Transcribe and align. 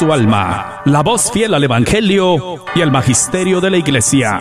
su 0.00 0.10
alma, 0.14 0.80
la 0.86 1.02
voz 1.02 1.30
fiel 1.30 1.52
al 1.52 1.62
Evangelio 1.62 2.64
y 2.74 2.80
al 2.80 2.90
Magisterio 2.90 3.60
de 3.60 3.68
la 3.68 3.76
Iglesia. 3.76 4.40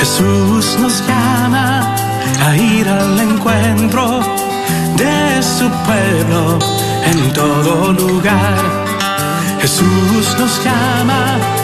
Jesús 0.00 0.76
nos 0.80 1.06
llama 1.06 1.94
a 2.44 2.56
ir 2.56 2.88
al 2.88 3.20
encuentro 3.20 4.18
de 4.96 5.40
su 5.44 5.70
pueblo 5.86 6.58
en 7.06 7.32
todo 7.32 7.92
lugar. 7.92 8.58
Jesús 9.60 10.36
nos 10.40 10.64
llama 10.64 11.63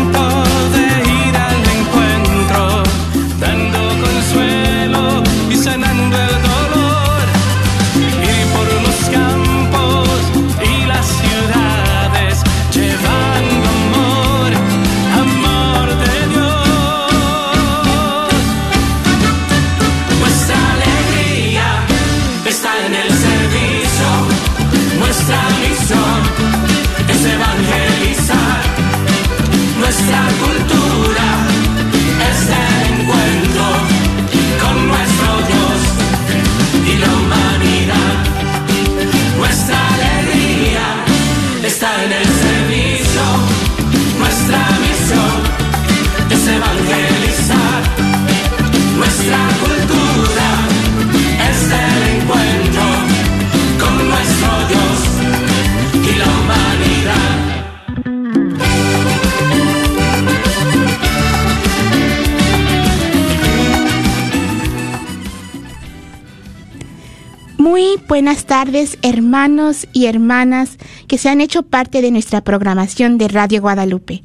buenas 68.11 68.45
tardes, 68.45 68.97
hermanos 69.03 69.87
y 69.93 70.07
hermanas 70.07 70.77
que 71.07 71.17
se 71.17 71.29
han 71.29 71.39
hecho 71.39 71.63
parte 71.63 72.01
de 72.01 72.11
nuestra 72.11 72.41
programación 72.41 73.17
de 73.17 73.29
Radio 73.29 73.61
Guadalupe. 73.61 74.21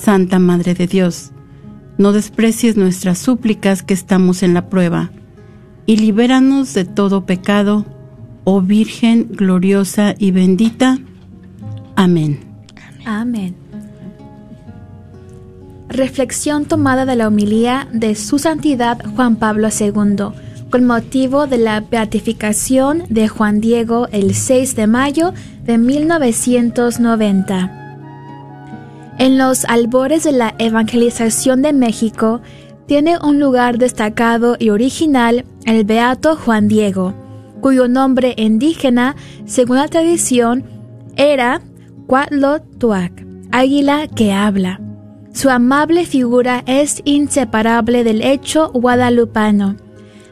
Santa 0.00 0.38
Madre 0.38 0.74
de 0.74 0.86
Dios. 0.86 1.30
No 1.98 2.12
desprecies 2.12 2.76
nuestras 2.76 3.18
súplicas 3.18 3.82
que 3.82 3.94
estamos 3.94 4.42
en 4.42 4.54
la 4.54 4.68
prueba, 4.68 5.10
y 5.86 5.96
libéranos 5.96 6.74
de 6.74 6.84
todo 6.84 7.26
pecado, 7.26 7.84
oh 8.44 8.60
Virgen 8.60 9.28
gloriosa 9.30 10.14
y 10.18 10.30
bendita. 10.30 10.98
Amén. 11.96 12.40
Amén. 13.04 13.56
Reflexión 15.88 16.66
tomada 16.66 17.06
de 17.06 17.16
la 17.16 17.26
homilía 17.26 17.88
de 17.92 18.14
Su 18.14 18.38
Santidad 18.38 18.98
Juan 19.16 19.36
Pablo 19.36 19.68
II, 19.68 20.26
con 20.70 20.84
motivo 20.84 21.46
de 21.46 21.58
la 21.58 21.80
beatificación 21.80 23.04
de 23.08 23.26
Juan 23.26 23.60
Diego 23.60 24.06
el 24.12 24.34
6 24.34 24.76
de 24.76 24.86
mayo 24.86 25.32
de 25.64 25.78
1990. 25.78 27.87
En 29.18 29.36
los 29.36 29.64
albores 29.64 30.22
de 30.22 30.30
la 30.30 30.54
evangelización 30.58 31.60
de 31.60 31.72
México, 31.72 32.40
tiene 32.86 33.18
un 33.18 33.40
lugar 33.40 33.76
destacado 33.76 34.56
y 34.58 34.70
original 34.70 35.44
el 35.66 35.84
Beato 35.84 36.36
Juan 36.36 36.68
Diego, 36.68 37.14
cuyo 37.60 37.88
nombre 37.88 38.34
indígena, 38.36 39.16
según 39.44 39.78
la 39.78 39.88
tradición, 39.88 40.64
era 41.16 41.60
Cuatlotuac, 42.06 43.26
águila 43.50 44.06
que 44.06 44.32
habla. 44.32 44.80
Su 45.32 45.50
amable 45.50 46.06
figura 46.06 46.62
es 46.66 47.02
inseparable 47.04 48.04
del 48.04 48.22
hecho 48.22 48.70
guadalupano, 48.72 49.76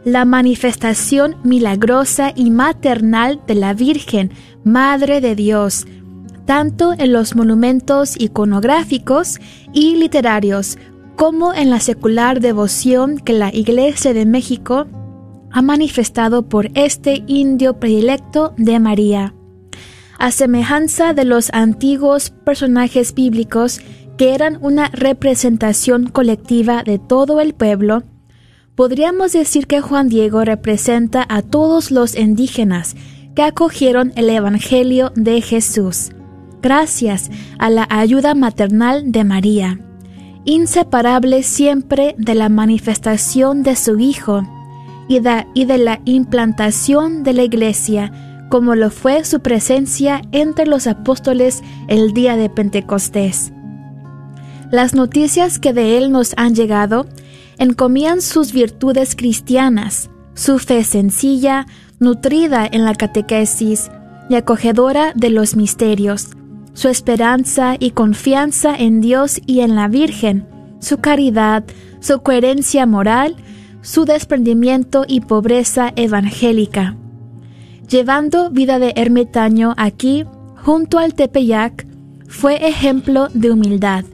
la 0.05 0.25
manifestación 0.25 1.37
milagrosa 1.43 2.33
y 2.37 2.53
maternal 2.53 3.41
de 3.49 3.57
la 3.57 3.75
Virgen, 3.75 4.31
Madre 4.63 5.21
de 5.21 5.35
Dios, 5.35 5.87
tanto 6.47 6.95
en 6.97 7.13
los 7.13 7.37
monumentos 7.37 8.19
iconográficos 8.19 9.39
y 9.73 9.97
literarios 9.97 10.79
como 11.17 11.53
en 11.53 11.71
la 11.71 11.81
secular 11.81 12.41
devoción 12.41 13.19
que 13.19 13.33
la 13.33 13.55
Iglesia 13.55 14.15
de 14.15 14.27
México 14.27 14.87
ha 15.51 15.63
manifestado 15.63 16.49
por 16.49 16.71
este 16.75 17.25
indio 17.27 17.81
predilecto 17.81 18.55
de 18.57 18.79
María. 18.79 19.35
A 20.19 20.31
semejanza 20.31 21.15
de 21.15 21.25
los 21.25 21.51
antiguos 21.53 22.31
personajes 22.31 23.15
bíblicos 23.15 23.81
que 24.17 24.35
eran 24.35 24.59
una 24.61 24.89
representación 24.89 26.09
colectiva 26.09 26.83
de 26.83 26.99
todo 26.99 27.41
el 27.41 27.55
pueblo, 27.55 28.03
podríamos 28.75 29.33
decir 29.33 29.67
que 29.67 29.81
Juan 29.81 30.09
Diego 30.09 30.45
representa 30.45 31.25
a 31.29 31.43
todos 31.43 31.91
los 31.91 32.17
indígenas 32.17 32.95
que 33.35 33.43
acogieron 33.43 34.13
el 34.17 34.31
Evangelio 34.31 35.13
de 35.15 35.43
Jesús, 35.43 36.11
gracias 36.63 37.31
a 37.59 37.71
la 37.71 37.87
ayuda 37.91 38.35
maternal 38.35 39.13
de 39.13 39.25
María, 39.25 39.81
inseparable 40.45 41.43
siempre 41.43 42.15
de 42.19 42.35
la 42.35 42.49
manifestación 42.49 43.63
de 43.63 43.77
su 43.77 43.99
Hijo 43.99 44.43
y 45.09 45.21
de, 45.21 45.79
la 45.79 46.01
implantación 46.05 47.23
de 47.23 47.33
la 47.33 47.43
Iglesia, 47.43 48.13
como 48.49 48.75
lo 48.75 48.91
fue 48.91 49.25
su 49.25 49.41
presencia 49.41 50.23
entre 50.33 50.67
los 50.67 50.87
apóstoles 50.87 51.63
el 51.89 52.13
día 52.13 52.37
de 52.37 52.49
Pentecostés. 52.49 53.53
Las 54.71 54.95
noticias 54.95 55.59
que 55.59 55.73
de 55.73 55.97
él 55.97 56.11
nos 56.11 56.35
han 56.37 56.55
llegado 56.55 57.07
encomían 57.59 58.21
sus 58.21 58.53
virtudes 58.53 59.15
cristianas, 59.15 60.11
su 60.35 60.59
fe 60.59 60.85
sencilla, 60.85 61.67
nutrida 61.99 62.67
en 62.71 62.85
la 62.85 62.95
catequesis 62.95 63.91
y 64.29 64.35
acogedora 64.35 65.13
de 65.15 65.31
los 65.31 65.57
misterios, 65.57 66.31
su 66.77 66.89
esperanza 66.89 67.75
y 67.81 67.91
confianza 67.91 68.77
en 68.77 69.01
Dios 69.01 69.41
y 69.47 69.61
en 69.61 69.75
la 69.75 69.89
Virgen, 69.89 70.47
su 70.79 70.99
caridad, 70.99 71.65
su 71.99 72.21
coherencia 72.21 72.87
moral, 72.87 73.35
su 73.83 74.05
desprendimiento 74.05 75.05
y 75.09 75.23
pobreza 75.23 75.93
evangélica. 75.97 76.97
Llevando 77.89 78.51
vida 78.51 78.79
de 78.79 78.93
ermitaño 78.95 79.75
aquí, 79.77 80.25
junto 80.57 80.99
al 81.01 81.15
Tepeyac, 81.15 81.87
fue 82.29 82.69
ejemplo 82.69 83.29
de 83.35 83.51
humildad 83.51 84.05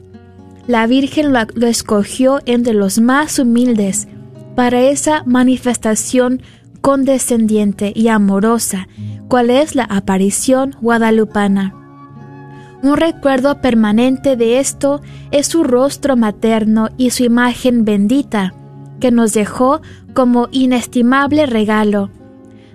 la 0.67 0.87
Virgen 0.87 1.33
lo, 1.33 1.67
escogió 1.67 2.39
entre 2.45 2.73
los 2.73 2.99
más 2.99 3.37
humildes 3.39 4.07
para 4.55 4.81
esa 4.81 5.23
manifestación 5.25 6.41
condescendiente 6.81 7.91
y 7.95 8.07
amorosa, 8.07 8.87
cual 9.27 9.49
es 9.49 9.75
la 9.75 9.83
aparición 9.83 10.75
guadalupana. 10.81 11.82
Un 12.83 12.97
recuerdo 12.97 13.61
permanente 13.61 14.35
de 14.35 14.59
esto 14.59 15.01
es 15.31 15.47
su 15.47 15.63
rostro 15.63 16.17
materno 16.17 16.89
y 16.97 17.11
su 17.11 17.23
imagen 17.23 17.85
bendita, 17.85 18.53
que 18.99 19.09
nos 19.09 19.31
dejó 19.31 19.81
como 20.13 20.49
inestimable 20.51 21.45
regalo. 21.45 22.09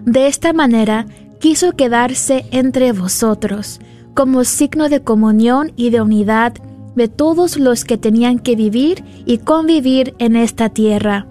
De 0.06 0.26
esta 0.26 0.54
manera 0.54 1.04
quiso 1.40 1.72
quedarse 1.72 2.46
entre 2.52 2.92
vosotros, 2.92 3.80
como 4.14 4.44
signo 4.44 4.88
de 4.88 5.02
comunión 5.02 5.72
y 5.76 5.90
de 5.90 6.00
unidad 6.00 6.54
de 6.96 7.08
todos 7.08 7.58
los 7.58 7.84
que 7.84 7.98
tenían 7.98 8.38
que 8.38 8.56
vivir 8.56 9.04
y 9.26 9.36
convivir 9.36 10.14
en 10.18 10.36
esta 10.36 10.70
tierra. 10.70 11.26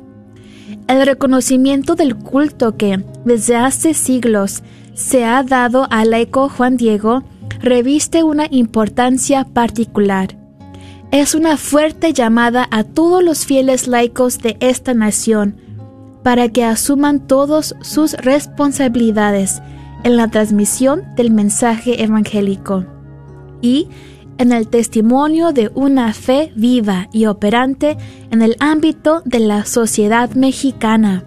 El 0.87 1.03
reconocimiento 1.03 1.95
del 1.95 2.15
culto 2.15 2.77
que, 2.77 3.03
desde 3.25 3.55
hace 3.55 3.95
siglos, 3.95 4.61
se 4.93 5.25
ha 5.25 5.41
dado 5.41 5.87
al 5.89 6.11
laico 6.11 6.47
Juan 6.47 6.77
Diego 6.77 7.23
reviste 7.59 8.23
una 8.23 8.47
importancia 8.49 9.45
particular. 9.45 10.37
Es 11.11 11.35
una 11.35 11.57
fuerte 11.57 12.13
llamada 12.13 12.67
a 12.69 12.83
todos 12.83 13.23
los 13.23 13.45
fieles 13.45 13.87
laicos 13.87 14.39
de 14.39 14.57
esta 14.59 14.93
nación 14.93 15.55
para 16.23 16.49
que 16.49 16.65
asuman 16.65 17.25
todos 17.25 17.75
sus 17.81 18.13
responsabilidades 18.13 19.61
en 20.03 20.17
la 20.17 20.27
transmisión 20.27 21.03
del 21.15 21.31
mensaje 21.31 22.03
evangélico 22.03 22.85
y 23.61 23.87
en 24.37 24.51
el 24.51 24.67
testimonio 24.67 25.51
de 25.51 25.71
una 25.73 26.13
fe 26.13 26.51
viva 26.55 27.07
y 27.11 27.25
operante 27.25 27.97
en 28.31 28.41
el 28.41 28.55
ámbito 28.59 29.21
de 29.25 29.39
la 29.39 29.65
sociedad 29.65 30.29
mexicana. 30.31 31.23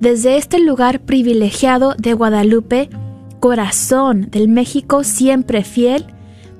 Desde 0.00 0.36
este 0.36 0.60
lugar 0.60 1.00
privilegiado 1.00 1.94
de 1.98 2.14
Guadalupe, 2.14 2.90
corazón 3.40 4.28
del 4.30 4.48
México 4.48 5.04
siempre 5.04 5.64
fiel, 5.64 6.06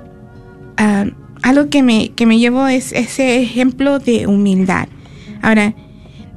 uh, 0.78 1.11
algo 1.42 1.68
que 1.68 1.83
me, 1.83 2.11
que 2.11 2.26
me 2.26 2.38
llevo 2.38 2.66
es 2.66 2.92
ese 2.92 3.42
ejemplo 3.42 3.99
de 3.99 4.26
humildad. 4.26 4.88
Ahora, 5.42 5.75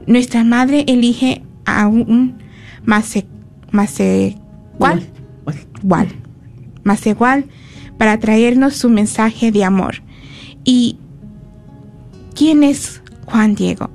nuestra 0.07 0.43
madre 0.43 0.85
elige 0.87 1.43
a 1.65 1.87
un 1.87 2.37
más, 2.83 3.15
igual, 3.15 5.03
más 6.83 7.05
igual 7.05 7.45
para 7.99 8.17
traernos 8.17 8.75
su 8.75 8.89
mensaje 8.89 9.51
de 9.51 9.63
amor. 9.63 10.01
¿Y 10.63 10.97
quién 12.33 12.63
es 12.63 13.03
Juan 13.25 13.53
Diego? 13.53 13.91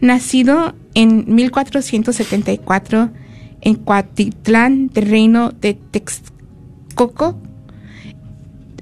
Nacido 0.00 0.74
en 0.94 1.34
1474 1.34 3.10
en 3.62 3.74
Cuatitlán 3.76 4.88
del 4.88 5.10
reino 5.10 5.50
de 5.50 5.74
Texcoco, 5.74 7.40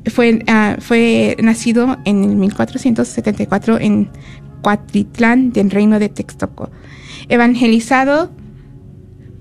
fue, 0.07 0.45
fue 0.81 1.37
nacido 1.41 1.97
en 2.05 2.41
1474 2.41 3.79
en 3.79 4.11
Cuatitlán 4.61 5.53
del 5.53 5.71
reino 5.71 6.01
de 6.01 6.09
Texcoco. 6.09 6.71
evangelizado 7.29 8.33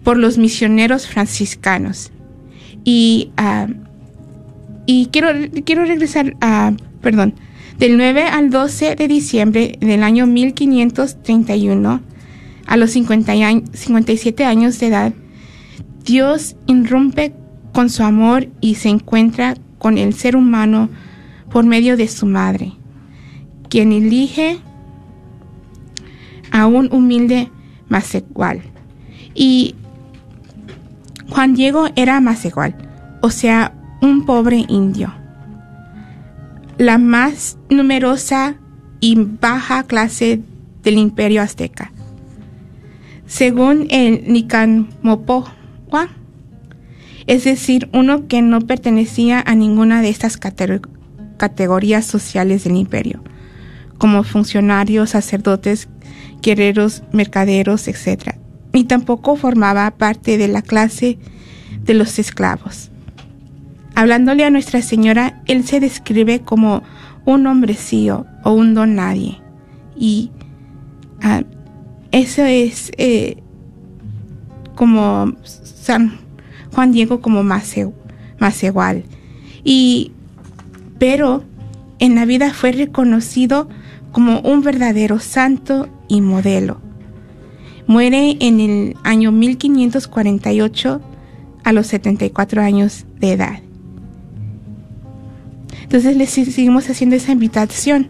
por 0.03 0.17
los 0.17 0.37
misioneros 0.37 1.07
franciscanos. 1.07 2.11
Y, 2.83 3.31
ah, 3.37 3.67
y 4.91 5.05
quiero, 5.05 5.29
quiero 5.63 5.85
regresar 5.85 6.35
a, 6.41 6.73
perdón, 7.01 7.33
del 7.79 7.95
9 7.95 8.23
al 8.23 8.49
12 8.49 8.97
de 8.97 9.07
diciembre 9.07 9.77
del 9.79 10.03
año 10.03 10.27
1531, 10.27 12.01
a 12.65 12.77
los 12.77 12.91
50 12.91 13.33
57 13.71 14.43
años 14.43 14.79
de 14.79 14.87
edad, 14.87 15.13
Dios 16.03 16.57
irrumpe 16.67 17.33
con 17.73 17.89
su 17.89 18.03
amor 18.03 18.49
y 18.59 18.75
se 18.75 18.89
encuentra 18.89 19.55
con 19.77 19.97
el 19.97 20.13
ser 20.13 20.35
humano 20.35 20.89
por 21.49 21.65
medio 21.65 21.95
de 21.95 22.09
su 22.09 22.25
madre, 22.25 22.73
quien 23.69 23.93
elige 23.93 24.59
a 26.51 26.67
un 26.67 26.89
humilde 26.91 27.49
igual 28.29 28.61
Y 29.33 29.75
Juan 31.29 31.53
Diego 31.53 31.87
era 31.95 32.21
igual 32.43 32.75
o 33.21 33.29
sea, 33.29 33.73
un 34.01 34.25
pobre 34.25 34.65
indio. 34.67 35.13
La 36.77 36.97
más 36.97 37.57
numerosa 37.69 38.55
y 38.99 39.15
baja 39.15 39.83
clase 39.83 40.41
del 40.83 40.97
imperio 40.97 41.41
azteca. 41.41 41.91
Según 43.25 43.87
el 43.89 44.31
Nicanmopoa, 44.31 46.09
es 47.27 47.43
decir, 47.43 47.89
uno 47.93 48.27
que 48.27 48.41
no 48.41 48.61
pertenecía 48.61 49.43
a 49.45 49.55
ninguna 49.55 50.01
de 50.01 50.09
estas 50.09 50.37
categorías 51.37 52.05
sociales 52.05 52.63
del 52.63 52.75
imperio, 52.75 53.23
como 53.97 54.23
funcionarios, 54.23 55.11
sacerdotes, 55.11 55.87
guerreros, 56.41 57.03
mercaderos, 57.13 57.87
etc. 57.87 58.35
Ni 58.73 58.83
tampoco 58.83 59.35
formaba 59.35 59.89
parte 59.91 60.37
de 60.37 60.47
la 60.47 60.61
clase 60.61 61.19
de 61.83 61.93
los 61.93 62.19
esclavos. 62.19 62.90
Hablándole 63.95 64.45
a 64.45 64.49
Nuestra 64.49 64.81
Señora, 64.81 65.41
él 65.47 65.65
se 65.65 65.79
describe 65.79 66.41
como 66.41 66.83
un 67.25 67.45
hombrecillo 67.45 68.25
o 68.43 68.53
un 68.53 68.73
don 68.73 68.95
nadie. 68.95 69.39
Y 69.95 70.31
ah, 71.21 71.43
eso 72.11 72.43
es 72.43 72.91
eh, 72.97 73.37
como 74.75 75.33
San 75.43 76.19
Juan 76.73 76.91
Diego 76.91 77.21
como 77.21 77.43
más, 77.43 77.75
más 78.39 78.63
igual. 78.63 79.03
Y, 79.63 80.11
pero 80.97 81.43
en 81.99 82.15
la 82.15 82.25
vida 82.25 82.53
fue 82.53 82.71
reconocido 82.71 83.69
como 84.11 84.39
un 84.39 84.61
verdadero 84.61 85.19
santo 85.19 85.89
y 86.07 86.21
modelo. 86.21 86.81
Muere 87.87 88.37
en 88.39 88.59
el 88.59 88.97
año 89.03 89.31
1548 89.31 91.01
a 91.63 91.73
los 91.73 91.87
74 91.87 92.61
años 92.61 93.05
de 93.19 93.33
edad. 93.33 93.59
Entonces 95.91 96.15
le 96.15 96.25
seguimos 96.25 96.89
haciendo 96.89 97.17
esa 97.17 97.33
invitación. 97.33 98.07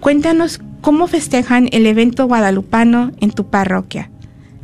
Cuéntanos 0.00 0.58
cómo 0.80 1.06
festejan 1.06 1.68
el 1.70 1.86
evento 1.86 2.26
guadalupano 2.26 3.12
en 3.20 3.30
tu 3.30 3.50
parroquia 3.50 4.10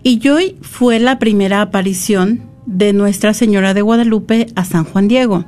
Y 0.03 0.27
hoy 0.29 0.55
fue 0.61 0.99
la 0.99 1.19
primera 1.19 1.61
aparición 1.61 2.41
de 2.65 2.93
Nuestra 2.93 3.33
Señora 3.33 3.73
de 3.73 3.81
Guadalupe 3.81 4.47
a 4.55 4.65
San 4.65 4.85
Juan 4.85 5.07
Diego. 5.07 5.45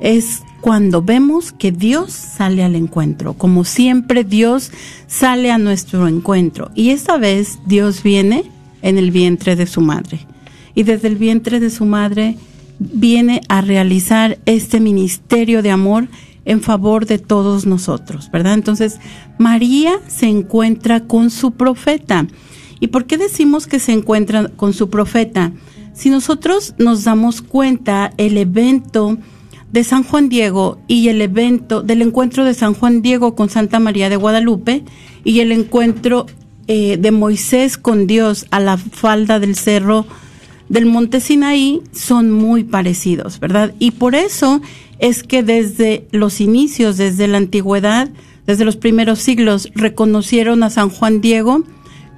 Es 0.00 0.42
cuando 0.60 1.02
vemos 1.02 1.52
que 1.52 1.72
Dios 1.72 2.12
sale 2.12 2.64
al 2.64 2.74
encuentro. 2.74 3.34
Como 3.34 3.64
siempre, 3.64 4.24
Dios 4.24 4.72
sale 5.06 5.50
a 5.50 5.58
nuestro 5.58 6.08
encuentro. 6.08 6.70
Y 6.74 6.90
esta 6.90 7.18
vez 7.18 7.58
Dios 7.66 8.02
viene 8.02 8.44
en 8.82 8.98
el 8.98 9.10
vientre 9.10 9.56
de 9.56 9.66
su 9.66 9.80
madre 9.80 10.26
y 10.74 10.82
desde 10.82 11.08
el 11.08 11.16
vientre 11.16 11.60
de 11.60 11.70
su 11.70 11.86
madre 11.86 12.36
viene 12.78 13.40
a 13.48 13.60
realizar 13.60 14.38
este 14.46 14.80
ministerio 14.80 15.62
de 15.62 15.70
amor 15.70 16.08
en 16.44 16.60
favor 16.60 17.06
de 17.06 17.18
todos 17.18 17.64
nosotros, 17.64 18.30
¿verdad? 18.30 18.54
Entonces, 18.54 18.98
María 19.38 19.92
se 20.08 20.26
encuentra 20.26 21.00
con 21.00 21.30
su 21.30 21.52
profeta. 21.52 22.26
¿Y 22.80 22.88
por 22.88 23.06
qué 23.06 23.18
decimos 23.18 23.66
que 23.66 23.78
se 23.78 23.92
encuentra 23.92 24.48
con 24.48 24.72
su 24.72 24.90
profeta? 24.90 25.52
Si 25.94 26.10
nosotros 26.10 26.74
nos 26.78 27.04
damos 27.04 27.40
cuenta, 27.40 28.12
el 28.16 28.36
evento 28.36 29.18
de 29.72 29.84
San 29.84 30.04
Juan 30.04 30.28
Diego 30.28 30.78
y 30.86 31.08
el 31.08 31.20
evento 31.20 31.82
del 31.82 32.02
encuentro 32.02 32.44
de 32.44 32.54
San 32.54 32.74
Juan 32.74 33.02
Diego 33.02 33.34
con 33.34 33.50
Santa 33.50 33.80
María 33.80 34.08
de 34.08 34.16
Guadalupe 34.16 34.84
y 35.24 35.40
el 35.40 35.52
encuentro 35.52 36.26
eh, 36.66 36.96
de 36.96 37.10
Moisés 37.10 37.76
con 37.76 38.06
Dios 38.06 38.46
a 38.50 38.60
la 38.60 38.76
falda 38.76 39.40
del 39.40 39.56
cerro 39.56 40.06
del 40.68 40.86
monte 40.86 41.20
Sinaí 41.20 41.82
son 41.92 42.30
muy 42.30 42.64
parecidos, 42.64 43.38
¿verdad? 43.40 43.74
Y 43.78 43.92
por 43.92 44.14
eso 44.14 44.60
es 44.98 45.22
que 45.22 45.42
desde 45.42 46.06
los 46.10 46.40
inicios, 46.40 46.96
desde 46.96 47.28
la 47.28 47.38
antigüedad, 47.38 48.08
desde 48.46 48.64
los 48.64 48.76
primeros 48.76 49.18
siglos, 49.18 49.70
reconocieron 49.74 50.62
a 50.62 50.70
San 50.70 50.88
Juan 50.88 51.20
Diego 51.20 51.64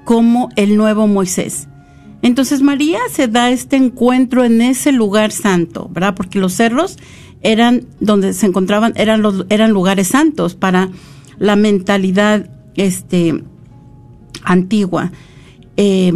como 0.07 0.49
el 0.57 0.79
nuevo 0.79 1.07
Moisés. 1.09 1.69
Entonces 2.23 2.63
María 2.63 3.01
se 3.11 3.29
da 3.29 3.51
este 3.51 3.77
encuentro 3.77 4.45
en 4.45 4.63
ese 4.63 4.93
lugar 4.93 5.33
santo, 5.33 5.91
¿verdad? 5.93 6.15
Porque 6.15 6.39
los 6.39 6.55
cerros 6.55 6.97
eran 7.43 7.83
donde 8.01 8.33
se 8.33 8.47
encontraban, 8.47 8.95
eran 8.97 9.21
los, 9.21 9.45
eran 9.51 9.73
lugares 9.73 10.09
santos 10.09 10.55
para 10.55 10.89
la 11.39 11.57
mentalidad 11.57 12.49
este 12.77 13.45
antigua. 14.45 15.13
Eh, 15.77 16.15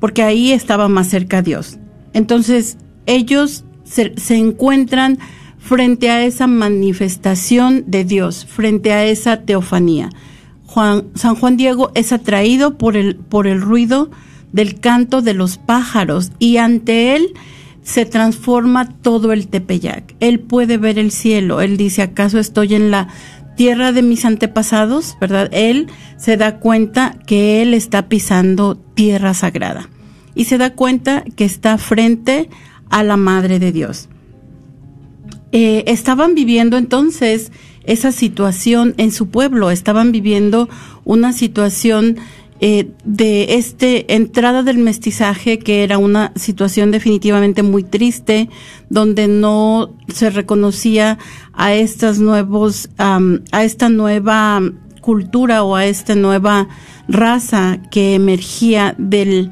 porque 0.00 0.22
ahí 0.22 0.50
estaba 0.50 0.88
más 0.88 1.08
cerca 1.08 1.38
a 1.38 1.42
Dios. 1.42 1.78
Entonces, 2.12 2.78
ellos 3.06 3.64
se, 3.84 4.12
encuentran 4.36 5.18
frente 5.58 6.10
a 6.10 6.24
esa 6.24 6.46
manifestación 6.46 7.84
de 7.86 8.04
Dios, 8.04 8.46
frente 8.46 8.92
a 8.92 9.04
esa 9.04 9.42
teofanía. 9.42 10.10
San 10.74 11.34
Juan 11.36 11.56
Diego 11.56 11.90
es 11.94 12.12
atraído 12.12 12.78
por 12.78 12.96
el, 12.96 13.16
por 13.16 13.46
el 13.46 13.60
ruido 13.60 14.10
del 14.52 14.80
canto 14.80 15.22
de 15.22 15.34
los 15.34 15.58
pájaros 15.58 16.32
y 16.38 16.56
ante 16.58 17.16
él 17.16 17.34
se 17.82 18.04
transforma 18.04 18.88
todo 19.00 19.32
el 19.32 19.48
Tepeyac. 19.48 20.14
Él 20.20 20.40
puede 20.40 20.76
ver 20.76 20.98
el 20.98 21.10
cielo. 21.10 21.60
Él 21.60 21.76
dice, 21.76 22.02
¿acaso 22.02 22.38
estoy 22.38 22.74
en 22.74 22.90
la 22.90 23.08
tierra 23.56 23.92
de 23.92 24.02
mis 24.02 24.24
antepasados, 24.24 25.16
¿verdad? 25.20 25.48
Él 25.52 25.88
se 26.16 26.36
da 26.36 26.58
cuenta 26.58 27.18
que 27.26 27.62
él 27.62 27.74
está 27.74 28.08
pisando 28.08 28.76
tierra 28.76 29.34
sagrada 29.34 29.88
y 30.34 30.44
se 30.44 30.58
da 30.58 30.74
cuenta 30.74 31.24
que 31.36 31.44
está 31.44 31.78
frente 31.78 32.48
a 32.90 33.02
la 33.02 33.16
Madre 33.16 33.58
de 33.58 33.72
Dios. 33.72 34.08
Eh, 35.52 35.84
estaban 35.88 36.34
viviendo 36.34 36.76
entonces 36.76 37.50
esa 37.84 38.12
situación 38.12 38.94
en 38.98 39.12
su 39.12 39.28
pueblo, 39.28 39.70
estaban 39.70 40.12
viviendo 40.12 40.68
una 41.04 41.32
situación 41.32 42.16
eh, 42.62 42.90
de 43.04 43.54
este 43.54 44.14
entrada 44.14 44.62
del 44.62 44.76
mestizaje 44.76 45.58
que 45.58 45.82
era 45.82 45.96
una 45.96 46.30
situación 46.36 46.90
definitivamente 46.90 47.62
muy 47.62 47.82
triste 47.82 48.50
donde 48.90 49.28
no 49.28 49.94
se 50.08 50.28
reconocía 50.28 51.16
a 51.54 51.72
estas 51.72 52.18
nuevos 52.18 52.90
a 52.98 53.64
esta 53.64 53.88
nueva 53.88 54.60
cultura 55.00 55.62
o 55.62 55.74
a 55.74 55.86
esta 55.86 56.14
nueva 56.14 56.68
raza 57.08 57.80
que 57.90 58.14
emergía 58.14 58.94
del 58.98 59.50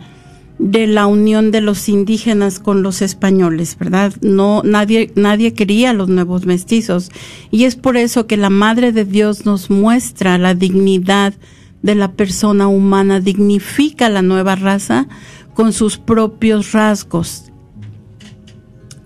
de 0.59 0.87
la 0.87 1.07
unión 1.07 1.51
de 1.51 1.61
los 1.61 1.89
indígenas 1.89 2.59
con 2.59 2.83
los 2.83 3.01
españoles, 3.01 3.77
¿verdad? 3.79 4.13
No 4.21 4.63
nadie 4.65 5.13
nadie 5.15 5.55
quería 5.55 5.93
los 5.93 6.09
nuevos 6.09 6.47
mestizos 6.47 7.11
y 7.51 7.65
es 7.65 7.77
por 7.77 7.97
eso 7.97 8.27
que 8.27 8.37
la 8.37 8.51
Madre 8.51 8.91
de 8.93 9.05
Dios 9.05 9.47
nos 9.47 9.71
muestra 9.71 10.37
la 10.37 10.55
dignidad 10.55 11.35
de 11.83 11.95
la 11.95 12.13
persona 12.13 12.67
humana, 12.67 13.21
dignifica 13.21 14.09
la 14.09 14.23
nueva 14.23 14.57
raza 14.57 15.07
con 15.55 15.73
sus 15.73 15.99
propios 15.99 16.73
rasgos. 16.73 17.45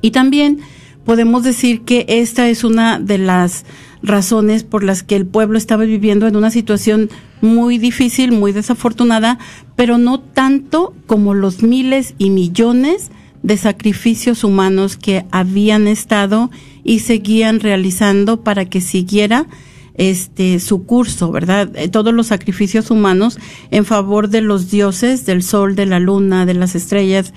Y 0.01 0.11
también 0.11 0.61
podemos 1.05 1.45
decir 1.45 1.83
que 1.83 2.07
esta 2.09 2.49
es 2.49 2.65
una 2.65 2.99
de 2.99 3.19
las 3.19 3.65
razones 4.03 4.65
por 4.65 4.85
las 4.85 5.03
que 5.03 5.17
el 5.17 5.27
pueblo 5.27 5.59
estaba 5.59 5.85
viviendo 5.85 6.27
en 6.27 6.37
una 6.37 6.51
situación 6.51 7.11
muy 7.41 7.79
difícil, 7.79 8.33
muy 8.33 8.53
desafortunada, 8.53 9.39
pero 9.77 9.99
no 9.99 10.21
tanto 10.21 10.95
como 11.07 11.35
los 11.35 11.63
miles 11.63 12.15
y 12.19 12.31
millones 12.31 13.11
de 13.43 13.57
sacrificios 13.57 14.45
humanos 14.45 14.97
que 14.97 15.25
habían 15.31 15.89
estado 15.89 16.51
y 16.85 17.01
seguían 17.01 17.61
realizando 17.61 18.43
para 18.43 18.65
que 18.65 18.81
siguiera 18.81 19.47
este 19.95 20.59
su 20.61 20.85
curso, 20.85 21.31
¿verdad? 21.31 21.71
Eh, 21.77 21.89
todos 21.89 22.15
los 22.15 22.29
sacrificios 22.29 22.91
humanos 22.91 23.39
en 23.71 23.85
favor 23.85 24.29
de 24.29 24.41
los 24.41 24.71
dioses, 24.71 25.27
del 25.27 25.43
sol, 25.43 25.77
de 25.77 25.87
la 25.87 25.99
luna, 26.01 26.47
de 26.47 26.55
las 26.55 26.75
estrellas 26.75 27.35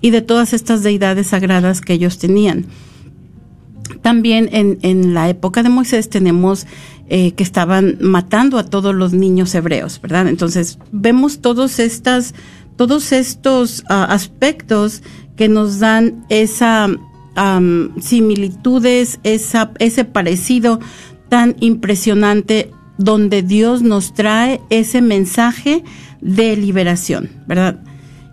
y 0.00 0.10
de 0.10 0.22
todas 0.22 0.52
estas 0.52 0.82
deidades 0.82 1.28
sagradas 1.28 1.80
que 1.80 1.92
ellos 1.92 2.18
tenían. 2.18 2.66
También 4.02 4.48
en, 4.52 4.78
en 4.82 5.14
la 5.14 5.28
época 5.28 5.62
de 5.62 5.68
Moisés 5.68 6.08
tenemos 6.08 6.66
eh, 7.10 7.32
que 7.32 7.42
estaban 7.42 7.96
matando 8.02 8.58
a 8.58 8.64
todos 8.64 8.94
los 8.94 9.14
niños 9.14 9.54
hebreos, 9.54 9.98
¿verdad? 10.02 10.28
Entonces 10.28 10.78
vemos 10.92 11.40
todos 11.40 11.78
estas, 11.78 12.34
todos 12.76 13.12
estos 13.12 13.82
ah, 13.88 14.04
aspectos 14.10 15.02
que 15.34 15.48
nos 15.48 15.78
dan 15.78 16.26
esa 16.28 16.88
similitudes, 18.00 19.20
ese 19.22 20.04
parecido 20.04 20.80
tan 21.28 21.54
impresionante 21.60 22.72
donde 22.98 23.42
Dios 23.42 23.80
nos 23.80 24.12
trae 24.12 24.60
ese 24.70 25.00
mensaje 25.00 25.84
de 26.20 26.56
liberación, 26.56 27.30
¿verdad? 27.46 27.80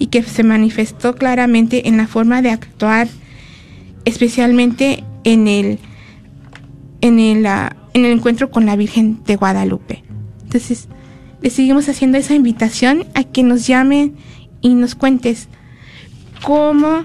y 0.00 0.08
que 0.08 0.24
se 0.24 0.42
manifestó 0.42 1.14
claramente 1.14 1.86
en 1.86 1.96
la 1.96 2.08
forma 2.08 2.42
de 2.42 2.50
actuar, 2.50 3.06
especialmente 4.04 5.04
en 5.22 5.46
el, 5.46 5.78
en 7.02 7.20
el, 7.20 7.46
ah, 7.46 7.76
en 7.94 8.04
el 8.04 8.10
encuentro 8.10 8.50
con 8.50 8.66
la 8.66 8.74
Virgen 8.74 9.22
de 9.24 9.36
Guadalupe. 9.36 10.02
Entonces, 10.42 10.88
le 11.40 11.50
seguimos 11.50 11.88
haciendo 11.88 12.18
esa 12.18 12.34
invitación 12.34 13.06
a 13.14 13.22
que 13.22 13.44
nos 13.44 13.64
llamen 13.64 14.16
y 14.60 14.74
nos 14.74 14.96
cuentes 14.96 15.46
cómo, 16.44 17.04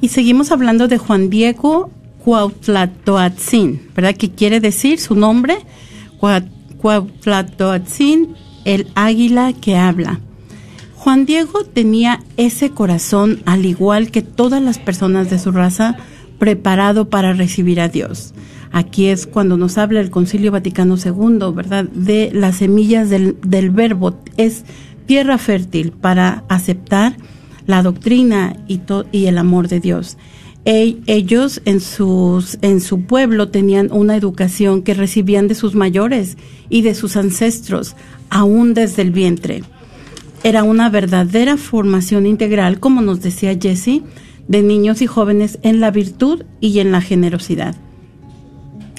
Y 0.00 0.08
seguimos 0.08 0.50
hablando 0.52 0.88
de 0.88 0.96
Juan 0.98 1.30
Diego 1.30 1.90
Cuautlatoatzin, 2.24 3.92
¿verdad? 3.94 4.16
Que 4.16 4.30
quiere 4.30 4.58
decir 4.60 4.98
su 4.98 5.14
nombre, 5.14 5.58
Cuautlatoatzin, 6.80 8.34
el 8.64 8.88
águila 8.94 9.52
que 9.52 9.76
habla. 9.76 10.20
Juan 11.06 11.24
Diego 11.24 11.62
tenía 11.62 12.24
ese 12.36 12.70
corazón, 12.70 13.40
al 13.46 13.64
igual 13.64 14.10
que 14.10 14.22
todas 14.22 14.60
las 14.60 14.80
personas 14.80 15.30
de 15.30 15.38
su 15.38 15.52
raza, 15.52 15.96
preparado 16.40 17.10
para 17.10 17.32
recibir 17.32 17.80
a 17.80 17.88
Dios. 17.88 18.34
Aquí 18.72 19.06
es 19.06 19.28
cuando 19.28 19.56
nos 19.56 19.78
habla 19.78 20.00
el 20.00 20.10
Concilio 20.10 20.50
Vaticano 20.50 20.96
II, 20.96 21.52
¿verdad? 21.54 21.84
De 21.84 22.32
las 22.34 22.56
semillas 22.56 23.08
del, 23.08 23.36
verbo. 23.70 24.18
Es 24.36 24.64
tierra 25.06 25.38
fértil 25.38 25.92
para 25.92 26.42
aceptar 26.48 27.16
la 27.66 27.84
doctrina 27.84 28.56
y, 28.66 28.80
el 29.26 29.38
amor 29.38 29.68
de 29.68 29.78
Dios. 29.78 30.18
ellos 30.64 31.62
en, 31.66 31.78
en 32.62 32.80
su 32.80 33.00
pueblo 33.02 33.48
tenían 33.50 33.92
una 33.92 34.16
educación 34.16 34.82
que 34.82 34.94
recibían 34.94 35.46
de 35.46 35.54
sus 35.54 35.76
mayores 35.76 36.36
y 36.68 36.82
de 36.82 36.96
sus 36.96 37.16
ancestros, 37.16 37.94
aún 38.28 38.74
desde 38.74 39.02
el 39.02 39.12
vientre. 39.12 39.62
Era 40.42 40.62
una 40.62 40.90
verdadera 40.90 41.56
formación 41.56 42.26
integral, 42.26 42.78
como 42.80 43.02
nos 43.02 43.20
decía 43.20 43.56
Jesse, 43.60 44.02
de 44.48 44.62
niños 44.62 45.02
y 45.02 45.06
jóvenes 45.06 45.58
en 45.62 45.80
la 45.80 45.90
virtud 45.90 46.44
y 46.60 46.78
en 46.78 46.92
la 46.92 47.00
generosidad. 47.00 47.74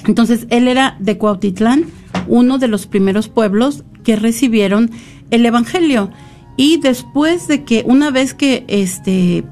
Entonces, 0.06 0.46
él 0.50 0.68
era 0.68 0.96
de 1.00 1.18
Cuautitlán, 1.18 1.84
uno 2.26 2.58
de 2.58 2.68
los 2.68 2.86
primeros 2.86 3.28
pueblos 3.28 3.84
que 4.04 4.16
recibieron 4.16 4.90
el 5.30 5.44
Evangelio. 5.46 6.10
Y 6.56 6.78
después 6.80 7.48
de 7.48 7.64
que, 7.64 7.84
una 7.86 8.10
vez 8.10 8.34
que 8.34 8.64
este, 8.68 9.44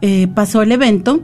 eh, 0.00 0.28
pasó 0.34 0.62
el 0.62 0.72
evento, 0.72 1.22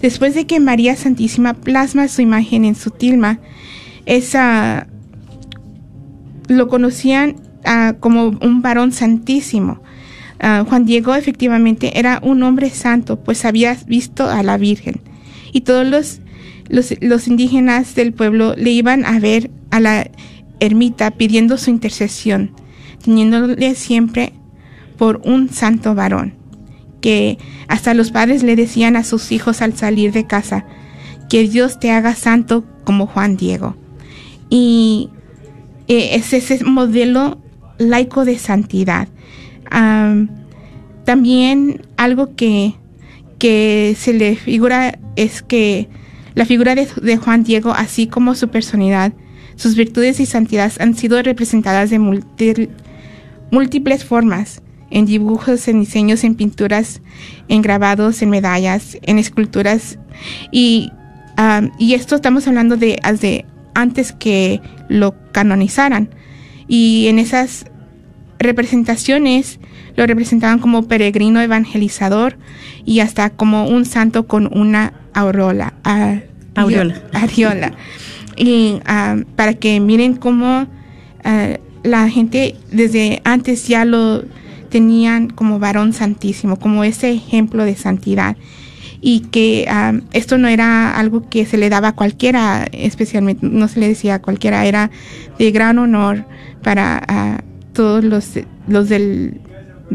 después 0.01 0.35
de 0.35 0.47
que 0.47 0.61
María 0.61 0.97
Santísima 0.97 1.53
plasma 1.53 2.09
su 2.09 2.23
imagen 2.23 2.65
en 2.65 2.75
su 2.75 2.89
tilma, 2.89 3.39
esa 4.07 4.87
lo 6.49 6.69
conocían 6.69 7.37
ah, 7.67 7.97
como 8.01 8.29
un 8.29 8.63
varón 8.63 8.93
santísimo. 8.93 9.83
Ah, 10.43 10.65
Juan 10.69 10.85
Diego 10.85 11.15
efectivamente 11.15 11.99
era 11.99 12.21
un 12.23 12.43
hombre 12.43 12.69
santo, 12.71 13.19
pues 13.19 13.45
había 13.45 13.77
visto 13.87 14.29
a 14.29 14.43
la 14.43 14.59
Virgen. 14.59 15.01
Y 15.53 15.63
todos 15.63 15.87
los, 15.87 16.21
los, 16.69 16.95
los 17.01 17.29
indígenas 17.29 17.95
del 17.95 18.13
pueblo 18.13 18.55
le 18.57 18.71
iban 18.71 19.05
a 19.07 19.19
ver 19.19 19.51
a 19.71 19.81
la 19.81 20.11
ermita 20.61 21.11
pidiendo 21.13 21.57
su 21.59 21.71
intercesión, 21.71 22.53
teniéndole 23.03 23.75
siempre 23.75 24.33
por 24.97 25.21
un 25.25 25.49
santo 25.49 25.95
varón, 25.95 26.35
que 27.01 27.39
hasta 27.69 27.95
los 27.95 28.11
padres 28.11 28.43
le 28.43 28.55
decían 28.55 28.97
a 28.97 29.03
sus 29.03 29.33
hijos 29.33 29.63
al 29.63 29.77
salir 29.77 30.13
de 30.13 30.27
casa, 30.27 30.67
que 31.29 31.49
Dios 31.49 31.81
te 31.81 31.91
haga 31.91 32.15
santo 32.15 32.65
como 32.85 33.07
Juan 33.07 33.37
Diego. 33.37 33.75
Y 34.51 35.11
eh, 35.89 36.11
es 36.13 36.33
ese 36.33 36.63
modelo 36.65 37.39
laico 37.79 38.25
de 38.25 38.39
santidad. 38.39 39.09
Am, 39.73 40.29
también 41.05 41.83
algo 41.97 42.37
que, 42.37 42.75
que 43.39 43.97
se 43.99 44.13
le 44.13 44.37
figura 44.37 44.99
es 45.17 45.43
que 45.43 45.89
la 46.35 46.47
figura 46.47 46.75
de, 46.75 47.17
Juan 47.17 47.43
Diego, 47.43 47.73
así 47.73 48.07
como 48.07 48.35
su 48.35 48.49
personalidad, 48.49 49.13
sus 49.57 49.75
virtudes 49.77 50.21
y 50.21 50.27
santidad 50.27 50.73
han 50.79 50.95
sido 50.95 51.21
representadas 51.23 51.91
de 51.91 51.99
múltiples 53.51 54.05
formas, 54.05 54.63
en 54.91 55.07
dibujos, 55.07 55.67
en 55.69 55.81
diseños, 55.81 56.23
en 56.23 56.35
pinturas, 56.35 57.01
en 57.49 57.63
grabados, 57.63 58.23
en 58.23 58.31
medallas, 58.31 58.99
en 59.03 59.19
esculturas. 59.19 59.99
Y, 60.51 60.93
y 61.79 61.95
esto 61.95 62.15
estamos 62.17 62.47
hablando 62.47 62.77
de, 62.77 63.01
de 63.21 63.47
antes 63.75 64.13
que 64.13 64.61
lo 64.89 65.15
canonizaran. 65.33 66.11
Y 66.69 67.07
en 67.09 67.19
esas 67.19 67.67
representaciones 68.43 69.59
lo 69.97 70.07
representaban 70.07 70.59
como 70.59 70.89
peregrino 70.89 71.41
evangelizador 71.41 72.37
y 72.85 73.01
hasta 73.01 73.31
como 73.31 73.69
un 73.69 73.85
santo 73.85 74.27
con 74.27 74.49
una 74.53 74.93
aureola. 75.15 75.75
Aureola. 76.55 77.03
Aureola. 77.13 77.73
Y 78.37 78.81
ah, 78.87 79.17
para 79.37 79.55
que 79.55 79.81
miren 79.81 80.15
cómo 80.15 80.67
ah, 81.25 81.59
la 81.83 82.09
gente 82.09 82.57
desde 82.71 83.21
antes 83.25 83.69
ya 83.69 83.85
lo 83.85 84.25
tenían 84.71 85.29
como 85.29 85.59
varón 85.59 85.93
santísimo, 85.93 86.59
como 86.59 86.85
ese 86.85 87.13
ejemplo 87.13 87.65
de 87.65 87.77
santidad. 87.77 88.37
Y 89.03 89.21
que 89.21 89.67
ah, 89.69 89.93
esto 90.13 90.39
no 90.39 90.49
era 90.49 90.97
algo 90.97 91.29
que 91.29 91.45
se 91.45 91.59
le 91.59 91.69
daba 91.69 91.89
a 91.89 91.97
cualquiera, 91.97 92.67
especialmente, 92.73 93.47
no 93.47 93.69
se 93.69 93.81
le 93.81 93.89
decía 93.89 94.15
a 94.15 94.23
cualquiera, 94.23 94.65
era 94.65 94.91
de 95.39 95.51
gran 95.51 95.79
honor 95.79 96.25
para 96.63 97.43
todos 97.73 98.05
los, 98.05 98.31
los 98.69 98.89
del 98.89 99.41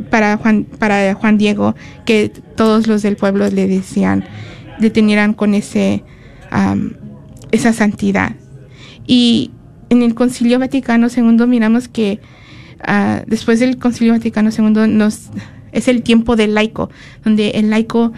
para 0.10 0.38
Juan 0.38 0.66
para 0.66 1.14
Juan 1.16 1.38
Diego 1.38 1.76
que 2.06 2.30
todos 2.56 2.88
los 2.88 3.02
del 3.02 3.16
pueblo 3.16 3.50
le 3.50 3.68
decían 3.68 4.26
le 4.80 4.92
con 5.34 5.54
ese 5.54 6.04
esa 7.52 7.74
santidad. 7.74 8.36
Y 9.06 9.52
en 9.90 10.02
el 10.02 10.16
Concilio 10.16 10.60
Vaticano 10.60 11.08
II 11.16 11.48
miramos 11.48 11.88
que 11.88 12.20
ah, 12.86 13.24
después 13.26 13.60
del 13.60 13.78
Concilio 13.78 14.14
Vaticano 14.14 14.50
II 14.56 14.88
nos 14.88 15.30
es 15.72 15.88
el 15.88 16.04
tiempo 16.04 16.36
del 16.36 16.54
laico 16.54 16.90
donde 17.24 17.52
el 17.52 17.70
laico 17.70 18.14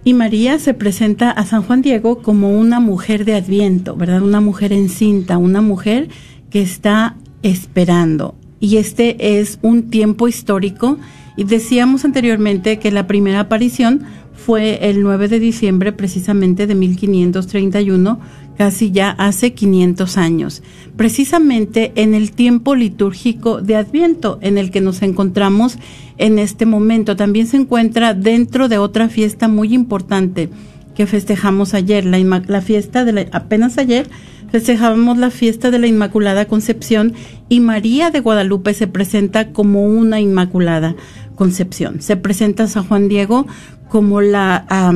Y 0.07 0.13
María 0.13 0.59
se 0.59 0.75
presenta 0.75 1.31
a 1.31 1.47
San 1.47 1.63
Juan 1.63 1.81
Diego 1.81 2.23
como 2.23 2.59
una 2.59 2.79
mujer 2.79 3.25
de 3.25 3.35
Adviento, 3.35 3.97
¿verdad? 3.97 4.23
Una 4.23 4.41
mujer 4.41 4.73
encinta, 4.73 5.39
una 5.39 5.63
mujer 5.63 6.09
que 6.51 6.61
está 6.61 7.17
esperando. 7.43 8.35
Y 8.61 8.77
este 8.77 9.41
es 9.41 9.59
un 9.63 9.91
tiempo 9.91 10.29
histórico. 10.29 10.99
Y 11.37 11.45
decíamos 11.45 12.05
anteriormente 12.05 12.79
que 12.79 12.93
la 12.93 13.07
primera 13.07 13.41
aparición 13.41 14.03
fue 14.35 14.90
el 14.90 15.03
9 15.03 15.29
de 15.29 15.40
diciembre 15.40 15.92
precisamente 15.92 16.66
de 16.66 16.75
1531, 16.75 18.20
casi 18.59 18.90
ya 18.90 19.11
hace 19.11 19.55
500 19.55 20.16
años, 20.16 20.62
precisamente 20.97 21.92
en 21.97 22.14
el 22.14 22.33
tiempo 22.33 22.75
litúrgico 22.75 23.61
de 23.61 23.77
Adviento 23.77 24.38
en 24.42 24.59
el 24.59 24.70
que 24.70 24.81
nos 24.81 25.03
encontramos 25.03 25.79
en 26.18 26.38
este 26.38 26.66
momento. 26.66 27.16
También 27.16 27.47
se 27.47 27.57
encuentra 27.57 28.14
dentro 28.14 28.68
de 28.68 28.79
otra 28.79 29.09
fiesta 29.09 29.49
muy 29.49 29.75
importante 29.75 30.51
que 30.94 31.07
festejamos 31.07 31.75
ayer, 31.75 32.05
la, 32.05 32.61
fiesta 32.61 33.05
de 33.05 33.12
la, 33.12 33.27
apenas 33.33 33.79
ayer 33.79 34.09
festejábamos 34.55 35.18
la 35.18 35.31
fiesta 35.31 35.73
de 35.73 35.81
la 35.81 35.88
Inmaculada 35.88 36.44
Concepción 36.44 37.14
y 37.49 37.59
María 37.59 38.11
de 38.11 38.20
Guadalupe 38.20 38.73
se 38.73 38.87
presenta 38.87 39.51
como 39.51 39.85
una 39.85 40.20
Inmaculada 40.20 40.94
Concepción. 41.35 42.01
Se 42.01 42.16
presenta 42.16 42.68
San 42.68 42.87
Juan 42.87 43.09
Diego 43.09 43.49
como 43.94 44.20
la 44.20 44.92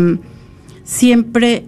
siempre 0.83 1.67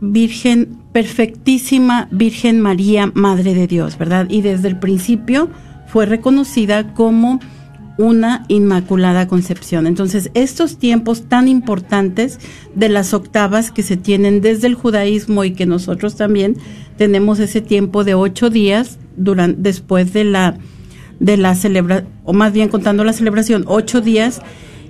Virgen, 0.00 0.76
perfectísima 0.90 2.08
Virgen 2.10 2.60
María, 2.60 3.12
Madre 3.14 3.54
de 3.54 3.68
Dios, 3.68 3.96
¿verdad? 3.96 4.26
Y 4.28 4.40
desde 4.40 4.66
el 4.66 4.76
principio 4.76 5.50
fue 5.86 6.04
reconocida 6.04 6.94
como 6.94 7.38
una 7.96 8.44
Inmaculada 8.48 9.28
Concepción. 9.28 9.86
Entonces, 9.86 10.32
estos 10.34 10.78
tiempos 10.78 11.28
tan 11.28 11.46
importantes 11.46 12.40
de 12.74 12.88
las 12.88 13.14
octavas 13.14 13.70
que 13.70 13.84
se 13.84 13.96
tienen 13.96 14.40
desde 14.40 14.66
el 14.66 14.74
judaísmo 14.74 15.44
y 15.44 15.52
que 15.52 15.64
nosotros 15.64 16.16
también 16.16 16.56
tenemos 16.96 17.38
ese 17.38 17.60
tiempo 17.60 18.02
de 18.02 18.14
ocho 18.14 18.50
días 18.50 18.98
durante, 19.16 19.62
después 19.62 20.12
de 20.12 20.24
la 20.24 20.58
de 21.20 21.36
la 21.36 21.54
celebración, 21.54 22.08
o 22.24 22.32
más 22.32 22.52
bien 22.52 22.68
contando 22.68 23.04
la 23.04 23.12
celebración, 23.12 23.64
ocho 23.68 24.00
días, 24.00 24.42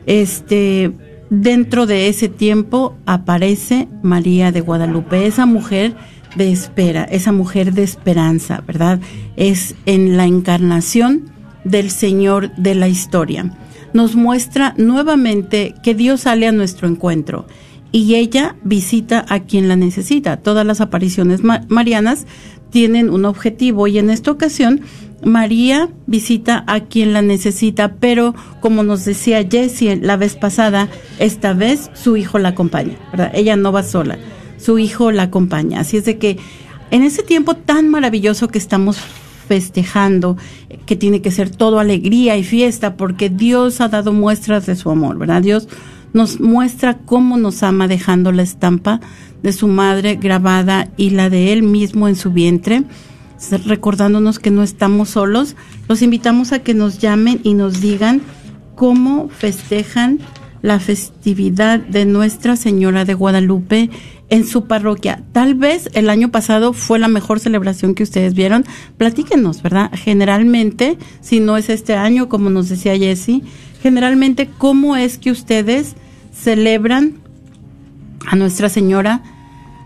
este, 0.07 0.92
dentro 1.31 1.87
de 1.87 2.09
ese 2.09 2.29
tiempo 2.29 2.97
aparece 3.07 3.88
María 4.03 4.53
de 4.53 4.61
Guadalupe, 4.61 5.27
esa 5.27 5.47
mujer 5.47 5.95
de 6.37 6.53
espera, 6.53 7.05
esa 7.05 7.33
mujer 7.33 7.73
de 7.73 7.83
esperanza, 7.83 8.62
¿verdad? 8.67 9.01
Es 9.37 9.75
en 9.87 10.17
la 10.17 10.27
encarnación 10.27 11.31
del 11.64 11.91
Señor 11.91 12.55
de 12.57 12.75
la 12.75 12.88
historia. 12.88 13.53
Nos 13.95 14.14
muestra 14.14 14.75
nuevamente 14.77 15.75
que 15.83 15.95
Dios 15.95 16.23
sale 16.23 16.47
a 16.47 16.53
nuestro 16.53 16.88
encuentro 16.88 17.47
y 17.91 18.17
ella 18.17 18.57
visita 18.62 19.25
a 19.29 19.41
quien 19.41 19.69
la 19.69 19.77
necesita. 19.77 20.37
Todas 20.37 20.67
las 20.67 20.81
apariciones 20.81 21.43
ma- 21.43 21.64
marianas 21.69 22.27
tienen 22.71 23.09
un 23.09 23.25
objetivo 23.25 23.87
y 23.87 23.99
en 23.99 24.11
esta 24.11 24.31
ocasión 24.31 24.83
María 25.24 25.88
visita 26.07 26.64
a 26.66 26.81
quien 26.81 27.12
la 27.12 27.22
necesita, 27.22 27.94
pero 27.94 28.35
como 28.61 28.83
nos 28.83 29.04
decía 29.04 29.46
Jessie 29.48 29.96
la 29.96 30.16
vez 30.16 30.37
pasada, 30.37 30.88
esta 31.18 31.52
vez 31.54 31.90
su 31.94 32.16
hijo 32.16 32.38
la 32.38 32.50
acompaña, 32.50 32.96
¿verdad? 33.11 33.33
Ella 33.35 33.57
no 33.57 33.72
va 33.72 33.83
sola, 33.83 34.18
su 34.59 34.78
hijo 34.78 35.11
la 35.11 35.24
acompaña. 35.24 35.81
Así 35.81 35.96
es 35.96 36.04
de 36.04 36.18
que 36.18 36.38
en 36.90 37.02
ese 37.02 37.22
tiempo 37.22 37.54
tan 37.54 37.88
maravilloso 37.88 38.48
que 38.48 38.59
estamos 38.59 38.98
festejando, 39.48 40.37
que 40.87 40.94
tiene 40.94 41.22
que 41.22 41.31
ser 41.31 41.50
todo 41.50 41.81
alegría 41.81 42.37
y 42.37 42.44
fiesta, 42.44 42.96
porque 42.96 43.31
Dios 43.31 43.81
ha 43.81 43.88
dado 43.88 44.12
muestras 44.12 44.66
de 44.66 44.76
su 44.76 44.90
amor, 44.90 45.18
¿verdad? 45.18 45.42
Dios 45.42 45.68
nos 46.12 46.40
muestra 46.40 46.98
cómo 46.98 47.37
nos 47.37 47.62
ama 47.62 47.88
dejando 47.88 48.33
la 48.33 48.42
estampa 48.42 49.00
de 49.42 49.52
su 49.52 49.68
madre 49.68 50.16
grabada 50.16 50.90
y 50.96 51.11
la 51.11 51.31
de 51.31 51.52
él 51.52 51.62
mismo 51.62 52.09
en 52.09 52.16
su 52.16 52.31
vientre, 52.31 52.85
recordándonos 53.66 54.38
que 54.38 54.51
no 54.51 54.62
estamos 54.62 55.11
solos. 55.11 55.57
Los 55.88 56.03
invitamos 56.03 56.53
a 56.53 56.61
que 56.61 56.74
nos 56.74 56.98
llamen 56.98 57.40
y 57.42 57.55
nos 57.55 57.81
digan 57.81 58.22
cómo 58.74 59.29
festejan 59.29 60.18
la 60.62 60.81
festividad 60.81 61.79
de 61.79 62.05
Nuestra 62.05 62.57
Señora 62.57 63.05
de 63.05 63.14
Guadalupe 63.14 63.90
en 64.29 64.46
su 64.46 64.66
parroquia. 64.66 65.22
Tal 65.33 65.55
vez 65.55 65.88
el 65.94 66.11
año 66.11 66.31
pasado 66.31 66.72
fue 66.72 66.98
la 66.98 67.09
mejor 67.09 67.40
celebración 67.40 67.94
que 67.94 68.03
ustedes 68.03 68.35
vieron. 68.35 68.64
Platíquenos, 68.96 69.62
¿verdad? 69.62 69.90
Generalmente, 69.94 70.98
si 71.20 71.40
no 71.40 71.57
es 71.57 71.68
este 71.68 71.94
año, 71.94 72.29
como 72.29 72.51
nos 72.51 72.68
decía 72.68 72.96
Jessie, 72.96 73.42
generalmente, 73.83 74.48
¿cómo 74.59 74.96
es 74.96 75.18
que 75.18 75.31
ustedes 75.31 75.94
celebran 76.33 77.14
a 78.27 78.37
Nuestra 78.37 78.68
Señora 78.68 79.22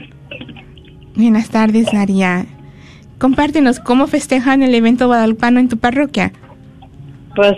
Buenas 1.15 1.49
tardes, 1.49 1.93
María. 1.93 2.45
Compártenos 3.17 3.79
cómo 3.79 4.07
festejan 4.07 4.63
el 4.63 4.75
evento 4.75 5.07
guadalupano 5.07 5.59
en 5.59 5.69
tu 5.69 5.77
parroquia. 5.77 6.31
Pues 7.35 7.53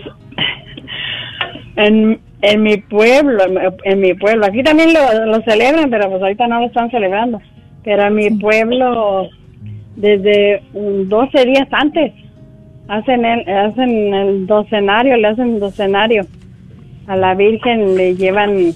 en, 1.76 2.20
en 2.42 2.62
mi 2.62 2.76
pueblo, 2.76 3.44
en, 3.84 4.00
mi 4.00 4.14
pueblo, 4.14 4.46
aquí 4.46 4.62
también 4.62 4.90
lo, 4.92 5.40
celebran, 5.42 5.90
pero 5.90 6.08
pues 6.10 6.22
ahorita 6.22 6.46
no 6.46 6.60
lo 6.60 6.66
están 6.66 6.90
celebrando. 6.90 7.40
Pero 7.84 8.04
en 8.04 8.14
mi 8.14 8.30
pueblo, 8.30 9.28
desde 9.96 10.62
12 10.72 11.44
días 11.44 11.68
antes, 11.72 12.12
hacen 12.88 13.24
el, 13.24 13.48
hacen 13.48 14.14
el 14.14 14.46
docenario, 14.46 15.16
le 15.16 15.28
hacen 15.28 15.60
docenario. 15.60 16.26
A 17.06 17.16
la 17.16 17.34
Virgen 17.34 17.96
le 17.96 18.16
llevan, 18.16 18.72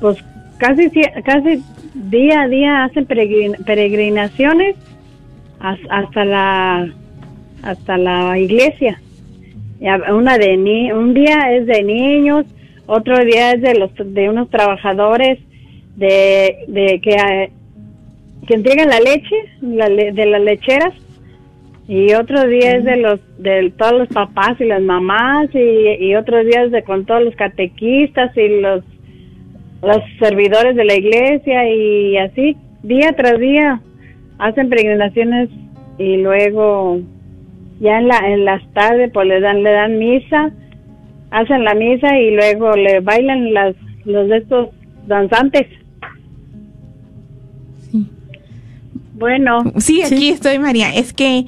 pues 0.00 0.22
casi, 0.58 0.90
casi 1.24 1.62
día 1.94 2.42
a 2.42 2.48
día 2.48 2.84
hacen 2.84 3.06
peregrinaciones 3.06 4.76
hasta 5.60 6.24
la 6.24 6.88
hasta 7.62 7.96
la 7.96 8.38
iglesia. 8.38 9.00
Una 10.12 10.38
de 10.38 10.56
ni, 10.56 10.92
un 10.92 11.14
día 11.14 11.54
es 11.54 11.66
de 11.66 11.82
niños, 11.82 12.46
otro 12.86 13.18
día 13.24 13.52
es 13.52 13.62
de 13.62 13.74
los 13.74 13.90
de 13.96 14.28
unos 14.28 14.50
trabajadores 14.50 15.38
de, 15.96 16.64
de 16.68 17.00
que 17.00 17.50
que 18.46 18.54
entregan 18.54 18.88
la 18.88 19.00
leche 19.00 19.36
de 19.60 20.26
las 20.26 20.40
lecheras 20.40 20.92
y 21.88 22.12
otro 22.14 22.46
día 22.48 22.76
es 22.76 22.84
de 22.84 22.96
los 22.96 23.20
de 23.38 23.72
todos 23.76 23.92
los 23.92 24.08
papás 24.08 24.60
y 24.60 24.64
las 24.64 24.82
mamás 24.82 25.48
y, 25.54 26.04
y 26.04 26.14
otros 26.16 26.44
días 26.44 26.70
de 26.72 26.82
con 26.82 27.06
todos 27.06 27.22
los 27.22 27.36
catequistas 27.36 28.36
y 28.36 28.60
los 28.60 28.82
los 29.82 29.98
servidores 30.18 30.74
de 30.74 30.84
la 30.84 30.94
iglesia 30.94 31.68
y 31.70 32.16
así 32.16 32.56
día 32.82 33.12
tras 33.12 33.38
día 33.38 33.80
hacen 34.38 34.68
peregrinaciones 34.68 35.48
y 35.98 36.16
luego 36.16 37.00
ya 37.78 37.98
en 37.98 38.08
la 38.08 38.18
en 38.32 38.44
las 38.44 38.62
tardes 38.72 39.10
pues 39.12 39.28
le 39.28 39.40
dan 39.40 39.62
le 39.62 39.70
dan 39.70 39.98
misa 39.98 40.50
hacen 41.30 41.64
la 41.64 41.74
misa 41.74 42.18
y 42.18 42.34
luego 42.34 42.72
le 42.74 43.00
bailan 43.00 43.54
las 43.54 43.76
los 44.04 44.28
de 44.28 44.38
estos 44.38 44.68
danzantes 45.06 45.66
Bueno. 49.18 49.72
Sí, 49.78 50.02
aquí 50.02 50.28
estoy, 50.28 50.58
María. 50.58 50.94
Es 50.94 51.12
que, 51.12 51.46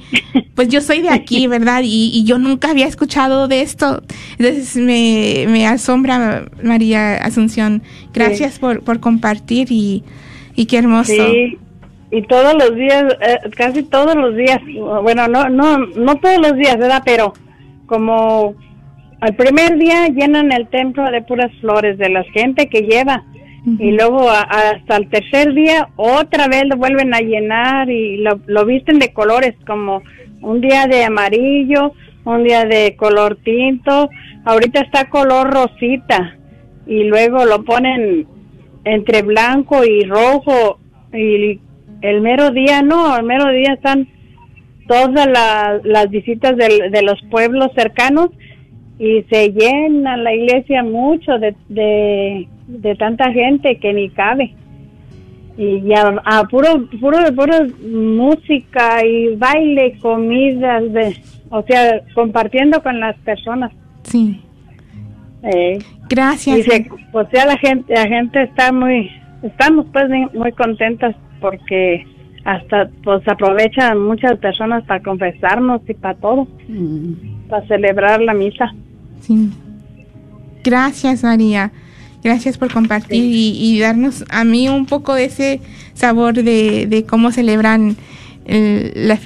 pues 0.55 0.69
yo 0.69 0.81
soy 0.81 1.01
de 1.01 1.09
aquí, 1.09 1.47
¿verdad? 1.47 1.81
Y, 1.83 2.23
yo 2.25 2.37
nunca 2.39 2.71
había 2.71 2.87
escuchado 2.87 3.47
de 3.47 3.61
esto. 3.61 4.01
Entonces 4.37 4.75
me, 4.75 5.45
me 5.47 5.67
asombra, 5.67 6.45
María 6.63 7.15
Asunción. 7.15 7.83
Gracias 8.13 8.59
por, 8.59 8.83
por 8.83 8.99
compartir 8.99 9.67
y, 9.71 10.03
y 10.55 10.65
qué 10.65 10.77
hermoso. 10.79 11.13
Sí, 11.13 11.57
y 12.11 12.23
todos 12.23 12.53
los 12.55 12.75
días, 12.75 13.15
eh, 13.21 13.37
casi 13.55 13.83
todos 13.83 14.15
los 14.15 14.35
días, 14.35 14.59
bueno, 15.03 15.27
no, 15.27 15.47
no, 15.49 15.77
no 15.77 16.15
todos 16.15 16.39
los 16.39 16.55
días, 16.55 16.77
¿verdad? 16.77 17.03
Pero 17.05 17.33
como 17.85 18.55
al 19.21 19.35
primer 19.35 19.77
día 19.77 20.07
llenan 20.07 20.51
el 20.51 20.67
templo 20.69 21.09
de 21.11 21.21
puras 21.21 21.51
flores 21.61 21.97
de 21.97 22.09
la 22.09 22.23
gente 22.23 22.67
que 22.67 22.81
lleva 22.81 23.23
y 23.65 23.91
luego 23.91 24.29
hasta 24.29 24.97
el 24.97 25.09
tercer 25.09 25.53
día 25.53 25.89
otra 25.95 26.47
vez 26.47 26.63
lo 26.65 26.77
vuelven 26.77 27.13
a 27.13 27.19
llenar 27.19 27.89
y 27.89 28.17
lo, 28.17 28.39
lo 28.45 28.65
visten 28.65 28.99
de 28.99 29.11
colores 29.13 29.55
como 29.67 30.01
un 30.41 30.61
día 30.61 30.87
de 30.87 31.03
amarillo, 31.03 31.93
un 32.23 32.43
día 32.43 32.65
de 32.65 32.95
color 32.95 33.37
tinto, 33.43 34.09
ahorita 34.45 34.81
está 34.81 35.09
color 35.09 35.53
rosita 35.53 36.37
y 36.87 37.03
luego 37.03 37.45
lo 37.45 37.63
ponen 37.63 38.27
entre 38.85 39.21
blanco 39.21 39.83
y 39.83 40.03
rojo 40.03 40.79
y 41.13 41.59
el 42.01 42.21
mero 42.21 42.51
día 42.51 42.81
no, 42.81 43.17
el 43.17 43.25
mero 43.25 43.49
día 43.51 43.73
están 43.73 44.07
todas 44.87 45.27
las 45.83 46.09
visitas 46.09 46.55
de, 46.55 46.89
de 46.89 47.01
los 47.03 47.21
pueblos 47.29 47.69
cercanos 47.75 48.29
y 48.97 49.23
se 49.29 49.51
llena 49.51 50.17
la 50.17 50.33
iglesia 50.33 50.83
mucho 50.83 51.37
de, 51.37 51.55
de 51.69 52.47
de 52.69 52.95
tanta 52.95 53.31
gente 53.31 53.77
que 53.79 53.93
ni 53.93 54.09
cabe. 54.09 54.53
Y 55.57 55.81
ya 55.81 56.21
a 56.23 56.43
puro, 56.45 56.87
puro, 57.01 57.17
puro 57.35 57.53
música 57.83 59.05
y 59.05 59.35
baile, 59.35 59.97
comidas, 60.01 60.93
de, 60.93 61.17
o 61.49 61.61
sea, 61.63 62.01
compartiendo 62.13 62.81
con 62.81 62.99
las 62.99 63.17
personas. 63.17 63.71
Sí. 64.03 64.41
Eh, 65.43 65.79
Gracias. 66.09 66.65
o 67.11 67.25
sea, 67.29 67.45
la 67.45 67.57
gente, 67.57 67.93
la 67.93 68.07
gente 68.07 68.43
está 68.43 68.71
muy, 68.71 69.09
estamos 69.43 69.85
pues 69.91 70.05
muy 70.33 70.51
contentas 70.53 71.15
porque 71.41 72.05
hasta 72.45 72.89
pues 73.03 73.27
aprovechan 73.27 74.01
muchas 74.01 74.37
personas 74.39 74.83
para 74.85 75.01
confesarnos 75.03 75.81
y 75.87 75.93
para 75.93 76.15
todo, 76.15 76.47
mm. 76.67 77.47
para 77.49 77.67
celebrar 77.67 78.21
la 78.21 78.33
misa. 78.33 78.73
Sí. 79.19 79.49
Gracias, 80.63 81.23
María. 81.23 81.71
Gracias 82.23 82.57
por 82.57 82.71
compartir 82.71 83.23
y, 83.23 83.79
darnos 83.79 84.25
a 84.29 84.43
mí 84.43 84.67
un 84.67 84.85
poco 84.85 85.13
de 85.13 85.25
ese 85.25 85.61
sabor 85.93 86.33
de, 86.33 87.05
cómo 87.07 87.31
celebran 87.31 87.95
el, 88.45 88.91
la 88.95 89.17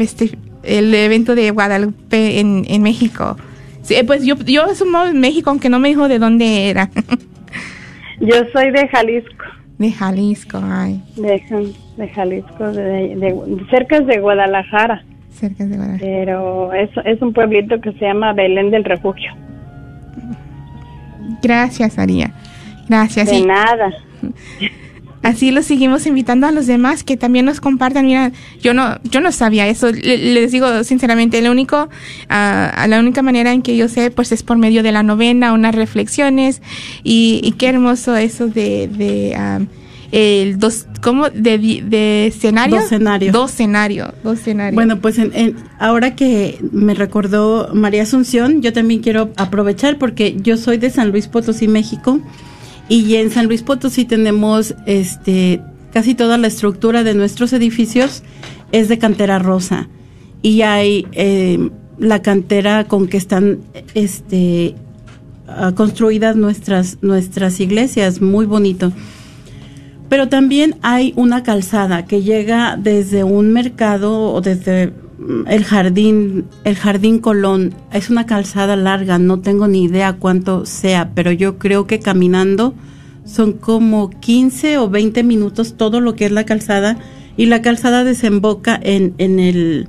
el 0.63 0.93
evento 0.93 1.35
de 1.35 1.51
Guadalupe 1.51 2.39
en, 2.39 2.65
en 2.67 2.81
México. 2.83 3.35
Sí, 3.81 3.95
pues 4.07 4.25
yo, 4.25 4.35
yo 4.45 4.63
asumo 4.63 5.05
en 5.05 5.19
México, 5.19 5.49
aunque 5.49 5.69
no 5.69 5.79
me 5.79 5.89
dijo 5.89 6.07
de 6.07 6.19
dónde 6.19 6.69
era. 6.69 6.89
yo 8.21 8.35
soy 8.53 8.71
de 8.71 8.87
Jalisco. 8.87 9.45
De 9.77 9.91
Jalisco, 9.91 10.61
ay. 10.63 11.01
De, 11.17 12.07
Jalisco, 12.09 12.71
de, 12.71 13.65
cerca 13.69 13.99
de 13.99 14.19
Guadalajara. 14.19 15.03
Cerca 15.31 15.65
de 15.65 15.75
Guadalajara. 15.75 15.99
Pero 15.99 16.73
es, 16.73 16.89
es 17.03 17.21
un 17.21 17.33
pueblito 17.33 17.81
que 17.81 17.91
se 17.93 18.05
llama 18.05 18.31
Belén 18.33 18.71
del 18.71 18.85
Refugio. 18.85 19.33
Gracias, 21.41 21.97
María. 21.97 22.33
Gracias. 22.89 23.29
De 23.29 23.41
nada. 23.45 23.91
así 25.23 25.51
los 25.51 25.65
seguimos 25.65 26.05
invitando 26.05 26.47
a 26.47 26.51
los 26.51 26.67
demás 26.67 27.03
que 27.03 27.15
también 27.15 27.45
nos 27.45 27.61
compartan. 27.61 28.05
Mira, 28.05 28.31
yo 28.61 28.73
no, 28.73 28.97
yo 29.03 29.21
no 29.21 29.31
sabía 29.31 29.67
eso. 29.67 29.89
Le- 29.91 30.17
les 30.33 30.51
digo 30.51 30.83
sinceramente, 30.83 31.41
lo 31.41 31.51
único, 31.51 31.87
ah, 32.29 32.71
a 32.75 32.87
la 32.87 32.99
única 32.99 33.21
manera 33.21 33.53
en 33.53 33.61
que 33.61 33.77
yo 33.77 33.87
sé, 33.87 34.11
pues 34.11 34.31
es 34.33 34.43
por 34.43 34.57
medio 34.57 34.83
de 34.83 34.91
la 34.91 35.01
novena, 35.03 35.53
unas 35.53 35.75
reflexiones 35.75 36.61
y, 37.03 37.39
y 37.43 37.53
qué 37.53 37.69
hermoso 37.69 38.15
eso 38.17 38.47
de, 38.47 38.89
de 38.89 39.65
el 40.11 40.59
dos, 40.59 40.85
¿cómo? 41.01 41.29
De, 41.29 41.57
de 41.57 42.27
escenario. 42.27 42.81
Docenario. 42.81 43.31
Docenario. 43.31 44.13
Docenario. 44.23 44.75
Bueno, 44.75 44.99
pues 44.99 45.17
en- 45.17 45.31
en- 45.33 45.55
ahora 45.79 46.15
que 46.15 46.59
me 46.71 46.93
recordó 46.93 47.69
María 47.73 48.03
Asunción, 48.03 48.61
yo 48.61 48.73
también 48.73 49.01
quiero 49.01 49.31
aprovechar 49.37 49.97
porque 49.97 50.35
yo 50.39 50.57
soy 50.57 50.77
de 50.77 50.89
San 50.91 51.09
Luis 51.11 51.27
Potosí, 51.27 51.67
México, 51.67 52.19
y 52.89 53.15
en 53.15 53.31
San 53.31 53.47
Luis 53.47 53.63
Potosí 53.63 54.05
tenemos 54.05 54.75
este 54.85 55.61
casi 55.93 56.15
toda 56.15 56.37
la 56.37 56.47
estructura 56.47 57.03
de 57.03 57.13
nuestros 57.13 57.53
edificios 57.53 58.23
es 58.71 58.89
de 58.89 58.97
cantera 58.97 59.39
rosa 59.39 59.87
y 60.41 60.61
hay 60.61 61.07
eh, 61.13 61.69
la 61.97 62.21
cantera 62.21 62.87
con 62.87 63.07
que 63.07 63.17
están 63.17 63.59
este 63.93 64.75
ah, 65.47 65.71
construidas 65.75 66.35
nuestras 66.35 66.97
nuestras 67.01 67.59
iglesias, 67.59 68.21
muy 68.21 68.45
bonito. 68.45 68.91
Pero 70.09 70.29
también 70.29 70.75
hay 70.81 71.13
una 71.15 71.43
calzada 71.43 72.05
que 72.05 72.21
llega 72.21 72.77
desde 72.77 73.23
un 73.23 73.51
mercado 73.51 74.31
o 74.33 74.41
desde 74.41 74.87
mm, 75.17 75.47
el 75.47 75.63
jardín, 75.63 76.45
el 76.63 76.75
jardín 76.75 77.19
Colón. 77.19 77.73
Es 77.91 78.09
una 78.09 78.25
calzada 78.25 78.75
larga, 78.75 79.17
no 79.17 79.39
tengo 79.39 79.67
ni 79.67 79.83
idea 79.83 80.13
cuánto 80.13 80.65
sea, 80.65 81.11
pero 81.15 81.31
yo 81.31 81.57
creo 81.57 81.87
que 81.87 81.99
caminando 81.99 82.73
son 83.25 83.53
como 83.53 84.09
15 84.09 84.77
o 84.79 84.89
20 84.89 85.23
minutos 85.23 85.75
todo 85.77 86.01
lo 86.01 86.15
que 86.15 86.25
es 86.25 86.31
la 86.31 86.45
calzada 86.45 86.97
y 87.37 87.45
la 87.45 87.61
calzada 87.61 88.03
desemboca 88.03 88.79
en, 88.81 89.13
en 89.17 89.39
el 89.39 89.87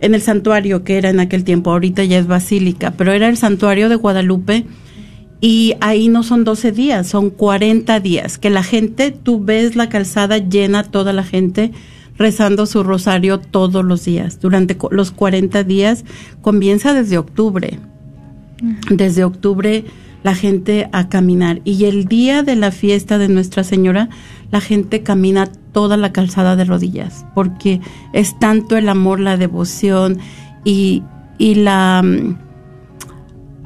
en 0.00 0.14
el 0.14 0.20
santuario 0.20 0.84
que 0.84 0.98
era 0.98 1.08
en 1.08 1.18
aquel 1.18 1.44
tiempo, 1.44 1.70
ahorita 1.70 2.04
ya 2.04 2.18
es 2.18 2.26
basílica, 2.26 2.90
pero 2.90 3.12
era 3.12 3.28
el 3.28 3.38
santuario 3.38 3.88
de 3.88 3.94
Guadalupe 3.94 4.66
y 5.44 5.74
ahí 5.82 6.08
no 6.08 6.22
son 6.22 6.42
12 6.42 6.72
días, 6.72 7.06
son 7.06 7.28
40 7.28 8.00
días, 8.00 8.38
que 8.38 8.48
la 8.48 8.62
gente, 8.62 9.10
tú 9.10 9.44
ves 9.44 9.76
la 9.76 9.90
calzada 9.90 10.38
llena, 10.38 10.84
toda 10.84 11.12
la 11.12 11.22
gente 11.22 11.70
rezando 12.16 12.64
su 12.64 12.82
rosario 12.82 13.38
todos 13.38 13.84
los 13.84 14.06
días. 14.06 14.40
Durante 14.40 14.74
los 14.90 15.10
40 15.10 15.62
días 15.64 16.06
comienza 16.40 16.94
desde 16.94 17.18
octubre. 17.18 17.78
Desde 18.88 19.22
octubre 19.22 19.84
la 20.22 20.34
gente 20.34 20.88
a 20.92 21.10
caminar 21.10 21.60
y 21.64 21.84
el 21.84 22.06
día 22.06 22.42
de 22.42 22.56
la 22.56 22.70
fiesta 22.70 23.18
de 23.18 23.28
Nuestra 23.28 23.64
Señora 23.64 24.08
la 24.50 24.62
gente 24.62 25.02
camina 25.02 25.50
toda 25.72 25.98
la 25.98 26.10
calzada 26.10 26.56
de 26.56 26.64
rodillas 26.64 27.26
porque 27.34 27.82
es 28.14 28.38
tanto 28.38 28.78
el 28.78 28.88
amor, 28.88 29.20
la 29.20 29.36
devoción 29.36 30.16
y, 30.64 31.02
y 31.36 31.56
la 31.56 32.02
mm, 32.02 32.38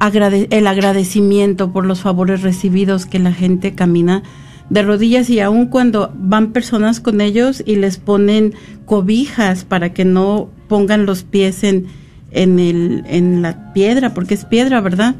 el 0.01 0.67
agradecimiento 0.67 1.71
por 1.71 1.85
los 1.85 2.01
favores 2.01 2.41
recibidos 2.41 3.05
que 3.05 3.19
la 3.19 3.33
gente 3.33 3.75
camina 3.75 4.23
de 4.69 4.83
rodillas 4.83 5.29
y 5.29 5.39
aun 5.39 5.65
cuando 5.65 6.13
van 6.15 6.51
personas 6.51 6.99
con 6.99 7.21
ellos 7.21 7.63
y 7.65 7.75
les 7.75 7.97
ponen 7.97 8.53
cobijas 8.85 9.65
para 9.65 9.93
que 9.93 10.05
no 10.05 10.49
pongan 10.67 11.05
los 11.05 11.23
pies 11.23 11.63
en, 11.63 11.87
en, 12.31 12.59
el, 12.59 13.03
en 13.07 13.41
la 13.41 13.73
piedra, 13.73 14.13
porque 14.13 14.35
es 14.35 14.45
piedra, 14.45 14.79
¿verdad? 14.81 15.15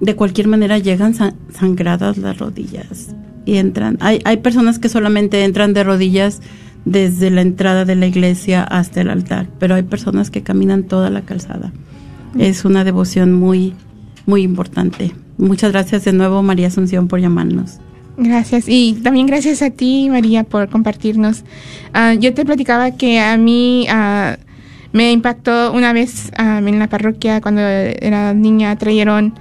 De 0.00 0.14
cualquier 0.14 0.46
manera 0.46 0.78
llegan 0.78 1.14
san- 1.14 1.34
sangradas 1.52 2.18
las 2.18 2.38
rodillas 2.38 3.14
y 3.46 3.56
entran. 3.56 3.96
Hay, 4.00 4.20
hay 4.24 4.36
personas 4.36 4.78
que 4.78 4.88
solamente 4.88 5.42
entran 5.42 5.72
de 5.72 5.82
rodillas 5.82 6.40
desde 6.84 7.30
la 7.30 7.40
entrada 7.40 7.84
de 7.84 7.96
la 7.96 8.06
iglesia 8.06 8.62
hasta 8.62 9.00
el 9.00 9.10
altar, 9.10 9.48
pero 9.58 9.74
hay 9.74 9.82
personas 9.82 10.30
que 10.30 10.42
caminan 10.42 10.84
toda 10.84 11.10
la 11.10 11.22
calzada. 11.22 11.72
Es 12.36 12.64
una 12.64 12.84
devoción 12.84 13.32
muy, 13.32 13.74
muy 14.26 14.42
importante. 14.42 15.14
Muchas 15.38 15.72
gracias 15.72 16.04
de 16.04 16.12
nuevo, 16.12 16.42
María 16.42 16.66
Asunción, 16.66 17.08
por 17.08 17.20
llamarnos. 17.20 17.78
Gracias. 18.16 18.64
Y 18.66 18.94
también 19.04 19.26
gracias 19.26 19.62
a 19.62 19.70
ti, 19.70 20.08
María, 20.10 20.42
por 20.42 20.68
compartirnos. 20.68 21.44
Ah, 21.94 22.14
yo 22.14 22.34
te 22.34 22.44
platicaba 22.44 22.90
que 22.90 23.20
a 23.20 23.36
mí 23.36 23.86
ah, 23.88 24.36
me 24.92 25.12
impactó 25.12 25.72
una 25.72 25.92
vez 25.92 26.32
ah, 26.36 26.58
en 26.58 26.78
la 26.80 26.88
parroquia, 26.88 27.40
cuando 27.40 27.60
era 27.60 28.34
niña, 28.34 28.76
trajeron 28.76 29.34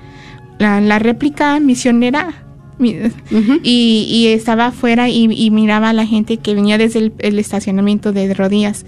la, 0.59 0.79
la 0.79 0.99
réplica 0.99 1.59
misionera. 1.59 2.46
Y, 2.79 4.07
y 4.09 4.27
estaba 4.27 4.67
afuera 4.67 5.09
y, 5.09 5.27
y 5.31 5.51
miraba 5.51 5.89
a 5.89 5.93
la 5.93 6.05
gente 6.05 6.37
que 6.37 6.53
venía 6.55 6.77
desde 6.77 6.99
el, 6.99 7.13
el 7.19 7.39
estacionamiento 7.39 8.13
de 8.13 8.33
rodillas. 8.33 8.85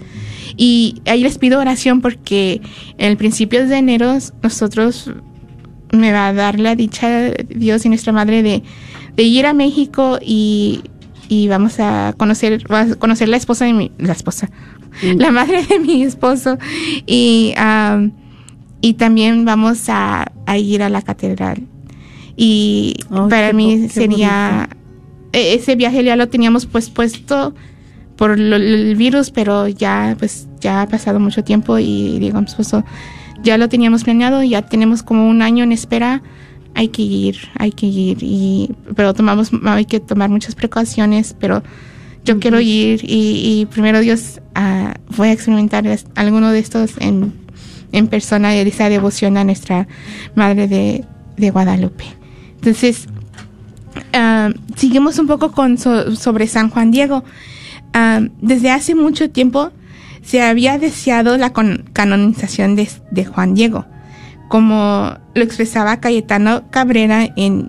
Y 0.56 1.02
ahí 1.06 1.22
les 1.22 1.38
pido 1.38 1.60
oración 1.60 2.00
porque 2.00 2.60
en 2.98 3.10
el 3.10 3.16
principio 3.16 3.66
de 3.66 3.76
enero 3.76 4.16
nosotros 4.42 5.10
me 5.92 6.12
va 6.12 6.28
a 6.28 6.32
dar 6.32 6.60
la 6.60 6.76
dicha 6.76 7.30
Dios 7.48 7.84
y 7.84 7.88
nuestra 7.88 8.12
madre 8.12 8.42
de, 8.42 8.62
de 9.16 9.22
ir 9.22 9.46
a 9.46 9.52
México 9.52 10.18
y, 10.20 10.82
y 11.28 11.48
vamos 11.48 11.80
a 11.80 12.14
conocer, 12.16 12.64
a 12.68 12.94
conocer 12.96 13.28
la 13.28 13.36
esposa 13.36 13.64
de 13.64 13.72
mi, 13.72 13.92
la 13.98 14.12
esposa, 14.12 14.50
la 15.02 15.30
madre 15.30 15.64
de 15.64 15.78
mi 15.78 16.02
esposo 16.02 16.58
y, 17.06 17.54
am, 17.56 18.12
y 18.80 18.94
también 18.94 19.44
vamos 19.44 19.88
a, 19.88 20.30
a 20.46 20.58
ir 20.58 20.82
a 20.82 20.88
la 20.88 21.02
catedral. 21.02 21.66
Y 22.36 22.94
Oh, 23.10 23.28
para 23.28 23.52
mí 23.52 23.88
sería, 23.88 24.68
e- 25.32 25.54
ese 25.54 25.76
viaje 25.76 26.02
ya 26.04 26.16
lo 26.16 26.28
teníamos 26.28 26.66
pues 26.66 26.90
puesto 26.90 27.54
por 28.16 28.38
lo- 28.38 28.56
el 28.56 28.94
virus, 28.96 29.30
pero 29.30 29.68
ya 29.68 30.14
pues 30.18 30.46
ya 30.60 30.82
ha 30.82 30.88
pasado 30.88 31.20
mucho 31.20 31.42
tiempo 31.44 31.78
y 31.78 32.18
digo 32.18 32.38
a 32.38 32.40
mi 32.42 32.46
esposo, 32.46 32.84
ya 33.42 33.56
lo 33.58 33.68
teníamos 33.68 34.04
planeado, 34.04 34.42
ya 34.42 34.62
tenemos 34.62 35.02
como 35.02 35.28
un 35.28 35.40
año 35.42 35.64
en 35.64 35.72
espera, 35.72 36.22
hay 36.74 36.88
que 36.88 37.02
ir, 37.02 37.36
hay 37.58 37.72
que 37.72 37.86
ir, 37.86 38.18
y, 38.20 38.70
pero 38.94 39.14
tomamos, 39.14 39.50
hay 39.64 39.86
que 39.86 39.98
tomar 40.00 40.28
muchas 40.30 40.54
precauciones, 40.54 41.34
pero 41.40 41.62
yo 42.24 42.38
quiero 42.38 42.60
ir 42.60 43.00
y, 43.02 43.60
y 43.62 43.66
primero 43.66 44.00
Dios 44.00 44.40
ah, 44.54 44.94
voy 45.16 45.28
a 45.28 45.32
experimentar 45.32 45.84
alguno 46.14 46.50
de 46.52 46.58
estos 46.58 46.92
en, 46.98 47.32
en 47.92 48.06
persona, 48.08 48.50
de 48.50 48.60
esa 48.62 48.90
devoción 48.90 49.38
a 49.38 49.44
nuestra 49.44 49.88
Madre 50.34 50.68
de, 50.68 51.04
de 51.38 51.50
Guadalupe. 51.50 52.04
Entonces, 52.60 53.06
ah, 54.12 54.50
seguimos 54.76 55.18
un 55.18 55.26
poco 55.26 55.52
con 55.52 55.78
so- 55.78 56.14
sobre 56.14 56.46
San 56.46 56.68
Juan 56.70 56.90
Diego. 56.90 57.24
Ah, 57.94 58.20
desde 58.40 58.70
hace 58.70 58.94
mucho 58.94 59.30
tiempo 59.30 59.70
se 60.22 60.42
había 60.42 60.78
deseado 60.78 61.38
la 61.38 61.52
canonización 61.92 62.76
de, 62.76 62.88
de 63.10 63.24
Juan 63.24 63.54
Diego, 63.54 63.86
como 64.48 65.14
lo 65.34 65.42
expresaba 65.42 66.00
Cayetano 66.00 66.70
Cabrera 66.70 67.26
en 67.36 67.68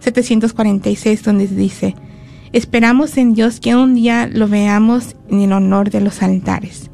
1746, 0.00 1.22
donde 1.22 1.46
dice, 1.48 1.94
esperamos 2.52 3.16
en 3.16 3.32
Dios 3.34 3.60
que 3.60 3.74
un 3.74 3.94
día 3.94 4.28
lo 4.30 4.48
veamos 4.48 5.16
en 5.30 5.40
el 5.40 5.52
honor 5.52 5.90
de 5.90 6.02
los 6.02 6.22
altares. 6.22 6.90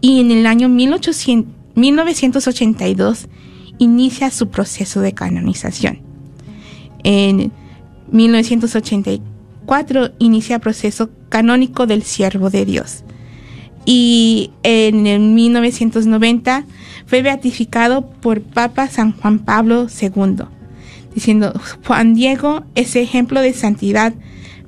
Y 0.00 0.20
en 0.20 0.30
el 0.32 0.46
año 0.46 0.68
1800 0.68 1.54
1982 1.76 3.28
inicia 3.78 4.30
su 4.30 4.48
proceso 4.50 5.00
de 5.00 5.12
canonización. 5.14 6.00
En 7.04 7.52
1984 8.10 10.10
inicia 10.18 10.56
el 10.56 10.60
proceso 10.60 11.10
canónico 11.28 11.86
del 11.86 12.02
siervo 12.02 12.50
de 12.50 12.64
Dios. 12.64 13.04
Y 13.86 14.50
en 14.62 15.06
el 15.06 15.20
1990 15.20 16.66
fue 17.06 17.22
beatificado 17.22 18.10
por 18.10 18.42
Papa 18.42 18.88
San 18.88 19.12
Juan 19.12 19.38
Pablo 19.40 19.86
II, 20.00 20.44
diciendo, 21.14 21.52
Juan 21.86 22.14
Diego 22.14 22.64
es 22.74 22.96
ejemplo 22.96 23.40
de 23.40 23.54
santidad 23.54 24.12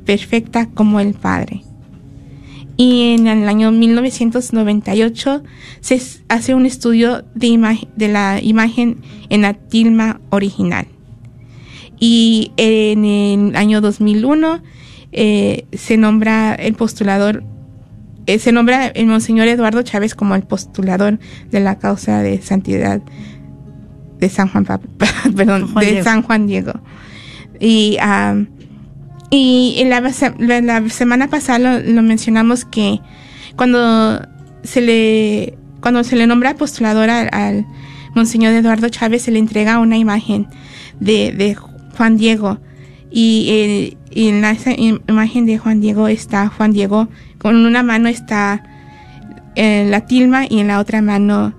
perfecta 0.05 0.67
como 0.67 1.01
el 1.01 1.15
Padre. 1.15 1.63
Y 2.77 3.15
en 3.15 3.27
el 3.27 3.49
año 3.49 3.71
1998 3.71 5.43
se 5.81 6.03
hace 6.29 6.55
un 6.55 6.67
estudio 6.67 7.25
de 7.35 8.09
la 8.09 8.41
imagen 8.43 9.03
en 9.29 9.43
la 9.43 9.55
tilma 9.55 10.21
original. 10.31 10.87
Y 12.05 12.51
en 12.57 13.05
el 13.05 13.55
año 13.57 13.81
2001 13.81 14.61
eh, 15.13 15.67
se 15.73 15.97
nombra 15.97 16.53
el 16.55 16.75
postulador, 16.75 17.45
eh, 18.27 18.41
se 18.41 18.51
nombra 18.51 18.89
el 18.89 19.07
Monseñor 19.07 19.47
Eduardo 19.47 19.83
Chávez 19.83 20.17
como 20.17 20.35
el 20.35 20.43
postulador 20.43 21.21
de 21.53 21.61
la 21.61 21.79
causa 21.79 22.21
de 22.21 22.43
santidad 22.43 23.01
de 24.19 24.29
San 24.29 24.49
Juan, 24.49 24.65
perdón, 25.37 25.69
Juan 25.73 25.85
de 25.85 25.91
Diego. 25.93 26.05
San 26.05 26.23
Juan 26.23 26.47
Diego. 26.49 26.73
Y, 27.61 27.99
am, 28.01 28.49
y 29.31 29.77
en 29.79 29.91
la, 29.91 30.13
se- 30.13 30.35
la- 30.41 30.61
la 30.61 30.89
semana 30.89 31.29
pasada 31.29 31.59
lo, 31.61 31.93
lo 31.93 32.03
mencionamos 32.03 32.65
que 32.65 32.99
cuando 33.55 34.21
se 34.65 34.81
le 34.81 35.57
cuando 35.81 36.03
se 36.03 36.17
le 36.17 36.27
nombra 36.27 36.55
postulador 36.55 37.11
al, 37.11 37.29
al 37.33 37.65
Monseñor 38.17 38.55
Eduardo 38.55 38.89
Chávez 38.89 39.23
se 39.23 39.31
le 39.31 39.39
entrega 39.39 39.79
una 39.79 39.99
imagen 39.99 40.47
de, 41.01 41.33
de 41.33 41.57
Juan 41.97 42.17
Diego. 42.17 42.59
Y, 43.11 43.47
eh, 43.51 43.97
y 44.11 44.29
en 44.29 44.41
la 44.41 44.57
imagen 45.07 45.47
de 45.47 45.59
Juan 45.59 45.81
Diego 45.81 46.09
está 46.09 46.49
Juan 46.49 46.73
Diego, 46.73 47.09
con 47.39 47.57
una 47.67 47.83
mano 47.83 48.09
está 48.09 48.63
eh, 49.55 49.87
la 49.89 50.07
tilma 50.07 50.47
y 50.49 50.61
en 50.61 50.69
la 50.69 50.79
otra 50.79 51.03
mano 51.03 51.55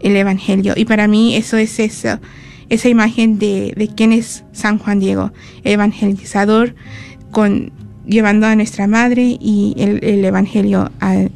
el 0.00 0.16
Evangelio. 0.16 0.74
Y 0.76 0.84
para 0.84 1.06
mí 1.06 1.36
eso 1.36 1.56
es 1.56 1.78
eso, 1.78 2.18
esa 2.68 2.88
imagen 2.88 3.38
de, 3.38 3.72
de 3.76 3.88
quién 3.88 4.12
es 4.12 4.44
San 4.52 4.78
Juan 4.78 4.98
Diego, 4.98 5.32
evangelizador, 5.62 6.74
con, 7.30 7.72
llevando 8.06 8.46
a 8.46 8.56
nuestra 8.56 8.86
madre 8.86 9.36
y 9.40 9.74
el, 9.78 10.02
el 10.02 10.24
Evangelio 10.24 10.90
a, 11.00 11.26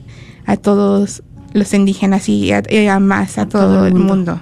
a 0.47 0.57
todos 0.57 1.23
los 1.53 1.75
indígenas 1.75 2.29
y 2.29 2.53
a, 2.53 2.63
y 2.69 2.87
a 2.87 2.99
más, 3.01 3.39
a, 3.39 3.49
todo, 3.49 3.87
el 3.87 3.95
mundo. 3.95 4.41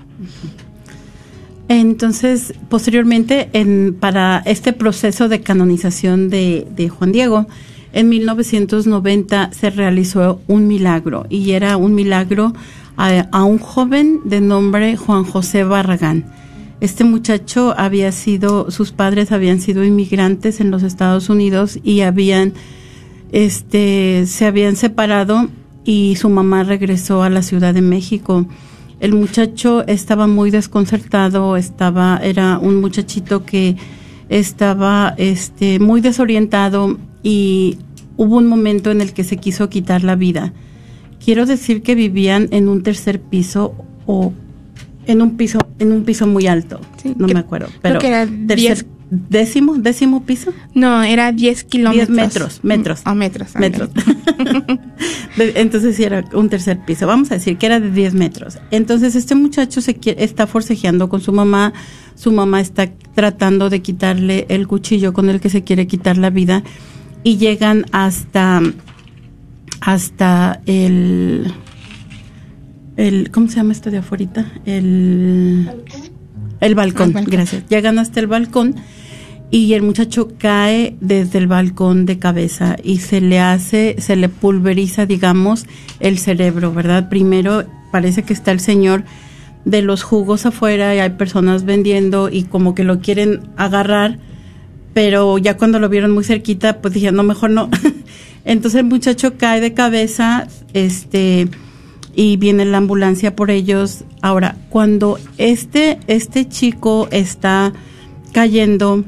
Entonces, 1.68 2.54
posteriormente, 2.70 3.50
en, 3.52 3.94
para 3.98 4.42
este 4.46 4.72
proceso 4.72 5.28
de 5.28 5.42
canonización 5.42 6.30
de, 6.30 6.66
de 6.74 6.88
Juan 6.88 7.12
Diego, 7.12 7.46
en 7.92 8.08
1990 8.08 9.50
se 9.52 9.70
realizó 9.70 10.40
un 10.46 10.66
milagro 10.66 11.26
y 11.28 11.52
era 11.52 11.76
un 11.76 11.94
milagro 11.94 12.52
a, 12.96 13.28
a 13.32 13.44
un 13.44 13.58
joven 13.58 14.20
de 14.24 14.40
nombre 14.40 14.96
Juan 14.96 15.24
José 15.24 15.64
Barragán. 15.64 16.26
Este 16.80 17.04
muchacho 17.04 17.74
había 17.76 18.12
sido, 18.12 18.70
sus 18.70 18.92
padres 18.92 19.32
habían 19.32 19.60
sido 19.60 19.84
inmigrantes 19.84 20.60
en 20.60 20.70
los 20.70 20.82
Estados 20.82 21.28
Unidos 21.28 21.78
y 21.82 22.02
habían, 22.02 22.52
este, 23.32 24.24
se 24.26 24.46
habían 24.46 24.76
separado 24.76 25.48
y 25.84 26.16
su 26.16 26.28
mamá 26.28 26.62
regresó 26.62 27.22
a 27.22 27.30
la 27.30 27.42
Ciudad 27.42 27.74
de 27.74 27.82
México. 27.82 28.46
El 29.00 29.12
muchacho 29.14 29.86
estaba 29.86 30.26
muy 30.26 30.50
desconcertado, 30.50 31.56
estaba, 31.56 32.18
era 32.22 32.58
un 32.58 32.80
muchachito 32.80 33.44
que 33.44 33.76
estaba 34.28 35.14
este, 35.16 35.78
muy 35.78 36.00
desorientado 36.00 36.98
y 37.22 37.78
hubo 38.16 38.36
un 38.38 38.46
momento 38.46 38.90
en 38.90 39.00
el 39.00 39.12
que 39.12 39.24
se 39.24 39.36
quiso 39.36 39.68
quitar 39.68 40.02
la 40.04 40.16
vida. 40.16 40.52
Quiero 41.24 41.46
decir 41.46 41.82
que 41.82 41.94
vivían 41.94 42.48
en 42.50 42.68
un 42.68 42.82
tercer 42.82 43.20
piso 43.20 43.74
o 44.06 44.32
en 45.06 45.22
un 45.22 45.36
piso, 45.36 45.58
en 45.78 45.92
un 45.92 46.04
piso 46.04 46.26
muy 46.26 46.46
alto. 46.46 46.80
Sí, 47.02 47.14
no 47.16 47.26
que- 47.26 47.34
me 47.34 47.40
acuerdo. 47.40 47.68
creo 47.68 47.80
Pero 47.82 47.98
que 48.00 48.08
era 48.08 48.26
tercer, 48.26 48.58
diez- 48.78 48.86
décimo, 49.10 49.74
décimo 49.76 50.22
piso. 50.24 50.52
No, 50.74 51.02
era 51.02 51.32
10 51.32 51.64
kilómetros. 51.64 52.10
metros, 52.10 52.60
metros. 52.62 53.00
O 53.06 53.14
metros. 53.14 53.54
metros. 53.56 53.90
Entonces 55.38 55.96
sí 55.96 56.04
era 56.04 56.24
un 56.34 56.48
tercer 56.48 56.78
piso. 56.84 57.06
Vamos 57.06 57.30
a 57.30 57.34
decir 57.34 57.56
que 57.58 57.66
era 57.66 57.80
de 57.80 57.90
10 57.90 58.14
metros. 58.14 58.58
Entonces 58.70 59.14
este 59.14 59.34
muchacho 59.34 59.80
se 59.80 59.94
quiere- 59.96 60.22
está 60.24 60.46
forcejeando 60.46 61.08
con 61.08 61.20
su 61.20 61.32
mamá. 61.32 61.72
Su 62.14 62.32
mamá 62.32 62.60
está 62.60 62.90
tratando 63.14 63.70
de 63.70 63.80
quitarle 63.80 64.46
el 64.48 64.66
cuchillo 64.66 65.12
con 65.12 65.28
el 65.30 65.40
que 65.40 65.50
se 65.50 65.62
quiere 65.62 65.86
quitar 65.86 66.16
la 66.18 66.30
vida. 66.30 66.62
Y 67.24 67.36
llegan 67.36 67.84
hasta, 67.92 68.60
hasta 69.80 70.60
el, 70.66 71.52
el, 72.96 73.30
¿cómo 73.30 73.48
se 73.48 73.56
llama 73.56 73.72
esto 73.72 73.90
de 73.90 73.98
afuera? 73.98 74.52
El, 74.64 75.68
el 76.60 76.74
balcón, 76.74 77.08
El 77.08 77.14
balcón. 77.14 77.30
gracias. 77.32 77.64
Llegan 77.68 77.98
hasta 77.98 78.20
el 78.20 78.26
balcón 78.26 78.74
y 79.50 79.72
el 79.72 79.82
muchacho 79.82 80.28
cae 80.38 80.96
desde 81.00 81.38
el 81.38 81.46
balcón 81.46 82.04
de 82.04 82.18
cabeza 82.18 82.76
y 82.82 82.98
se 82.98 83.20
le 83.20 83.40
hace, 83.40 83.96
se 83.98 84.16
le 84.16 84.28
pulveriza, 84.28 85.06
digamos, 85.06 85.66
el 86.00 86.18
cerebro, 86.18 86.72
¿verdad? 86.72 87.08
Primero 87.08 87.64
parece 87.90 88.22
que 88.22 88.34
está 88.34 88.52
el 88.52 88.60
señor 88.60 89.04
de 89.64 89.82
los 89.82 90.02
jugos 90.02 90.44
afuera 90.46 90.94
y 90.94 90.98
hay 90.98 91.10
personas 91.10 91.64
vendiendo 91.64 92.28
y 92.30 92.44
como 92.44 92.74
que 92.74 92.84
lo 92.84 93.00
quieren 93.00 93.48
agarrar, 93.56 94.18
pero 94.92 95.38
ya 95.38 95.56
cuando 95.56 95.78
lo 95.78 95.88
vieron 95.88 96.10
muy 96.10 96.24
cerquita, 96.24 96.80
pues 96.80 96.94
dije, 96.94 97.10
no, 97.12 97.22
mejor 97.22 97.50
no. 97.50 97.70
Entonces 98.44 98.80
el 98.80 98.86
muchacho 98.86 99.36
cae 99.36 99.60
de 99.60 99.74
cabeza, 99.74 100.46
este, 100.74 101.48
y 102.14 102.36
viene 102.36 102.64
la 102.64 102.78
ambulancia 102.78 103.36
por 103.36 103.50
ellos. 103.50 104.04
Ahora, 104.22 104.56
cuando 104.70 105.18
este, 105.36 106.00
este 106.06 106.48
chico 106.48 107.08
está 107.10 107.72
cayendo, 108.32 109.04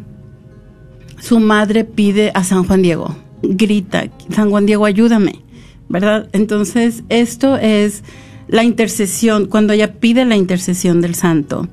su 1.20 1.38
madre 1.38 1.84
pide 1.84 2.32
a 2.34 2.44
San 2.44 2.64
Juan 2.64 2.82
Diego, 2.82 3.16
grita, 3.42 4.10
San 4.34 4.50
Juan 4.50 4.66
Diego, 4.66 4.84
ayúdame, 4.84 5.44
¿verdad? 5.88 6.28
Entonces, 6.32 7.04
esto 7.08 7.56
es 7.56 8.02
la 8.48 8.64
intercesión, 8.64 9.46
cuando 9.46 9.72
ella 9.72 9.94
pide 9.94 10.24
la 10.24 10.36
intercesión 10.36 11.00
del 11.00 11.14
santo. 11.14 11.68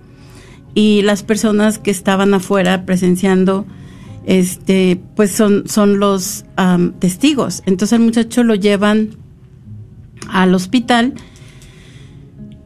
Y 0.75 1.01
las 1.01 1.23
personas 1.23 1.79
que 1.79 1.89
estaban 1.89 2.35
afuera 2.35 2.85
presenciando, 2.85 3.65
este, 4.27 5.01
pues 5.15 5.31
son, 5.31 5.67
son 5.67 5.99
los 5.99 6.45
testigos. 6.99 7.63
Entonces 7.65 7.97
el 7.97 8.05
muchacho 8.05 8.43
lo 8.43 8.53
llevan 8.53 9.15
al 10.29 10.53
hospital 10.53 11.15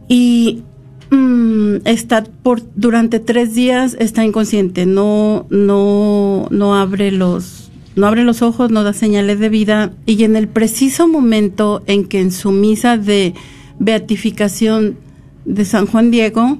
y 0.10 0.64
mm, 1.12 1.86
está 1.86 2.24
por 2.24 2.62
durante 2.76 3.20
tres 3.20 3.54
días 3.54 3.96
está 4.00 4.26
inconsciente 4.26 4.86
no 4.86 5.46
no 5.50 6.48
no 6.50 6.76
abre 6.76 7.12
los 7.12 7.70
no 7.96 8.08
abre 8.08 8.24
los 8.24 8.42
ojos 8.42 8.72
no 8.72 8.84
da 8.84 8.94
señales 8.94 9.40
de 9.40 9.50
vida. 9.50 9.92
Y 10.06 10.24
en 10.24 10.36
el 10.36 10.48
preciso 10.48 11.08
momento 11.08 11.84
en 11.88 12.06
que 12.06 12.22
en 12.22 12.32
su 12.32 12.52
misa 12.52 12.98
de 12.98 13.34
beatificación 13.80 14.98
de 15.46 15.66
San 15.66 15.86
Juan 15.86 16.10
Diego 16.10 16.58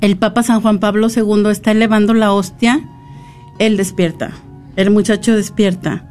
el 0.00 0.16
Papa 0.16 0.42
San 0.42 0.60
Juan 0.60 0.80
Pablo 0.80 1.08
II 1.14 1.44
está 1.50 1.70
elevando 1.70 2.12
la 2.12 2.32
hostia 2.32 2.88
él 3.58 3.76
despierta 3.76 4.34
el 4.76 4.90
muchacho 4.90 5.34
despierta. 5.34 6.04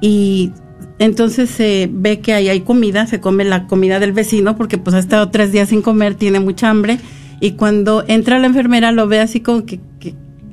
Y 0.00 0.52
entonces 0.98 1.50
se 1.50 1.88
ve 1.92 2.20
que 2.20 2.32
ahí 2.32 2.48
hay 2.48 2.60
comida, 2.60 3.06
se 3.06 3.20
come 3.20 3.44
la 3.44 3.66
comida 3.66 4.00
del 4.00 4.12
vecino 4.12 4.56
porque 4.56 4.78
pues 4.78 4.94
ha 4.94 4.98
estado 4.98 5.30
tres 5.30 5.52
días 5.52 5.68
sin 5.68 5.82
comer, 5.82 6.14
tiene 6.14 6.40
mucha 6.40 6.70
hambre 6.70 6.98
y 7.40 7.52
cuando 7.52 8.04
entra 8.06 8.38
la 8.38 8.46
enfermera 8.46 8.92
lo 8.92 9.08
ve 9.08 9.20
así 9.20 9.40
como 9.40 9.64
que, 9.66 9.80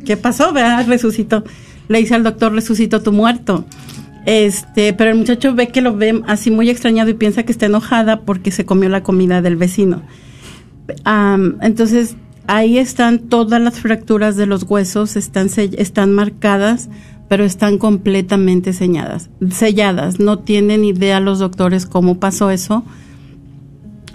¿qué 0.06 0.18
pasó? 0.18 0.52
¿Verdad? 0.54 0.88
Resucitó. 0.88 1.44
Le 1.88 2.00
dice 2.00 2.16
al 2.16 2.24
doctor, 2.24 2.54
resucitó 2.54 3.02
tu 3.02 3.12
muerto. 3.12 3.66
Este, 4.26 4.94
pero 4.94 5.12
el 5.12 5.18
muchacho 5.18 5.54
ve 5.54 5.70
que 5.70 5.82
lo 5.82 5.96
ve 5.96 6.22
así 6.28 6.52
muy 6.52 6.70
extrañado 6.70 7.10
y 7.10 7.14
piensa 7.14 7.44
que 7.44 7.52
está 7.52 7.68
enojada 7.68 8.22
porque 8.22 8.52
se 8.52 8.66
comió 8.66 8.90
la 8.90 9.04
comida 9.04 9.42
del 9.42 9.56
vecino. 9.56 10.02
Entonces, 11.62 12.16
ahí 12.48 12.78
están 12.78 13.20
todas 13.20 13.62
las 13.62 13.80
fracturas 13.80 14.36
de 14.36 14.48
los 14.48 14.64
huesos, 14.64 15.16
están, 15.16 15.50
están 15.56 16.14
marcadas, 16.14 16.90
pero 17.30 17.46
están 17.46 17.78
completamente 17.78 18.74
selladas, 18.74 19.30
selladas. 19.52 20.20
No 20.20 20.40
tienen 20.40 20.84
idea 20.84 21.20
los 21.20 21.40
doctores 21.40 21.86
cómo 21.86 22.20
pasó 22.20 22.50
eso. 22.50 22.84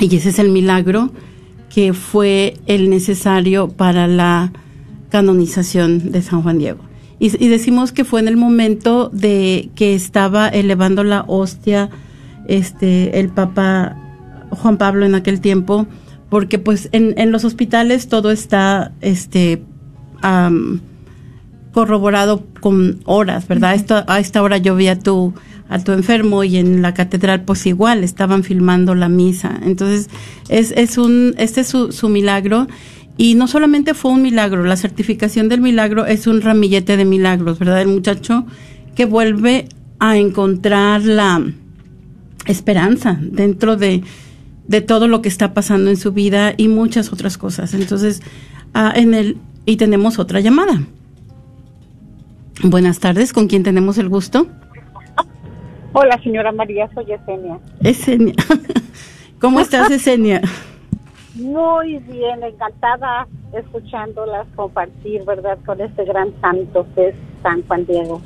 Y 0.01 0.15
ese 0.17 0.31
es 0.31 0.39
el 0.41 0.51
milagro 0.51 1.13
que 1.73 1.93
fue 1.93 2.59
el 2.67 2.91
necesario 2.91 3.69
para 3.69 4.09
la 4.09 4.53
canonización 5.11 6.11
de 6.11 6.23
San 6.23 6.43
Juan 6.43 6.59
Diego. 6.59 6.81
Y, 7.21 7.31
decimos 7.49 7.93
que 7.93 8.05
fue 8.05 8.21
en 8.21 8.27
el 8.27 8.37
momento 8.37 9.09
de 9.13 9.71
que 9.77 9.95
estaba 9.95 10.49
elevando 10.49 11.05
la 11.05 11.25
hostia 11.29 11.89
este 12.49 13.21
el 13.21 13.29
Papa 13.29 13.97
Juan 14.51 14.77
Pablo 14.77 15.07
en 15.07 15.15
aquel 15.15 15.41
tiempo, 15.41 15.87
porque 16.29 16.59
pues 16.59 16.89
en, 16.91 17.15
en 17.17 17.31
los 17.31 17.45
hospitales 17.45 18.09
todo 18.09 18.33
está 18.33 18.93
este 19.01 19.63
corroborado 21.75 22.47
con 22.61 23.01
horas, 23.05 23.49
¿verdad? 23.49 23.75
Esto, 23.75 24.05
a 24.07 24.21
esta 24.21 24.43
hora 24.43 24.59
yo 24.59 24.77
vi 24.77 24.87
a 24.87 24.99
tu, 24.99 25.35
a 25.69 25.81
tu 25.81 25.91
enfermo 25.91 26.45
y 26.45 26.57
en 26.57 26.83
la 26.83 26.95
catedral 26.95 27.43
pues 27.43 27.67
igual 27.67 28.05
estaban 28.05 28.45
filmando 28.45 28.95
la 28.95 29.09
misa. 29.09 29.59
Entonces, 29.63 30.09
es, 30.49 30.73
es 30.77 30.97
un, 30.99 31.35
este 31.37 31.63
es 31.63 31.67
su, 31.67 31.91
su 31.91 32.09
milagro. 32.09 32.69
Y 33.17 33.35
no 33.35 33.49
solamente 33.49 33.95
fue 33.95 34.13
un 34.13 34.23
milagro, 34.23 34.65
la 34.65 34.77
certificación 34.77 35.49
del 35.49 35.61
milagro 35.61 36.07
es 36.07 36.27
un 36.27 36.41
ramillete 36.41 36.97
de 36.97 37.05
milagros, 37.05 37.59
¿verdad? 37.59 37.83
El 37.83 37.89
muchacho 37.89 38.47
que 38.95 39.05
vuelve 39.05 39.69
a 39.99 40.17
encontrar 40.17 41.03
la 41.03 41.43
esperanza 42.47 43.19
dentro 43.21 43.77
de, 43.77 44.03
de 44.67 44.81
todo 44.81 45.07
lo 45.07 45.23
que 45.23 45.29
está 45.29 45.55
pasando 45.55 45.91
en 45.91 45.97
su 45.97 46.13
vida 46.13 46.55
y 46.57 46.69
muchas 46.69 47.13
otras 47.13 47.39
cosas. 47.39 47.75
Entonces, 47.75 48.21
ah, 48.75 48.93
en 48.95 49.15
el, 49.15 49.37
y 49.65 49.77
tenemos 49.77 50.19
otra 50.19 50.41
llamada. 50.41 50.83
Buenas 52.63 53.01
tardes, 53.01 53.33
¿con 53.33 53.49
quién 53.49 53.63
tenemos 53.63 53.99
el 53.99 54.09
gusto? 54.09 54.47
Hola, 55.93 56.19
señora 56.23 56.53
María, 56.53 56.89
soy 56.95 57.13
Esenia. 57.13 57.59
Esenia. 57.83 58.35
¿Cómo 59.41 59.61
estás, 59.61 59.91
Esenia? 59.91 60.41
Muy 61.35 61.99
bien, 61.99 62.43
encantada 62.43 63.27
escuchándolas 63.53 64.47
compartir, 64.55 65.25
¿verdad?, 65.25 65.59
con 65.67 65.81
este 65.81 66.05
gran 66.05 66.33
santo 66.41 66.87
que 66.95 67.09
es 67.09 67.15
San 67.43 67.63
Juan 67.67 67.87
Diego. 67.87 68.21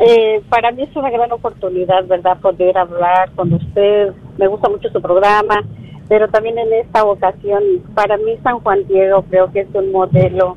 Eh, 0.00 0.42
para 0.48 0.70
mí 0.72 0.82
es 0.82 0.94
una 0.96 1.10
gran 1.10 1.32
oportunidad, 1.32 2.06
¿verdad?, 2.06 2.38
poder 2.40 2.76
hablar 2.76 3.30
con 3.34 3.52
usted. 3.52 4.12
Me 4.38 4.46
gusta 4.46 4.68
mucho 4.68 4.88
su 4.90 5.00
programa. 5.00 5.64
Pero 6.08 6.28
también 6.28 6.58
en 6.58 6.72
esta 6.72 7.04
ocasión, 7.04 7.62
para 7.94 8.16
mí 8.16 8.36
San 8.42 8.60
Juan 8.60 8.86
Diego 8.88 9.22
creo 9.28 9.52
que 9.52 9.60
es 9.60 9.68
un 9.74 9.92
modelo 9.92 10.56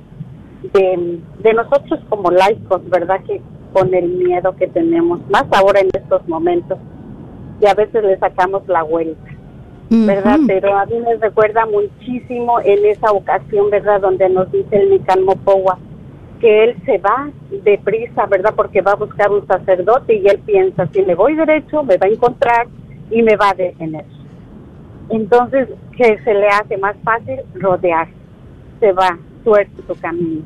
de, 0.61 1.19
de 1.39 1.53
nosotros 1.53 1.99
como 2.09 2.31
laicos, 2.31 2.87
¿verdad? 2.89 3.21
Que 3.25 3.41
con 3.73 3.93
el 3.93 4.09
miedo 4.09 4.55
que 4.55 4.67
tenemos, 4.67 5.19
más 5.29 5.45
ahora 5.51 5.79
en 5.79 5.89
estos 5.93 6.27
momentos, 6.27 6.77
y 7.61 7.67
a 7.67 7.73
veces 7.73 8.03
le 8.03 8.17
sacamos 8.17 8.67
la 8.67 8.83
vuelta, 8.83 9.31
¿verdad? 9.89 10.39
Pero 10.47 10.77
a 10.77 10.85
mí 10.85 10.99
me 10.99 11.15
recuerda 11.15 11.65
muchísimo 11.65 12.59
en 12.61 12.85
esa 12.85 13.11
ocasión, 13.11 13.69
¿verdad? 13.69 14.01
Donde 14.01 14.29
nos 14.29 14.51
dice 14.51 14.77
el 14.77 14.89
Nican 14.89 15.23
Mopowa 15.23 15.77
que 16.41 16.63
él 16.63 16.75
se 16.85 16.97
va 16.97 17.29
deprisa, 17.63 18.25
¿verdad? 18.25 18.53
Porque 18.55 18.81
va 18.81 18.93
a 18.93 18.95
buscar 18.95 19.31
un 19.31 19.45
sacerdote 19.47 20.15
y 20.15 20.27
él 20.27 20.39
piensa, 20.39 20.87
si 20.87 21.03
me 21.03 21.15
voy 21.15 21.35
derecho, 21.35 21.83
me 21.83 21.97
va 21.97 22.07
a 22.07 22.09
encontrar 22.09 22.67
y 23.11 23.21
me 23.21 23.35
va 23.35 23.51
a 23.51 23.53
detener. 23.53 24.05
Entonces, 25.09 25.69
que 25.95 26.17
se 26.23 26.33
le 26.33 26.47
hace 26.47 26.77
más 26.77 26.95
fácil 27.03 27.39
rodear, 27.53 28.07
se 28.79 28.91
va, 28.91 29.19
suerte 29.43 29.81
su 29.87 29.95
camino. 29.99 30.41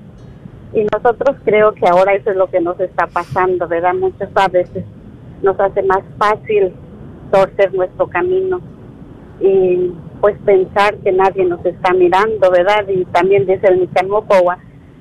Y 0.74 0.86
nosotros 0.91 1.38
creo 1.46 1.74
que 1.74 1.88
ahora 1.88 2.14
eso 2.14 2.32
es 2.32 2.38
lo 2.38 2.48
que 2.48 2.60
nos 2.60 2.80
está 2.80 3.08
pasando, 3.08 3.68
¿verdad? 3.68 3.93
Muchas 3.93 4.30
veces 4.52 4.84
nos 5.41 5.60
hace 5.60 5.82
más 5.84 6.04
fácil 6.18 6.74
torcer 7.32 7.74
nuestro 7.74 8.08
camino 8.08 8.60
y 9.39 9.91
pues 10.22 10.38
pensar 10.46 10.96
que 10.98 11.12
nadie 11.12 11.46
nos 11.46 11.64
está 11.66 11.93
mirando, 11.93 12.50
¿verdad? 12.52 12.88
Y 12.88 13.06
también 13.06 13.46
dice 13.46 13.68
el 13.68 13.82
Nicamopowa, 13.82 14.58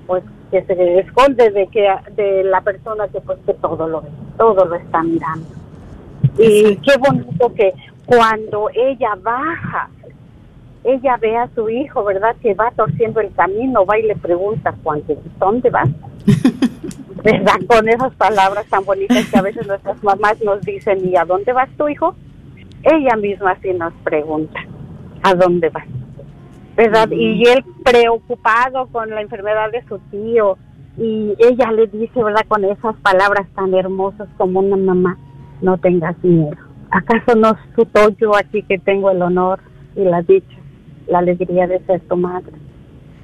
pues 0.06 0.22
que 0.50 0.62
se 0.62 0.98
esconde 1.00 1.50
de 1.50 1.66
que 1.68 1.88
de 2.14 2.44
la 2.44 2.60
persona 2.60 3.08
que 3.08 3.20
pues 3.20 3.38
que 3.46 3.54
todo 3.54 3.88
lo 3.88 4.02
ve, 4.02 4.08
todo 4.36 4.64
lo 4.64 4.74
está 4.74 5.02
mirando. 5.02 5.46
Y 6.38 6.76
qué 6.76 6.96
bonito 6.98 7.52
que 7.54 7.72
cuando 8.06 8.68
ella 8.74 9.16
baja, 9.22 9.88
ella 10.84 11.16
ve 11.16 11.36
a 11.36 11.48
su 11.54 11.68
hijo, 11.70 12.04
¿verdad? 12.04 12.36
Que 12.42 12.54
va 12.54 12.70
torciendo 12.72 13.20
el 13.20 13.32
camino, 13.32 13.86
va 13.86 13.98
y 13.98 14.02
le 14.02 14.16
pregunta, 14.16 14.74
Juan, 14.82 15.02
¿dónde 15.38 15.70
vas? 15.70 15.88
¿Verdad? 17.24 17.54
Con 17.66 17.88
esas 17.88 18.14
palabras 18.16 18.66
tan 18.66 18.84
bonitas 18.84 19.26
que 19.30 19.38
a 19.38 19.42
veces 19.42 19.66
nuestras 19.66 20.02
mamás 20.02 20.40
nos 20.42 20.60
dicen, 20.60 21.08
¿y 21.08 21.16
a 21.16 21.24
dónde 21.24 21.52
vas 21.54 21.70
tu 21.78 21.88
hijo? 21.88 22.14
Ella 22.82 23.16
misma 23.16 23.56
sí 23.62 23.72
nos 23.72 23.94
pregunta, 24.04 24.60
¿a 25.22 25.34
dónde 25.34 25.70
vas? 25.70 25.86
¿Verdad? 26.76 27.08
Y 27.12 27.44
él 27.48 27.64
preocupado 27.82 28.86
con 28.88 29.08
la 29.08 29.22
enfermedad 29.22 29.70
de 29.72 29.82
su 29.88 29.98
tío, 30.10 30.58
y 30.96 31.34
ella 31.38 31.72
le 31.72 31.86
dice, 31.86 32.22
¿verdad? 32.22 32.44
Con 32.46 32.64
esas 32.64 32.94
palabras 32.96 33.48
tan 33.54 33.74
hermosas 33.74 34.28
como 34.36 34.60
una 34.60 34.76
mamá, 34.76 35.18
no 35.62 35.78
tengas 35.78 36.16
miedo. 36.22 36.56
¿Acaso 36.90 37.34
no 37.36 37.50
es 37.50 37.74
tu 37.74 38.16
yo 38.20 38.36
aquí 38.36 38.62
que 38.62 38.78
tengo 38.78 39.10
el 39.10 39.20
honor 39.22 39.60
y 39.96 40.04
la 40.04 40.22
dicha, 40.22 40.56
la 41.06 41.18
alegría 41.18 41.66
de 41.66 41.80
ser 41.86 42.00
tu 42.02 42.16
madre? 42.16 42.52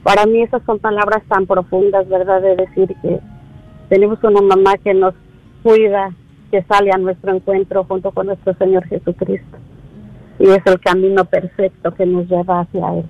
Para 0.02 0.26
mí 0.26 0.42
esas 0.42 0.62
son 0.64 0.78
palabras 0.78 1.22
tan 1.28 1.46
profundas, 1.46 2.08
¿verdad? 2.08 2.40
De 2.40 2.56
decir 2.56 2.94
que 3.02 3.20
tenemos 3.88 4.22
una 4.22 4.40
mamá 4.40 4.78
que 4.78 4.94
nos 4.94 5.14
cuida, 5.62 6.10
que 6.50 6.62
sale 6.62 6.90
a 6.92 6.98
nuestro 6.98 7.34
encuentro 7.34 7.84
junto 7.84 8.10
con 8.12 8.26
nuestro 8.26 8.54
Señor 8.54 8.86
Jesucristo. 8.86 9.58
Y 10.38 10.48
es 10.48 10.62
el 10.64 10.80
camino 10.80 11.24
perfecto 11.26 11.92
que 11.94 12.06
nos 12.06 12.28
lleva 12.28 12.60
hacia 12.60 12.94
Él. 12.94 13.04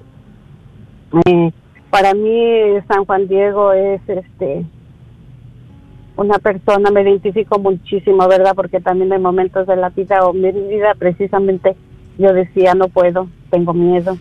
Eh, 1.26 1.52
para 1.90 2.14
mí 2.14 2.80
San 2.88 3.04
Juan 3.04 3.28
Diego 3.28 3.72
es 3.72 4.00
este 4.08 4.64
una 6.16 6.38
persona, 6.38 6.90
me 6.90 7.02
identifico 7.02 7.58
muchísimo, 7.58 8.28
¿verdad? 8.28 8.52
Porque 8.54 8.80
también 8.80 9.12
en 9.12 9.22
momentos 9.22 9.66
de 9.66 9.76
la 9.76 9.88
vida 9.88 10.26
o 10.26 10.34
mi 10.34 10.52
vida 10.52 10.94
precisamente 10.98 11.76
yo 12.18 12.32
decía 12.34 12.74
no 12.74 12.88
puedo, 12.88 13.28
tengo 13.50 13.72
miedo, 13.72 14.18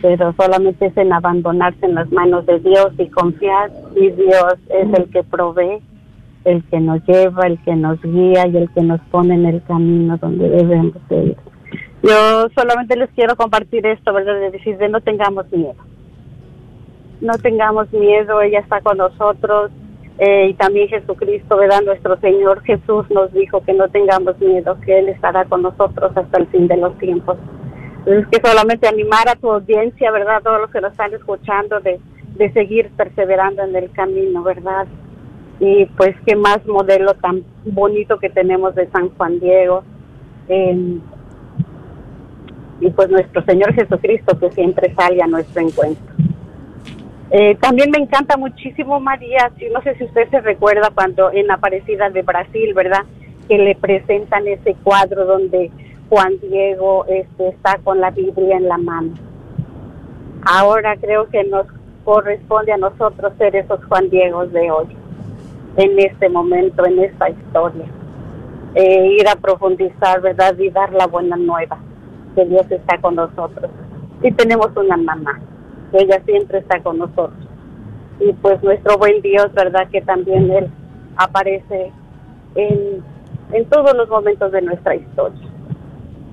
pero 0.00 0.32
solamente 0.34 0.86
es 0.86 0.96
en 0.96 1.12
abandonarse 1.12 1.84
en 1.84 1.94
las 1.94 2.10
manos 2.12 2.46
de 2.46 2.58
Dios 2.60 2.92
y 2.98 3.08
confiar 3.08 3.70
y 3.96 4.10
Dios 4.10 4.54
es 4.68 4.92
el 4.92 5.10
que 5.10 5.22
provee, 5.24 5.82
el 6.44 6.62
que 6.64 6.80
nos 6.80 7.04
lleva, 7.06 7.46
el 7.46 7.58
que 7.64 7.74
nos 7.74 8.00
guía 8.02 8.46
y 8.46 8.56
el 8.56 8.70
que 8.70 8.82
nos 8.82 9.00
pone 9.10 9.34
en 9.34 9.46
el 9.46 9.62
camino 9.64 10.16
donde 10.18 10.48
debemos 10.48 10.96
de 11.08 11.24
ir. 11.24 11.36
Yo 12.02 12.48
solamente 12.54 12.96
les 12.96 13.10
quiero 13.10 13.34
compartir 13.36 13.84
esto, 13.86 14.12
¿verdad? 14.12 14.34
De 14.40 14.50
decir, 14.52 14.78
de 14.78 14.88
no 14.88 15.00
tengamos 15.00 15.50
miedo. 15.52 15.74
No 17.20 17.32
tengamos 17.38 17.92
miedo, 17.92 18.40
ella 18.40 18.60
está 18.60 18.80
con 18.80 18.98
nosotros 18.98 19.72
eh, 20.18 20.48
y 20.50 20.54
también 20.54 20.88
Jesucristo, 20.88 21.56
¿verdad? 21.56 21.82
Nuestro 21.84 22.18
Señor 22.20 22.62
Jesús 22.62 23.10
nos 23.10 23.32
dijo 23.32 23.62
que 23.62 23.72
no 23.72 23.88
tengamos 23.88 24.38
miedo, 24.40 24.76
que 24.84 24.98
Él 24.98 25.08
estará 25.08 25.44
con 25.44 25.62
nosotros 25.62 26.16
hasta 26.16 26.38
el 26.38 26.46
fin 26.48 26.68
de 26.68 26.76
los 26.76 26.96
tiempos. 26.98 27.36
Entonces, 28.08 28.40
que 28.40 28.48
solamente 28.48 28.88
animar 28.88 29.28
a 29.28 29.34
tu 29.36 29.50
audiencia, 29.50 30.10
¿verdad? 30.10 30.40
Todos 30.42 30.62
los 30.62 30.70
que 30.70 30.80
nos 30.80 30.92
están 30.92 31.12
escuchando, 31.12 31.78
de, 31.80 32.00
de 32.36 32.52
seguir 32.54 32.88
perseverando 32.96 33.62
en 33.64 33.76
el 33.76 33.90
camino, 33.90 34.42
¿verdad? 34.42 34.86
Y 35.60 35.84
pues, 35.84 36.16
qué 36.24 36.34
más 36.34 36.64
modelo 36.66 37.12
tan 37.14 37.44
bonito 37.66 38.18
que 38.18 38.30
tenemos 38.30 38.74
de 38.74 38.88
San 38.92 39.10
Juan 39.10 39.38
Diego. 39.40 39.84
Y 42.80 42.90
pues 42.92 43.10
nuestro 43.10 43.44
Señor 43.44 43.74
Jesucristo 43.74 44.38
que 44.38 44.52
siempre 44.52 44.94
sale 44.94 45.20
a 45.20 45.26
nuestro 45.26 45.60
encuentro. 45.60 46.06
Eh, 47.30 47.56
también 47.56 47.90
me 47.90 47.98
encanta 47.98 48.38
muchísimo 48.38 49.00
María, 49.00 49.52
no 49.70 49.82
sé 49.82 49.94
si 49.96 50.04
usted 50.04 50.30
se 50.30 50.40
recuerda 50.40 50.90
cuando 50.94 51.30
en 51.30 51.50
Aparecida 51.50 52.08
de 52.08 52.22
Brasil, 52.22 52.72
¿verdad? 52.72 53.04
Que 53.46 53.58
le 53.58 53.74
presentan 53.74 54.48
ese 54.48 54.74
cuadro 54.82 55.26
donde 55.26 55.70
Juan 56.08 56.38
Diego 56.40 57.04
este, 57.06 57.48
está 57.48 57.78
con 57.84 58.00
la 58.00 58.10
Biblia 58.10 58.56
en 58.56 58.68
la 58.68 58.78
mano. 58.78 59.12
Ahora 60.46 60.96
creo 60.96 61.28
que 61.28 61.44
nos 61.44 61.66
corresponde 62.04 62.72
a 62.72 62.78
nosotros 62.78 63.32
ser 63.36 63.54
esos 63.54 63.84
Juan 63.84 64.08
Diegos 64.08 64.50
de 64.52 64.70
hoy, 64.70 64.86
en 65.76 65.98
este 65.98 66.28
momento, 66.30 66.86
en 66.86 66.98
esta 67.00 67.28
historia. 67.28 67.84
Eh, 68.74 69.16
ir 69.18 69.28
a 69.28 69.36
profundizar, 69.36 70.20
¿verdad? 70.22 70.56
Y 70.58 70.70
dar 70.70 70.92
la 70.92 71.06
buena 71.06 71.36
nueva, 71.36 71.78
que 72.34 72.46
Dios 72.46 72.70
está 72.70 72.98
con 72.98 73.16
nosotros. 73.16 73.70
Y 74.22 74.32
tenemos 74.32 74.68
una 74.76 74.96
mamá, 74.96 75.38
que 75.90 75.98
ella 75.98 76.22
siempre 76.24 76.58
está 76.58 76.80
con 76.80 76.98
nosotros. 76.98 77.46
Y 78.20 78.32
pues 78.32 78.62
nuestro 78.62 78.96
buen 78.96 79.20
Dios, 79.20 79.52
¿verdad? 79.52 79.88
Que 79.90 80.00
también 80.00 80.50
Él 80.50 80.70
aparece 81.16 81.92
en, 82.54 83.04
en 83.52 83.64
todos 83.66 83.94
los 83.94 84.08
momentos 84.08 84.50
de 84.52 84.62
nuestra 84.62 84.94
historia. 84.94 85.47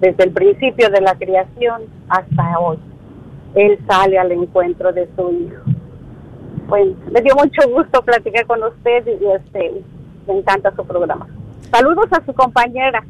Desde 0.01 0.23
el 0.25 0.31
principio 0.31 0.89
de 0.89 1.01
la 1.01 1.15
creación 1.15 1.83
hasta 2.09 2.59
hoy. 2.59 2.77
Él 3.55 3.79
sale 3.87 4.17
al 4.17 4.31
encuentro 4.31 4.91
de 4.91 5.07
su 5.15 5.31
hijo. 5.31 5.63
Bueno, 6.67 6.95
me 7.11 7.21
dio 7.21 7.35
mucho 7.35 7.69
gusto 7.69 8.01
platicar 8.03 8.45
con 8.45 8.61
usted 8.63 9.05
y 9.07 9.25
este, 9.35 9.81
me 10.27 10.39
encanta 10.39 10.73
su 10.75 10.85
programa. 10.85 11.27
Saludos 11.71 12.07
a 12.11 12.25
su 12.25 12.33
compañera. 12.33 13.03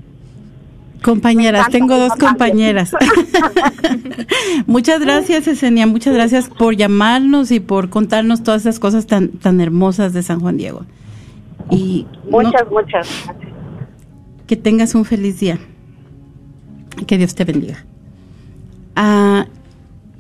Compañeras, 1.04 1.70
tengo 1.70 1.98
dos 1.98 2.14
compañeras. 2.16 2.92
muchas 4.68 5.00
gracias, 5.02 5.48
Esenia, 5.48 5.86
muchas 5.88 6.14
gracias 6.14 6.50
por 6.50 6.76
llamarnos 6.76 7.52
y 7.52 7.60
por 7.60 7.90
contarnos 7.90 8.44
todas 8.44 8.62
esas 8.62 8.80
cosas 8.80 9.06
tan, 9.06 9.30
tan 9.30 9.62
hermosas 9.62 10.14
de 10.14 10.24
San 10.24 10.40
Juan 10.40 10.58
Diego. 10.58 10.82
Y 11.70 12.08
no- 12.26 12.40
Muchas, 12.42 12.70
muchas 12.70 13.26
gracias. 13.26 13.54
que 14.48 14.56
tengas 14.56 14.96
un 14.96 15.06
feliz 15.06 15.40
día. 15.40 15.60
Que 17.08 17.18
Dios 17.18 17.36
te 17.36 17.46
bendiga. 17.46 17.86
Ah, 18.96 19.48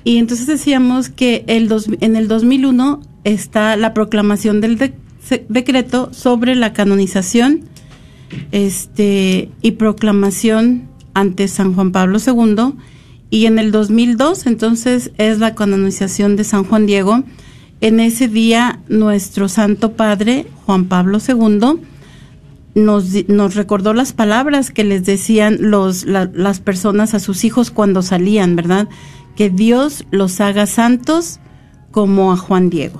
y 0.03 0.17
entonces 0.17 0.47
decíamos 0.47 1.09
que 1.09 1.43
en 1.47 2.15
el 2.15 2.27
2001 2.27 3.01
está 3.23 3.75
la 3.75 3.93
proclamación 3.93 4.61
del 4.61 4.93
decreto 5.49 6.13
sobre 6.13 6.55
la 6.55 6.73
canonización 6.73 7.61
este, 8.51 9.49
y 9.61 9.71
proclamación 9.71 10.87
ante 11.13 11.47
San 11.47 11.73
Juan 11.73 11.91
Pablo 11.91 12.19
II. 12.25 12.75
Y 13.31 13.47
en 13.47 13.57
el 13.57 13.71
2002, 13.71 14.45
entonces, 14.45 15.11
es 15.17 15.39
la 15.39 15.55
canonización 15.55 16.35
de 16.35 16.43
San 16.43 16.63
Juan 16.63 16.85
Diego. 16.85 17.23
En 17.81 17.99
ese 17.99 18.27
día, 18.27 18.79
nuestro 18.87 19.49
Santo 19.49 19.93
Padre, 19.93 20.45
Juan 20.65 20.85
Pablo 20.85 21.17
II, 21.17 21.79
nos, 22.75 23.27
nos 23.29 23.55
recordó 23.55 23.93
las 23.93 24.11
palabras 24.13 24.71
que 24.71 24.83
les 24.83 25.05
decían 25.05 25.57
los, 25.61 26.05
la- 26.05 26.29
las 26.33 26.59
personas 26.59 27.13
a 27.13 27.19
sus 27.19 27.43
hijos 27.45 27.71
cuando 27.71 28.01
salían, 28.01 28.55
¿verdad? 28.55 28.87
Que 29.35 29.49
Dios 29.49 30.05
los 30.11 30.39
haga 30.41 30.65
santos 30.67 31.39
como 31.91 32.31
a 32.31 32.37
Juan 32.37 32.69
Diego. 32.69 32.99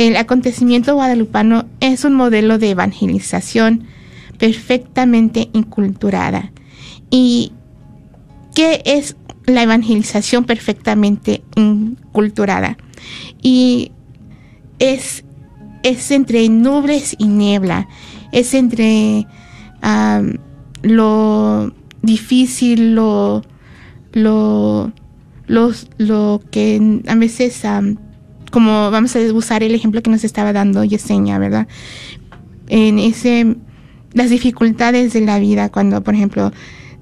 el 0.00 0.16
acontecimiento 0.16 0.94
guadalupano 0.94 1.66
es 1.80 2.06
un 2.06 2.14
modelo 2.14 2.56
de 2.56 2.70
evangelización 2.70 3.84
perfectamente 4.38 5.50
inculturada. 5.52 6.52
¿Y 7.10 7.52
qué 8.54 8.80
es 8.86 9.14
la 9.44 9.62
evangelización 9.62 10.44
perfectamente 10.44 11.42
inculturada? 11.54 12.78
Y 13.42 13.92
es, 14.78 15.22
es 15.82 16.10
entre 16.10 16.48
nubes 16.48 17.14
y 17.18 17.26
niebla, 17.26 17.86
es 18.32 18.54
entre 18.54 19.26
lo 20.80 21.74
difícil, 22.00 22.94
lo, 22.94 23.42
lo, 24.12 24.92
lo 25.46 26.42
que 26.50 27.02
a 27.06 27.14
veces, 27.16 27.66
como 28.50 28.90
vamos 28.90 29.16
a 29.16 29.20
usar 29.32 29.62
el 29.62 29.74
ejemplo 29.74 30.02
que 30.02 30.10
nos 30.10 30.24
estaba 30.24 30.52
dando 30.52 30.84
Yesenia, 30.84 31.38
¿verdad? 31.38 31.66
En 32.68 32.98
ese, 32.98 33.56
las 34.12 34.30
dificultades 34.30 35.12
de 35.12 35.20
la 35.22 35.38
vida, 35.38 35.70
cuando, 35.70 36.02
por 36.02 36.14
ejemplo, 36.14 36.52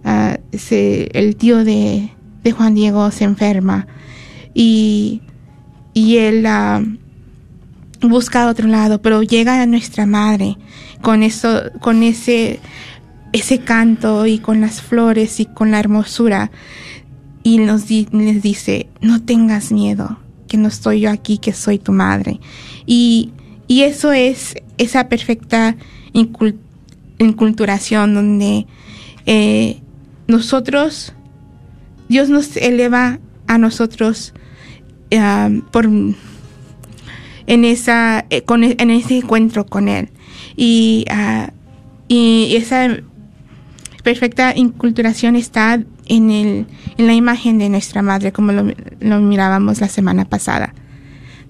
ah, 0.05 0.39
el 0.53 1.37
tío 1.37 1.65
de, 1.65 2.11
Juan 2.57 2.75
Diego 2.75 3.11
se 3.11 3.25
enferma 3.25 3.87
y, 4.55 5.21
y 5.93 6.17
él 6.17 6.47
ah, 6.47 6.83
busca 8.01 8.49
otro 8.49 8.69
lado, 8.69 9.03
pero 9.03 9.23
llega 9.23 9.61
a 9.61 9.67
nuestra 9.67 10.07
madre 10.07 10.57
con 11.03 11.23
eso, 11.23 11.65
con 11.81 12.03
ese, 12.03 12.59
ese 13.33 13.59
canto 13.59 14.27
y 14.27 14.39
con 14.39 14.61
las 14.61 14.81
flores 14.81 15.41
y 15.41 15.45
con 15.47 15.71
la 15.71 15.81
hermosura 15.81 16.51
y 17.43 17.59
nos 17.59 17.91
les 17.91 18.43
dice, 18.43 18.89
no 19.01 19.23
tengas 19.23 19.73
miedo, 19.73 20.19
que 20.49 20.57
no 20.57 20.67
estoy 20.67 21.01
yo 21.01 21.11
aquí, 21.11 21.39
que 21.39 21.53
soy 21.53 21.79
tu 21.79 21.93
madre. 21.93 22.41
Y, 22.87 23.31
y 23.69 23.83
eso 23.83 24.13
es 24.13 24.57
esa 24.79 25.09
perfecta 25.09 25.77
incul- 26.13 26.57
inculturación 27.19 28.15
donde 28.15 28.67
eh, 29.27 29.81
nosotros, 30.27 31.13
Dios 32.09 32.29
nos 32.31 32.57
eleva 32.57 33.21
a 33.47 33.59
nosotros 33.59 34.35
por 35.71 35.87
en 35.87 37.65
esa 37.65 38.27
eh, 38.29 38.43
con 38.43 38.63
e- 38.63 38.77
en 38.79 38.91
ese 38.91 39.17
encuentro 39.17 39.65
con 39.65 39.89
él 39.89 40.11
y 40.55 41.07
ah, 41.11 41.51
y 42.09 42.55
esa 42.57 42.89
perfecta 44.03 44.55
inculturación 44.55 45.35
está 45.35 45.83
en 46.09 46.31
el 46.31 46.67
en 46.97 47.07
la 47.07 47.15
imagen 47.15 47.59
de 47.59 47.69
nuestra 47.69 48.03
madre 48.03 48.33
como 48.33 48.53
lo, 48.53 48.73
lo 49.01 49.21
mirábamos 49.21 49.81
la 49.81 49.89
semana 49.89 50.25
pasada 50.25 50.75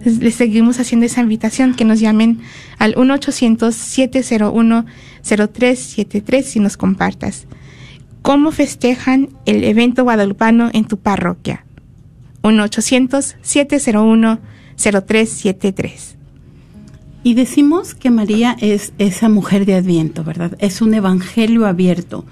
les 0.05 0.35
seguimos 0.35 0.79
haciendo 0.79 1.07
esa 1.07 1.21
invitación 1.21 1.75
que 1.75 1.85
nos 1.85 2.01
llamen 2.01 2.41
al 2.79 2.95
1 2.97 3.15
800 3.15 3.75
701 3.75 4.87
0373 5.23 6.47
si 6.47 6.61
nos 6.61 6.77
compartas 6.77 7.47
cómo 8.23 8.53
festejan 8.53 9.31
el 9.47 9.65
evento 9.65 10.05
guadalupano 10.05 10.71
en 10.73 10.85
tu 10.85 10.99
parroquia 10.99 11.65
1 12.43 12.63
800 12.63 13.37
701 13.43 14.39
0373 14.79 16.17
Y 17.25 17.35
decimos 17.35 17.95
que 17.95 18.11
María 18.11 18.57
es 18.61 18.93
esa 18.99 19.29
mujer 19.29 19.67
de 19.67 19.75
Adviento, 19.75 20.23
¿verdad? 20.23 20.57
Es 20.61 20.81
un 20.81 20.95
evangelio 20.95 21.67
abierto. 21.67 22.25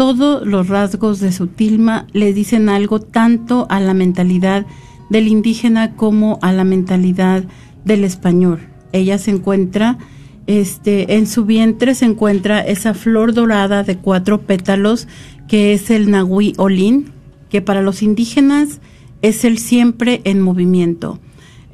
Todos 0.00 0.46
los 0.46 0.68
rasgos 0.68 1.20
de 1.20 1.30
su 1.30 1.46
tilma 1.46 2.06
le 2.14 2.32
dicen 2.32 2.70
algo 2.70 3.02
tanto 3.02 3.66
a 3.68 3.80
la 3.80 3.92
mentalidad 3.92 4.64
del 5.10 5.28
indígena 5.28 5.94
como 5.94 6.38
a 6.40 6.52
la 6.52 6.64
mentalidad 6.64 7.44
del 7.84 8.04
español. 8.04 8.60
Ella 8.92 9.18
se 9.18 9.30
encuentra, 9.30 9.98
este, 10.46 11.16
en 11.16 11.26
su 11.26 11.44
vientre 11.44 11.94
se 11.94 12.06
encuentra 12.06 12.60
esa 12.60 12.94
flor 12.94 13.34
dorada 13.34 13.82
de 13.82 13.98
cuatro 13.98 14.40
pétalos 14.40 15.06
que 15.48 15.74
es 15.74 15.90
el 15.90 16.10
nahui 16.10 16.54
olín, 16.56 17.12
que 17.50 17.60
para 17.60 17.82
los 17.82 18.02
indígenas 18.02 18.80
es 19.20 19.44
el 19.44 19.58
siempre 19.58 20.22
en 20.24 20.40
movimiento. 20.40 21.20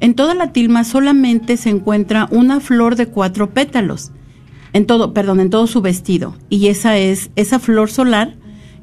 En 0.01 0.15
toda 0.15 0.35
la 0.35 0.51
tilma 0.51 0.83
solamente 0.83 1.55
se 1.55 1.69
encuentra 1.69 2.27
una 2.29 2.59
flor 2.59 2.97
de 2.97 3.07
cuatro 3.07 3.51
pétalos. 3.51 4.11
En 4.73 4.85
todo, 4.85 5.13
perdón, 5.13 5.39
en 5.39 5.49
todo 5.49 5.67
su 5.67 5.81
vestido. 5.81 6.35
Y 6.49 6.67
esa 6.67 6.97
es 6.97 7.31
esa 7.35 7.59
flor 7.59 7.89
solar 7.89 8.35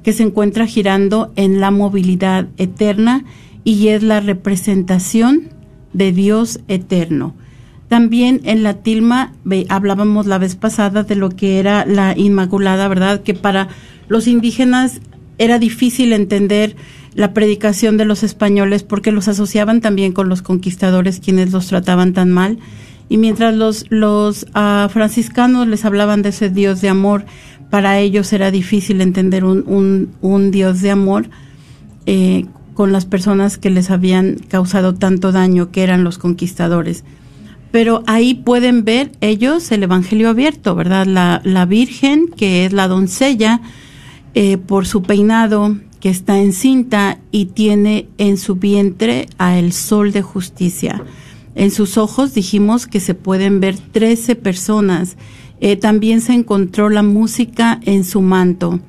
que 0.03 0.13
se 0.13 0.23
encuentra 0.23 0.67
girando 0.67 1.33
en 1.37 1.61
la 1.61 1.71
movilidad 1.71 2.49
eterna 2.57 3.25
y 3.65 3.89
es 3.89 4.03
la 4.03 4.21
representación 4.21 5.49
de 5.93 6.13
Dios 6.13 6.61
eterno. 6.69 7.35
También 7.89 8.41
en 8.45 8.63
la 8.63 8.83
tilma 8.83 9.33
hablábamos 9.69 10.27
la 10.27 10.39
vez 10.39 10.57
pasada 10.57 11.03
de 11.03 11.15
lo 11.15 11.31
que 11.31 11.59
era 11.59 11.87
la 11.87 12.17
Inmaculada, 12.17 12.89
¿verdad? 12.89 13.23
Que 13.23 13.35
para 13.35 13.69
los 14.09 14.27
indígenas 14.27 15.01
era 15.39 15.59
difícil 15.59 16.13
entender 16.13 16.77
la 17.15 17.33
predicación 17.33 17.97
de 17.97 18.05
los 18.05 18.23
españoles 18.23 18.83
porque 18.83 19.13
los 19.13 19.29
asociaban 19.29 19.81
también 19.81 20.13
con 20.13 20.29
los 20.29 20.43
conquistadores 20.43 21.21
quienes 21.21 21.53
los 21.53 21.69
trataban 21.69 22.13
tan 22.13 22.31
mal. 22.31 22.59
Y 23.15 23.17
mientras 23.17 23.55
los, 23.55 23.87
los 23.91 24.45
ah, 24.55 24.89
franciscanos 24.93 25.69
les 25.69 25.85
hablaban 25.85 26.23
de 26.23 26.31
ese 26.31 26.51
Dios 26.51 26.81
de 26.81 26.89
amor, 26.89 27.25
para 27.71 28.01
ellos 28.01 28.33
era 28.33 28.51
difícil 28.51 29.01
entender 29.01 29.45
un, 29.45 30.51
Dios 30.51 30.81
de 30.81 30.91
amor 30.91 31.31
eh, 32.07 32.47
con 32.75 32.91
las 32.91 33.07
personas 33.07 33.57
que 33.57 33.71
les 33.71 33.93
habían 33.93 34.39
causado 34.49 34.97
tanto 34.97 35.31
daño, 35.31 35.71
que 35.71 35.85
eran 35.85 36.03
los 36.03 36.19
conquistadores. 36.19 37.05
Pero 37.71 38.03
ahí 38.09 38.35
pueden 38.35 38.85
ver 38.85 39.13
ellos 39.21 39.71
el 39.71 39.85
Evangelio 39.85 40.29
abierto, 40.29 40.75
¿verdad? 40.75 41.07
La, 41.07 41.41
la 41.45 41.67
Virgen, 41.67 42.27
que 42.37 42.67
es 42.67 42.73
la 42.73 42.89
doncella, 42.89 43.61
eh, 44.35 44.59
por 44.59 44.89
su 44.89 45.05
peinado, 45.05 45.77
que 46.01 46.09
está 46.09 46.41
encinta 46.41 47.21
y 47.31 47.45
tiene 47.45 48.09
en 48.19 48.39
su 48.39 48.57
vientre 48.57 49.29
a 49.39 49.57
el 49.57 49.73
sol 49.73 50.11
de 50.11 50.23
justicia. 50.23 51.05
En 51.55 51.71
sus 51.71 51.99
ojos 51.99 52.35
dijimos 52.35 52.87
que 52.87 53.01
se 53.01 53.15
pueden 53.15 53.61
ver 53.61 53.79
13 53.79 54.35
personas. 54.37 55.17
Eh, 55.61 55.77
también 55.77 56.21
se 56.21 56.33
encontró 56.33 56.91
la 56.91 57.03
música 57.03 57.81
en 57.85 58.05
su 58.05 58.21
manto, 58.21 58.81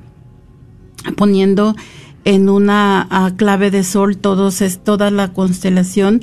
poniendo 1.16 1.76
en 2.24 2.48
una 2.48 3.34
clave 3.36 3.70
de 3.70 3.84
sol 3.84 4.16
todos 4.18 4.60
es 4.60 4.80
toda 4.82 5.12
la 5.12 5.32
constelación 5.32 6.22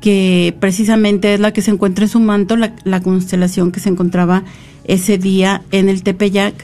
que 0.00 0.56
precisamente 0.60 1.34
es 1.34 1.40
la 1.40 1.52
que 1.52 1.60
se 1.60 1.72
encuentra 1.72 2.04
en 2.04 2.08
su 2.08 2.20
manto, 2.20 2.56
la, 2.56 2.74
la 2.84 3.02
constelación 3.02 3.72
que 3.72 3.80
se 3.80 3.88
encontraba 3.88 4.44
ese 4.84 5.18
día 5.18 5.62
en 5.72 5.88
el 5.88 6.02
Tepeyac. 6.02 6.54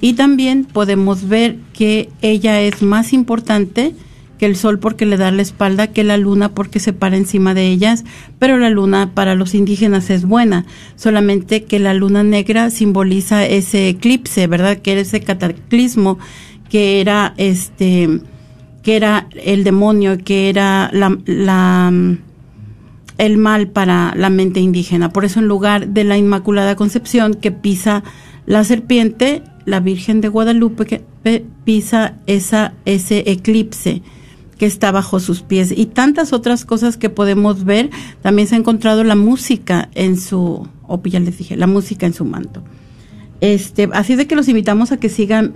Y 0.00 0.14
también 0.14 0.64
podemos 0.64 1.28
ver 1.28 1.58
que 1.72 2.08
ella 2.22 2.60
es 2.60 2.82
más 2.82 3.12
importante 3.12 3.94
que 4.42 4.46
el 4.46 4.56
sol 4.56 4.80
porque 4.80 5.06
le 5.06 5.16
da 5.16 5.30
la 5.30 5.40
espalda, 5.40 5.86
que 5.86 6.02
la 6.02 6.16
luna 6.16 6.48
porque 6.48 6.80
se 6.80 6.92
para 6.92 7.16
encima 7.16 7.54
de 7.54 7.68
ellas, 7.68 8.04
pero 8.40 8.58
la 8.58 8.70
luna 8.70 9.12
para 9.14 9.36
los 9.36 9.54
indígenas 9.54 10.10
es 10.10 10.24
buena, 10.24 10.66
solamente 10.96 11.62
que 11.62 11.78
la 11.78 11.94
luna 11.94 12.24
negra 12.24 12.70
simboliza 12.70 13.46
ese 13.46 13.88
eclipse, 13.88 14.48
¿verdad? 14.48 14.78
Que 14.78 14.90
era 14.92 15.00
ese 15.02 15.20
cataclismo 15.20 16.18
que 16.68 17.00
era 17.00 17.34
este 17.36 18.08
que 18.82 18.96
era 18.96 19.28
el 19.44 19.62
demonio, 19.62 20.18
que 20.18 20.48
era 20.48 20.90
la, 20.92 21.16
la 21.24 21.92
el 23.18 23.36
mal 23.38 23.68
para 23.68 24.12
la 24.16 24.28
mente 24.28 24.58
indígena. 24.58 25.12
Por 25.12 25.24
eso 25.24 25.38
en 25.38 25.46
lugar 25.46 25.86
de 25.86 26.02
la 26.02 26.18
Inmaculada 26.18 26.74
Concepción 26.74 27.34
que 27.34 27.52
pisa 27.52 28.02
la 28.46 28.64
serpiente, 28.64 29.44
la 29.66 29.78
Virgen 29.78 30.20
de 30.20 30.26
Guadalupe, 30.26 30.84
que 30.84 31.04
pe- 31.22 31.44
pisa 31.64 32.16
esa, 32.26 32.72
ese 32.86 33.22
eclipse 33.30 34.02
que 34.62 34.66
está 34.66 34.92
bajo 34.92 35.18
sus 35.18 35.42
pies 35.42 35.74
y 35.76 35.86
tantas 35.86 36.32
otras 36.32 36.64
cosas 36.64 36.96
que 36.96 37.10
podemos 37.10 37.64
ver. 37.64 37.90
También 38.20 38.46
se 38.46 38.54
ha 38.54 38.58
encontrado 38.58 39.02
la 39.02 39.16
música 39.16 39.88
en 39.96 40.16
su, 40.16 40.68
o 40.86 41.02
ya 41.02 41.18
les 41.18 41.36
dije, 41.36 41.56
la 41.56 41.66
música 41.66 42.06
en 42.06 42.14
su 42.14 42.24
manto. 42.24 42.62
Este, 43.40 43.88
así 43.92 44.14
de 44.14 44.28
que 44.28 44.36
los 44.36 44.46
invitamos 44.46 44.92
a 44.92 44.98
que 44.98 45.08
sigan, 45.08 45.54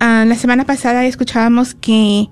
ah, 0.00 0.24
la 0.26 0.34
semana 0.34 0.66
pasada 0.66 1.06
escuchábamos 1.06 1.74
que, 1.74 2.28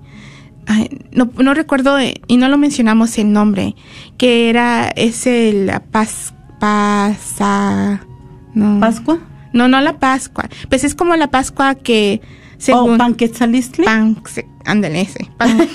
ay, 0.67 0.89
no, 1.11 1.29
no 1.37 1.53
recuerdo 1.53 1.97
eh, 1.99 2.15
y 2.27 2.37
no 2.37 2.49
lo 2.49 2.57
mencionamos 2.57 3.17
el 3.17 3.31
nombre, 3.31 3.75
que 4.17 4.49
era 4.49 4.89
ese 4.95 5.53
la 5.53 5.81
paz, 5.81 6.33
pasa, 6.59 8.05
no, 8.53 8.79
¿Pascua? 8.79 9.19
no, 9.53 9.67
no 9.67 9.81
la 9.81 9.99
Pascua, 9.99 10.49
pues 10.69 10.83
es 10.83 10.95
como 10.95 11.15
la 11.15 11.27
Pascua 11.27 11.75
que 11.75 12.21
según 12.61 12.93
¿O 12.93 12.97
Panquetzalistli? 12.97 13.85
pan, 13.85 14.21
ándale 14.65 15.01
ese, 15.01 15.27
pan. 15.37 15.67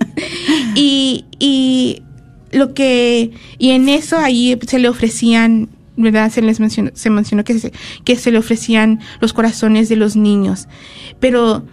y, 0.74 1.24
y 1.38 2.02
lo 2.52 2.74
que, 2.74 3.32
y 3.58 3.70
en 3.70 3.88
eso 3.88 4.18
ahí 4.18 4.58
se 4.66 4.78
le 4.78 4.88
ofrecían, 4.88 5.70
¿verdad? 5.96 6.30
Se 6.30 6.42
les 6.42 6.60
mencionó, 6.60 6.90
se 6.92 7.08
mencionó 7.08 7.42
que 7.44 7.58
se, 7.58 7.72
que 8.04 8.16
se 8.16 8.30
le 8.30 8.38
ofrecían 8.38 9.00
los 9.20 9.32
corazones 9.32 9.88
de 9.88 9.96
los 9.96 10.14
niños. 10.14 10.68
Pero 11.20 11.64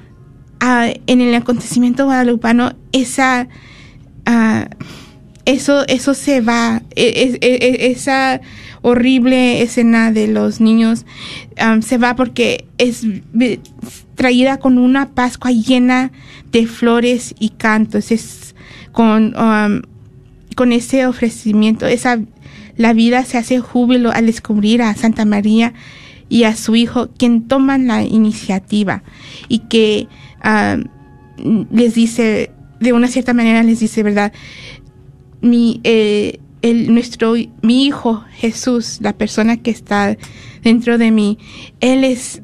en 0.62 1.22
el 1.22 1.34
acontecimiento 1.34 2.05
guadalupano, 2.05 2.74
esa, 2.91 3.47
eso, 5.45 5.88
eso 5.88 6.14
se 6.14 6.41
va, 6.41 6.84
e- 6.95 7.38
e- 7.41 7.55
e- 7.55 7.91
esa 7.91 8.41
horrible 8.84 9.62
escena 9.62 10.12
de 10.12 10.28
los 10.28 10.62
niños 10.62 11.05
se 11.82 11.97
va 11.97 12.16
porque 12.16 12.66
es 12.78 13.05
traída 14.16 14.57
con 14.57 14.78
una 14.78 15.09
Pascua 15.09 15.51
llena 15.51 16.12
de 16.51 16.68
flores 16.68 17.34
y 17.39 17.49
cantos, 17.49 18.12
es 18.12 18.55
con, 18.91 19.34
con 20.55 20.72
ese 20.72 21.07
ofrecimiento, 21.07 21.88
esa, 21.88 22.20
la 22.78 22.93
vida 22.93 23.26
se 23.26 23.38
hace 23.38 23.59
júbilo 23.59 24.12
al 24.12 24.28
descubrir 24.28 24.82
a 24.84 24.93
Santa 24.95 25.26
María 25.26 25.74
y 26.30 26.43
a 26.43 26.55
su 26.55 26.76
hijo, 26.76 27.09
quien 27.18 27.47
toman 27.47 27.88
la 27.88 28.03
iniciativa 28.03 29.03
y 29.49 29.59
que 29.59 30.07
am, 30.42 30.86
les 31.72 31.96
dice, 31.96 32.52
de 32.80 32.94
una 32.94 33.08
cierta 33.08 33.34
manera 33.34 33.64
les 33.64 33.80
dice, 33.80 34.04
¿verdad? 34.04 34.32
mi 35.42 35.82
eh, 35.84 36.39
el 36.62 36.94
nuestro 36.94 37.34
mi 37.62 37.86
hijo 37.86 38.24
Jesús 38.34 39.00
la 39.02 39.14
persona 39.14 39.58
que 39.58 39.72
está 39.72 40.16
dentro 40.64 40.98
de 40.98 41.12
mí 41.12 41.38
él 41.80 42.04
es 42.04 42.42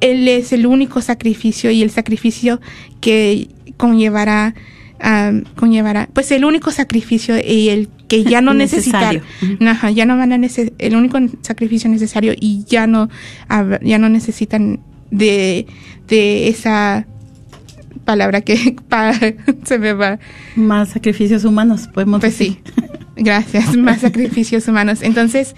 él 0.00 0.28
es 0.28 0.52
el 0.52 0.66
único 0.66 1.00
sacrificio 1.00 1.70
y 1.70 1.82
el 1.82 1.90
sacrificio 1.90 2.60
que 3.00 3.48
conllevará 3.76 4.54
am, 5.00 5.44
conllevará 5.54 6.08
pues 6.12 6.32
el 6.32 6.44
único 6.44 6.72
sacrificio 6.72 7.36
y 7.38 7.68
el 7.68 7.88
que 8.08 8.24
ya 8.24 8.40
no 8.40 8.52
necesitar. 8.54 9.22
Ajá, 9.60 9.90
ya 9.90 10.04
no 10.04 10.16
van 10.16 10.32
a 10.32 10.38
neces 10.38 10.72
el 10.78 10.94
único 10.94 11.18
sacrificio 11.40 11.88
necesario 11.88 12.34
y 12.38 12.64
ya 12.68 12.86
no 12.86 13.08
ya 13.82 13.98
no 13.98 14.08
necesitan 14.08 14.80
de 15.10 15.66
de 16.08 16.48
esa 16.48 17.06
palabra 18.04 18.40
que 18.42 18.76
pa- 18.88 19.12
se 19.64 19.78
me 19.78 19.92
va 19.92 20.18
Más 20.56 20.90
sacrificios 20.90 21.44
humanos, 21.44 21.88
podemos 21.92 22.20
pues 22.20 22.38
decir. 22.38 22.58
sí, 22.64 22.72
gracias, 23.16 23.76
más 23.76 24.00
sacrificios 24.00 24.66
humanos. 24.68 25.02
Entonces, 25.02 25.54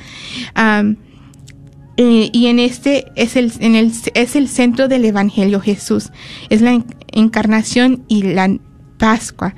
eh, 1.98 2.28
y 2.32 2.46
en 2.46 2.58
este 2.58 3.06
es 3.16 3.36
el, 3.36 3.52
en 3.60 3.74
el, 3.74 3.92
es 4.14 4.36
el 4.36 4.48
centro 4.48 4.88
del 4.88 5.04
Evangelio 5.04 5.60
Jesús, 5.60 6.10
es 6.50 6.60
la 6.60 6.72
en- 6.74 6.84
encarnación 7.12 8.04
y 8.08 8.22
la 8.22 8.54
Pascua, 8.98 9.54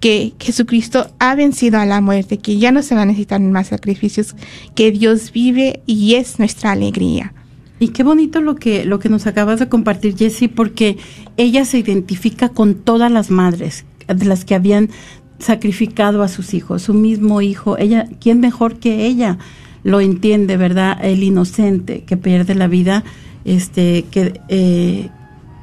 que 0.00 0.32
Jesucristo 0.40 1.14
ha 1.18 1.34
vencido 1.34 1.78
a 1.78 1.86
la 1.86 2.00
muerte, 2.00 2.38
que 2.38 2.58
ya 2.58 2.72
no 2.72 2.82
se 2.82 2.94
van 2.94 3.02
a 3.04 3.06
necesitar 3.06 3.40
más 3.40 3.68
sacrificios, 3.68 4.34
que 4.74 4.90
Dios 4.90 5.32
vive 5.32 5.82
y 5.86 6.14
es 6.14 6.38
nuestra 6.38 6.72
alegría. 6.72 7.34
Y 7.78 7.88
qué 7.88 8.02
bonito 8.02 8.40
lo 8.40 8.54
que, 8.56 8.84
lo 8.84 8.98
que 8.98 9.08
nos 9.08 9.26
acabas 9.26 9.58
de 9.60 9.68
compartir, 9.68 10.16
Jessie, 10.16 10.48
porque 10.48 10.98
ella 11.36 11.64
se 11.64 11.78
identifica 11.78 12.48
con 12.48 12.74
todas 12.74 13.10
las 13.10 13.30
madres 13.30 13.84
de 14.08 14.24
las 14.24 14.44
que 14.44 14.54
habían 14.54 14.90
sacrificado 15.38 16.22
a 16.22 16.28
sus 16.28 16.54
hijos, 16.54 16.82
su 16.82 16.94
mismo 16.94 17.40
hijo. 17.40 17.76
Ella, 17.78 18.06
¿quién 18.20 18.40
mejor 18.40 18.76
que 18.76 19.06
ella 19.06 19.38
lo 19.82 20.00
entiende, 20.00 20.56
verdad? 20.56 20.98
El 21.02 21.22
inocente 21.22 22.04
que 22.04 22.16
pierde 22.16 22.54
la 22.54 22.68
vida, 22.68 23.04
este, 23.44 24.04
que, 24.10 24.40
eh, 24.48 25.10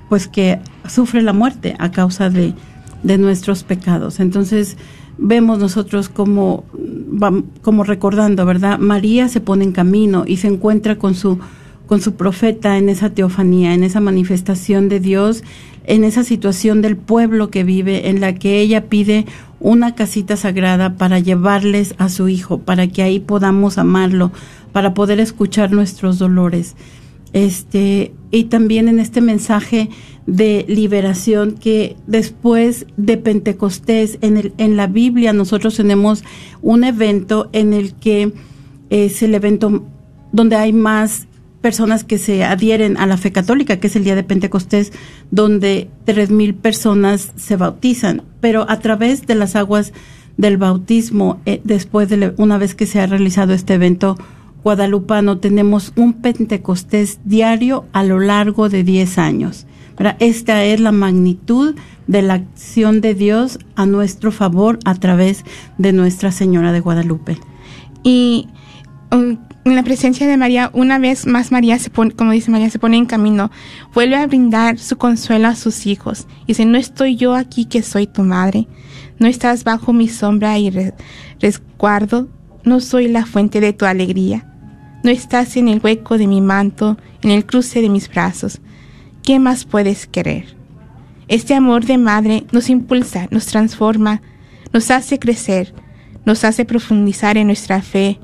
pues 0.09 0.28
que 0.28 0.59
sufre 0.88 1.22
la 1.22 1.34
muerte 1.34 1.76
a 1.80 1.91
causa 1.91 2.30
de, 2.30 2.53
de 3.03 3.17
nuestros 3.17 3.63
pecados. 3.63 4.20
Entonces, 4.20 4.76
vemos 5.17 5.59
nosotros 5.59 6.09
como, 6.09 6.63
como 7.61 7.84
recordando, 7.84 8.45
¿verdad? 8.45 8.80
María 8.80 9.28
se 9.28 9.41
pone 9.41 9.65
en 9.65 9.72
camino 9.72 10.24
y 10.26 10.38
se 10.38 10.47
encuentra 10.47 10.97
con 10.97 11.15
su, 11.15 11.39
con 11.89 12.01
su 12.01 12.13
profeta 12.13 12.77
en 12.77 12.87
esa 12.87 13.09
teofanía, 13.09 13.73
en 13.73 13.83
esa 13.83 13.99
manifestación 13.99 14.89
de 14.89 14.99
Dios, 14.99 15.43
en 15.85 16.03
esa 16.03 16.23
situación 16.23 16.83
del 16.83 16.95
pueblo 16.95 17.49
que 17.49 17.63
vive, 17.63 18.09
en 18.09 18.21
la 18.21 18.35
que 18.35 18.59
ella 18.59 18.85
pide 18.85 19.25
una 19.59 19.95
casita 19.95 20.37
sagrada 20.37 20.97
para 20.97 21.17
llevarles 21.17 21.95
a 21.97 22.09
su 22.09 22.29
hijo, 22.29 22.59
para 22.59 22.85
que 22.85 23.01
ahí 23.01 23.19
podamos 23.19 23.79
amarlo, 23.79 24.31
para 24.71 24.93
poder 24.93 25.19
escuchar 25.19 25.71
nuestros 25.71 26.19
dolores. 26.19 26.75
Este 27.33 28.13
y 28.29 28.43
también 28.45 28.87
en 28.87 28.99
este 28.99 29.19
mensaje 29.19 29.89
de 30.27 30.65
liberación 30.67 31.53
que 31.53 31.95
después 32.05 32.85
de 32.97 33.17
Pentecostés 33.17 34.19
en 34.21 34.37
el 34.37 34.53
en 34.59 34.77
la 34.77 34.85
Biblia 34.85 35.33
nosotros 35.33 35.75
tenemos 35.75 36.23
un 36.61 36.83
evento 36.83 37.49
en 37.51 37.73
el 37.73 37.93
que 37.95 38.31
es 38.91 39.23
el 39.23 39.33
evento 39.33 39.83
donde 40.31 40.55
hay 40.55 40.73
más 40.73 41.27
personas 41.62 42.03
que 42.03 42.18
se 42.18 42.43
adhieren 42.43 42.97
a 42.97 43.05
la 43.05 43.18
fe 43.18 43.32
católica, 43.32 43.80
que 43.80 43.88
es 43.88 43.95
el 43.95 44.03
día 44.03 44.16
de 44.16 44.24
Pentecostés, 44.24 44.91
donde 45.32 45.89
tres 46.05 46.32
mil 46.32 46.55
personas 46.55 47.34
se 47.36 47.57
bautizan, 47.57 48.24
pero 48.39 48.66
a 48.70 48.80
través 48.80 49.28
de 49.28 49.36
las 49.36 49.55
aguas 49.55 49.93
del 50.38 50.57
bautismo, 50.57 51.41
eh, 51.45 51.62
después 51.64 52.07
de 52.10 52.34
una 52.38 52.57
vez 52.57 52.76
que 52.76 52.86
se 52.86 53.01
ha 53.01 53.07
realizado 53.07 53.53
este 53.53 53.74
evento 53.74 54.18
guadalupano, 54.64 55.38
tenemos 55.39 55.93
un 55.95 56.14
Pentecostés 56.14 57.20
diario 57.26 57.86
a 57.91 58.03
lo 58.03 58.20
largo 58.20 58.70
de 58.70 58.84
10 58.84 59.18
años. 59.18 59.66
Esta 60.20 60.64
es 60.64 60.80
la 60.80 60.93
magnitud 60.93 61.76
de 62.07 62.22
la 62.22 62.36
acción 62.36 63.01
de 63.01 63.16
Dios 63.16 63.60
a 63.76 63.86
nuestro 63.86 64.32
favor 64.32 64.80
a 64.86 64.95
través 64.95 65.43
de 65.78 65.91
Nuestra 65.91 66.32
Señora 66.32 66.72
de 66.72 66.80
Guadalupe. 66.80 67.38
Y 68.01 68.47
um, 69.12 69.38
en 69.66 69.76
la 69.76 69.84
presencia 69.84 70.26
de 70.26 70.38
María, 70.38 70.72
una 70.74 70.97
vez 70.99 71.28
más 71.28 71.51
María 71.51 71.78
se 71.80 71.89
pone, 71.89 72.12
como 72.12 72.32
dice 72.32 72.49
María, 72.49 72.70
se 72.70 72.80
pone 72.80 72.97
en 72.97 73.05
camino, 73.05 73.51
vuelve 73.93 74.16
a 74.16 74.26
brindar 74.26 74.80
su 74.80 74.97
consuelo 74.97 75.47
a 75.47 75.55
sus 75.55 75.86
hijos. 75.86 76.28
Dice, 76.47 76.66
no 76.66 76.78
estoy 76.78 77.16
yo 77.16 77.36
aquí 77.36 77.66
que 77.66 77.84
soy 77.84 78.07
tu 78.07 78.24
madre, 78.24 78.68
no 79.20 79.28
estás 79.28 79.64
bajo 79.64 79.93
mi 79.93 80.07
sombra 80.07 80.57
y 80.57 80.70
re- 80.70 80.93
resguardo, 81.39 82.30
no 82.64 82.80
soy 82.80 83.07
la 83.10 83.26
fuente 83.26 83.60
de 83.60 83.74
tu 83.74 83.86
alegría, 83.86 84.45
no 85.03 85.12
estás 85.12 85.55
en 85.57 85.68
el 85.68 85.82
hueco 85.84 86.18
de 86.18 86.28
mi 86.28 86.41
manto, 86.41 86.97
en 87.22 87.32
el 87.32 87.45
cruce 87.45 87.82
de 87.82 87.89
mis 87.89 88.10
brazos. 88.10 88.62
¿Qué 89.24 89.39
más 89.39 89.66
puedes 89.66 90.07
querer? 90.07 90.57
Este 91.28 91.53
amor 91.53 91.86
de 91.86 91.97
madre 91.97 92.45
nos 92.51 92.70
impulsa, 92.70 93.28
nos 93.30 93.45
transforma, 93.45 94.22
nos 94.74 94.89
hace 94.89 95.20
crecer, 95.20 95.74
nos 96.26 96.43
hace 96.43 96.66
profundizar 96.66 97.38
en 97.38 97.47
nuestra 97.47 97.82
fe, 97.82 98.20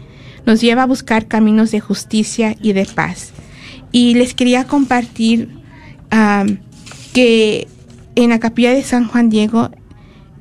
nos 0.45 0.61
lleva 0.61 0.83
a 0.83 0.87
buscar 0.87 1.27
caminos 1.27 1.71
de 1.71 1.79
justicia 1.79 2.55
y 2.61 2.73
de 2.73 2.85
paz. 2.85 3.31
Y 3.91 4.15
les 4.15 4.33
quería 4.33 4.65
compartir 4.65 5.49
que 7.13 7.67
en 8.15 8.29
la 8.29 8.39
capilla 8.39 8.73
de 8.73 8.83
San 8.83 9.07
Juan 9.07 9.29
Diego, 9.29 9.69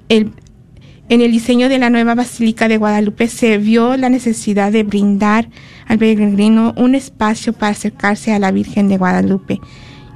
En 0.09 1.21
el 1.21 1.33
diseño 1.33 1.69
de 1.69 1.79
la 1.79 1.91
nueva 1.91 2.15
Basílica 2.15 2.67
de 2.67 2.79
Guadalupe 2.79 3.29
se 3.29 3.59
vio 3.59 3.97
la 3.97 4.09
necesidad 4.09 4.73
de 4.73 4.85
brindar 4.85 5.51
al 5.87 5.99
peregrino 5.99 6.73
un 6.77 6.95
espacio 6.95 7.53
para 7.53 7.73
acercarse 7.73 8.33
a 8.33 8.39
la 8.39 8.51
Virgen 8.51 8.89
de 8.89 8.97
Guadalupe 8.97 9.61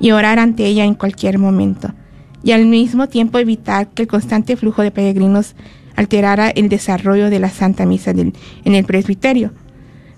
y 0.01 0.12
orar 0.12 0.39
ante 0.39 0.64
ella 0.64 0.84
en 0.84 0.95
cualquier 0.95 1.39
momento, 1.39 1.93
y 2.43 2.53
al 2.53 2.66
mismo 2.66 3.09
tiempo 3.09 3.39
evitar 3.39 3.89
que 3.89 4.03
el 4.03 4.09
constante 4.09 4.57
flujo 4.57 4.82
de 4.82 4.91
peregrinos 4.91 5.57
alterara 5.95 6.49
el 6.49 6.68
desarrollo 6.68 7.28
de 7.28 7.41
la 7.41 7.51
Santa 7.51 7.84
Misa 7.84 8.12
en 8.12 8.32
el 8.64 8.84
presbiterio. 8.84 9.53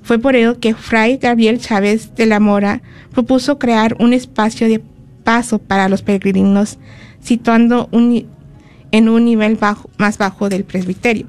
Fue 0.03 0.19
por 0.19 0.37
ello 0.37 0.59
que 0.59 0.75
Fray 0.75 1.19
Gabriel 1.19 1.61
Chávez 1.61 2.15
de 2.15 2.27
la 2.27 2.41
Mora 2.41 2.83
propuso 3.13 3.59
crear 3.59 3.97
un 3.99 4.13
espacio 4.13 4.69
de 4.69 4.83
paso 5.25 5.59
para 5.59 5.89
los 5.89 6.03
peregrinos, 6.03 6.79
situando 7.21 7.89
en 7.93 9.09
un 9.09 9.25
nivel 9.25 9.57
bajo, 9.57 9.91
más 9.99 10.19
bajo 10.19 10.49
del 10.49 10.65
presbiterio. 10.65 11.27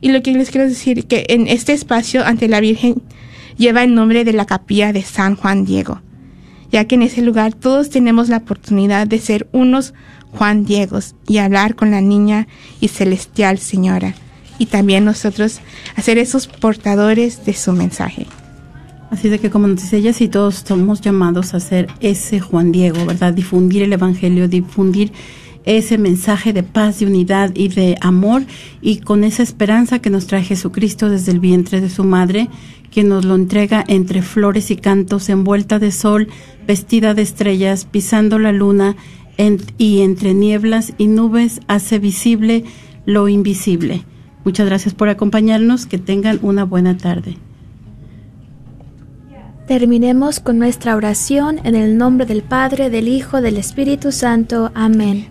Y 0.00 0.10
lo 0.12 0.22
que 0.22 0.32
les 0.32 0.50
quiero 0.50 0.68
decir 0.68 1.06
que 1.06 1.26
en 1.28 1.48
este 1.48 1.72
espacio 1.72 2.24
ante 2.24 2.48
la 2.48 2.60
Virgen 2.60 3.02
lleva 3.56 3.84
el 3.84 3.94
nombre 3.94 4.24
de 4.24 4.32
la 4.32 4.46
capilla 4.46 4.92
de 4.92 5.02
San 5.02 5.36
Juan 5.36 5.64
Diego, 5.64 6.00
ya 6.70 6.86
que 6.86 6.94
en 6.94 7.02
ese 7.02 7.22
lugar 7.22 7.54
todos 7.54 7.90
tenemos 7.90 8.28
la 8.28 8.38
oportunidad 8.38 9.06
de 9.06 9.18
ser 9.18 9.48
unos 9.52 9.94
Juan 10.32 10.64
Diegos 10.64 11.14
y 11.28 11.38
hablar 11.38 11.74
con 11.74 11.90
la 11.90 12.00
niña 12.00 12.48
y 12.80 12.88
celestial 12.88 13.58
Señora, 13.58 14.14
y 14.58 14.66
también 14.66 15.04
nosotros 15.04 15.60
hacer 15.96 16.18
esos 16.18 16.46
portadores 16.46 17.44
de 17.44 17.54
su 17.54 17.72
mensaje. 17.72 18.26
Así 19.10 19.28
de 19.28 19.38
que 19.38 19.50
como 19.50 19.68
nos 19.68 19.82
dice 19.82 19.98
ella, 19.98 20.12
si 20.12 20.28
todos 20.28 20.64
somos 20.66 21.00
llamados 21.00 21.54
a 21.54 21.60
ser 21.60 21.88
ese 22.00 22.40
Juan 22.40 22.72
Diego, 22.72 23.06
¿verdad? 23.06 23.32
Difundir 23.32 23.82
el 23.82 23.92
Evangelio, 23.92 24.48
difundir 24.48 25.12
ese 25.64 25.98
mensaje 25.98 26.52
de 26.52 26.62
paz, 26.62 26.98
de 26.98 27.06
unidad 27.06 27.52
y 27.54 27.68
de 27.68 27.96
amor 28.00 28.42
y 28.82 28.98
con 28.98 29.24
esa 29.24 29.42
esperanza 29.42 30.00
que 30.00 30.10
nos 30.10 30.26
trae 30.26 30.42
Jesucristo 30.42 31.08
desde 31.08 31.32
el 31.32 31.40
vientre 31.40 31.80
de 31.80 31.90
su 31.90 32.04
madre, 32.04 32.48
que 32.90 33.02
nos 33.02 33.24
lo 33.24 33.34
entrega 33.34 33.84
entre 33.88 34.22
flores 34.22 34.70
y 34.70 34.76
cantos, 34.76 35.28
envuelta 35.28 35.78
de 35.78 35.90
sol, 35.90 36.28
vestida 36.66 37.14
de 37.14 37.22
estrellas, 37.22 37.86
pisando 37.90 38.38
la 38.38 38.52
luna 38.52 38.96
y 39.78 40.02
entre 40.02 40.34
nieblas 40.34 40.92
y 40.98 41.08
nubes 41.08 41.60
hace 41.66 41.98
visible 41.98 42.64
lo 43.04 43.28
invisible. 43.28 44.04
Muchas 44.44 44.66
gracias 44.66 44.94
por 44.94 45.08
acompañarnos, 45.08 45.86
que 45.86 45.98
tengan 45.98 46.38
una 46.42 46.64
buena 46.64 46.96
tarde. 46.96 47.38
Terminemos 49.66 50.40
con 50.40 50.58
nuestra 50.58 50.94
oración 50.94 51.58
en 51.64 51.74
el 51.74 51.96
nombre 51.96 52.26
del 52.26 52.42
Padre, 52.42 52.90
del 52.90 53.08
Hijo, 53.08 53.40
del 53.40 53.56
Espíritu 53.56 54.12
Santo. 54.12 54.70
Amén. 54.74 55.28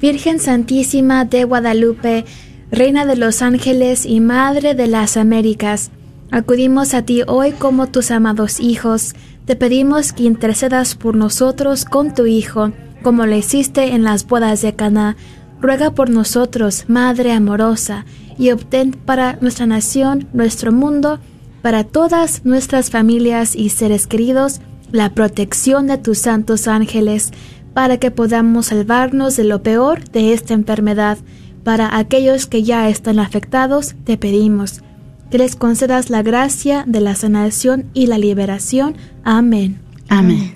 Virgen 0.00 0.38
Santísima 0.38 1.24
de 1.24 1.42
Guadalupe, 1.42 2.24
Reina 2.70 3.04
de 3.06 3.16
los 3.16 3.42
Ángeles 3.42 4.06
y 4.06 4.20
Madre 4.20 4.74
de 4.74 4.86
las 4.86 5.16
Américas, 5.16 5.90
acudimos 6.30 6.94
a 6.94 7.02
ti 7.02 7.22
hoy 7.26 7.52
como 7.52 7.88
tus 7.88 8.12
amados 8.12 8.60
hijos. 8.60 9.14
Te 9.46 9.56
pedimos 9.56 10.12
que 10.12 10.24
intercedas 10.24 10.94
por 10.94 11.16
nosotros 11.16 11.84
con 11.84 12.14
tu 12.14 12.26
Hijo, 12.26 12.72
como 13.02 13.26
lo 13.26 13.34
hiciste 13.34 13.94
en 13.94 14.04
las 14.04 14.26
bodas 14.26 14.62
de 14.62 14.74
Caná. 14.74 15.16
Ruega 15.60 15.92
por 15.92 16.10
nosotros, 16.10 16.84
Madre 16.88 17.32
amorosa, 17.32 18.04
y 18.38 18.50
obtén 18.50 18.92
para 18.92 19.38
nuestra 19.40 19.66
nación, 19.66 20.28
nuestro 20.32 20.72
mundo, 20.72 21.18
para 21.62 21.84
todas 21.84 22.44
nuestras 22.44 22.90
familias 22.90 23.56
y 23.56 23.70
seres 23.70 24.06
queridos, 24.06 24.60
la 24.92 25.14
protección 25.14 25.86
de 25.86 25.98
tus 25.98 26.18
santos 26.18 26.68
ángeles 26.68 27.32
para 27.74 27.98
que 27.98 28.10
podamos 28.10 28.66
salvarnos 28.66 29.36
de 29.36 29.44
lo 29.44 29.62
peor 29.62 30.08
de 30.10 30.32
esta 30.32 30.54
enfermedad. 30.54 31.18
Para 31.64 31.98
aquellos 31.98 32.46
que 32.46 32.62
ya 32.62 32.88
están 32.88 33.18
afectados, 33.18 33.94
te 34.04 34.16
pedimos 34.16 34.82
que 35.30 35.38
les 35.38 35.56
concedas 35.56 36.08
la 36.08 36.22
gracia 36.22 36.84
de 36.86 37.00
la 37.00 37.14
sanación 37.14 37.90
y 37.92 38.06
la 38.06 38.18
liberación. 38.18 38.96
Amén. 39.24 39.80
Amén. 40.08 40.55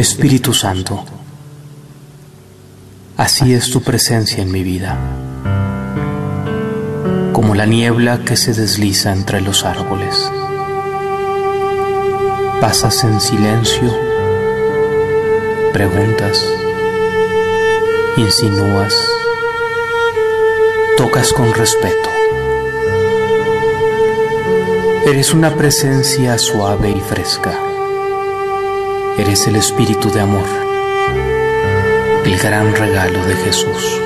Espíritu 0.00 0.54
Santo, 0.54 1.04
así 3.18 3.52
es 3.52 3.70
tu 3.70 3.82
presencia 3.82 4.42
en 4.42 4.50
mi 4.50 4.62
vida, 4.62 4.98
como 7.34 7.54
la 7.54 7.66
niebla 7.66 8.24
que 8.24 8.34
se 8.38 8.54
desliza 8.54 9.12
entre 9.12 9.42
los 9.42 9.62
árboles. 9.62 10.16
Pasas 12.62 13.04
en 13.04 13.20
silencio, 13.20 13.94
preguntas, 15.74 16.42
insinúas, 18.16 18.94
tocas 20.96 21.30
con 21.34 21.52
respeto. 21.52 22.08
Eres 25.04 25.34
una 25.34 25.54
presencia 25.54 26.38
suave 26.38 26.90
y 26.90 27.00
fresca. 27.02 27.69
Eres 29.18 29.46
el 29.46 29.56
espíritu 29.56 30.10
de 30.10 30.20
amor, 30.20 30.46
el 32.24 32.38
gran 32.38 32.74
regalo 32.74 33.24
de 33.26 33.34
Jesús. 33.36 34.00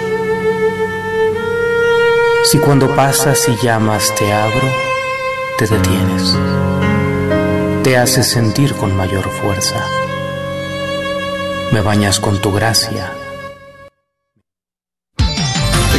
Si 2.44 2.58
cuando 2.58 2.94
pasas 2.94 3.48
y 3.48 3.56
llamas 3.64 4.14
te 4.16 4.32
abro, 4.32 4.68
te 5.58 5.66
detienes, 5.66 6.36
te 7.82 7.96
haces 7.96 8.28
sentir 8.28 8.74
con 8.74 8.96
mayor 8.96 9.28
fuerza, 9.40 9.84
me 11.72 11.80
bañas 11.80 12.20
con 12.20 12.40
tu 12.40 12.52
gracia. 12.52 13.12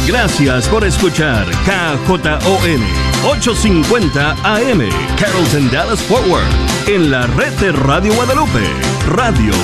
Gracias 0.06 0.68
por 0.68 0.84
escuchar 0.84 1.44
KJON 1.64 2.80
850 3.24 4.36
AM 4.44 4.88
Carrollton 5.18 5.68
Dallas 5.72 6.00
Forward 6.02 6.46
en 6.86 7.10
la 7.10 7.26
red 7.26 7.52
de 7.54 7.72
Radio 7.72 8.14
Guadalupe, 8.14 8.62
Radio 9.06 9.54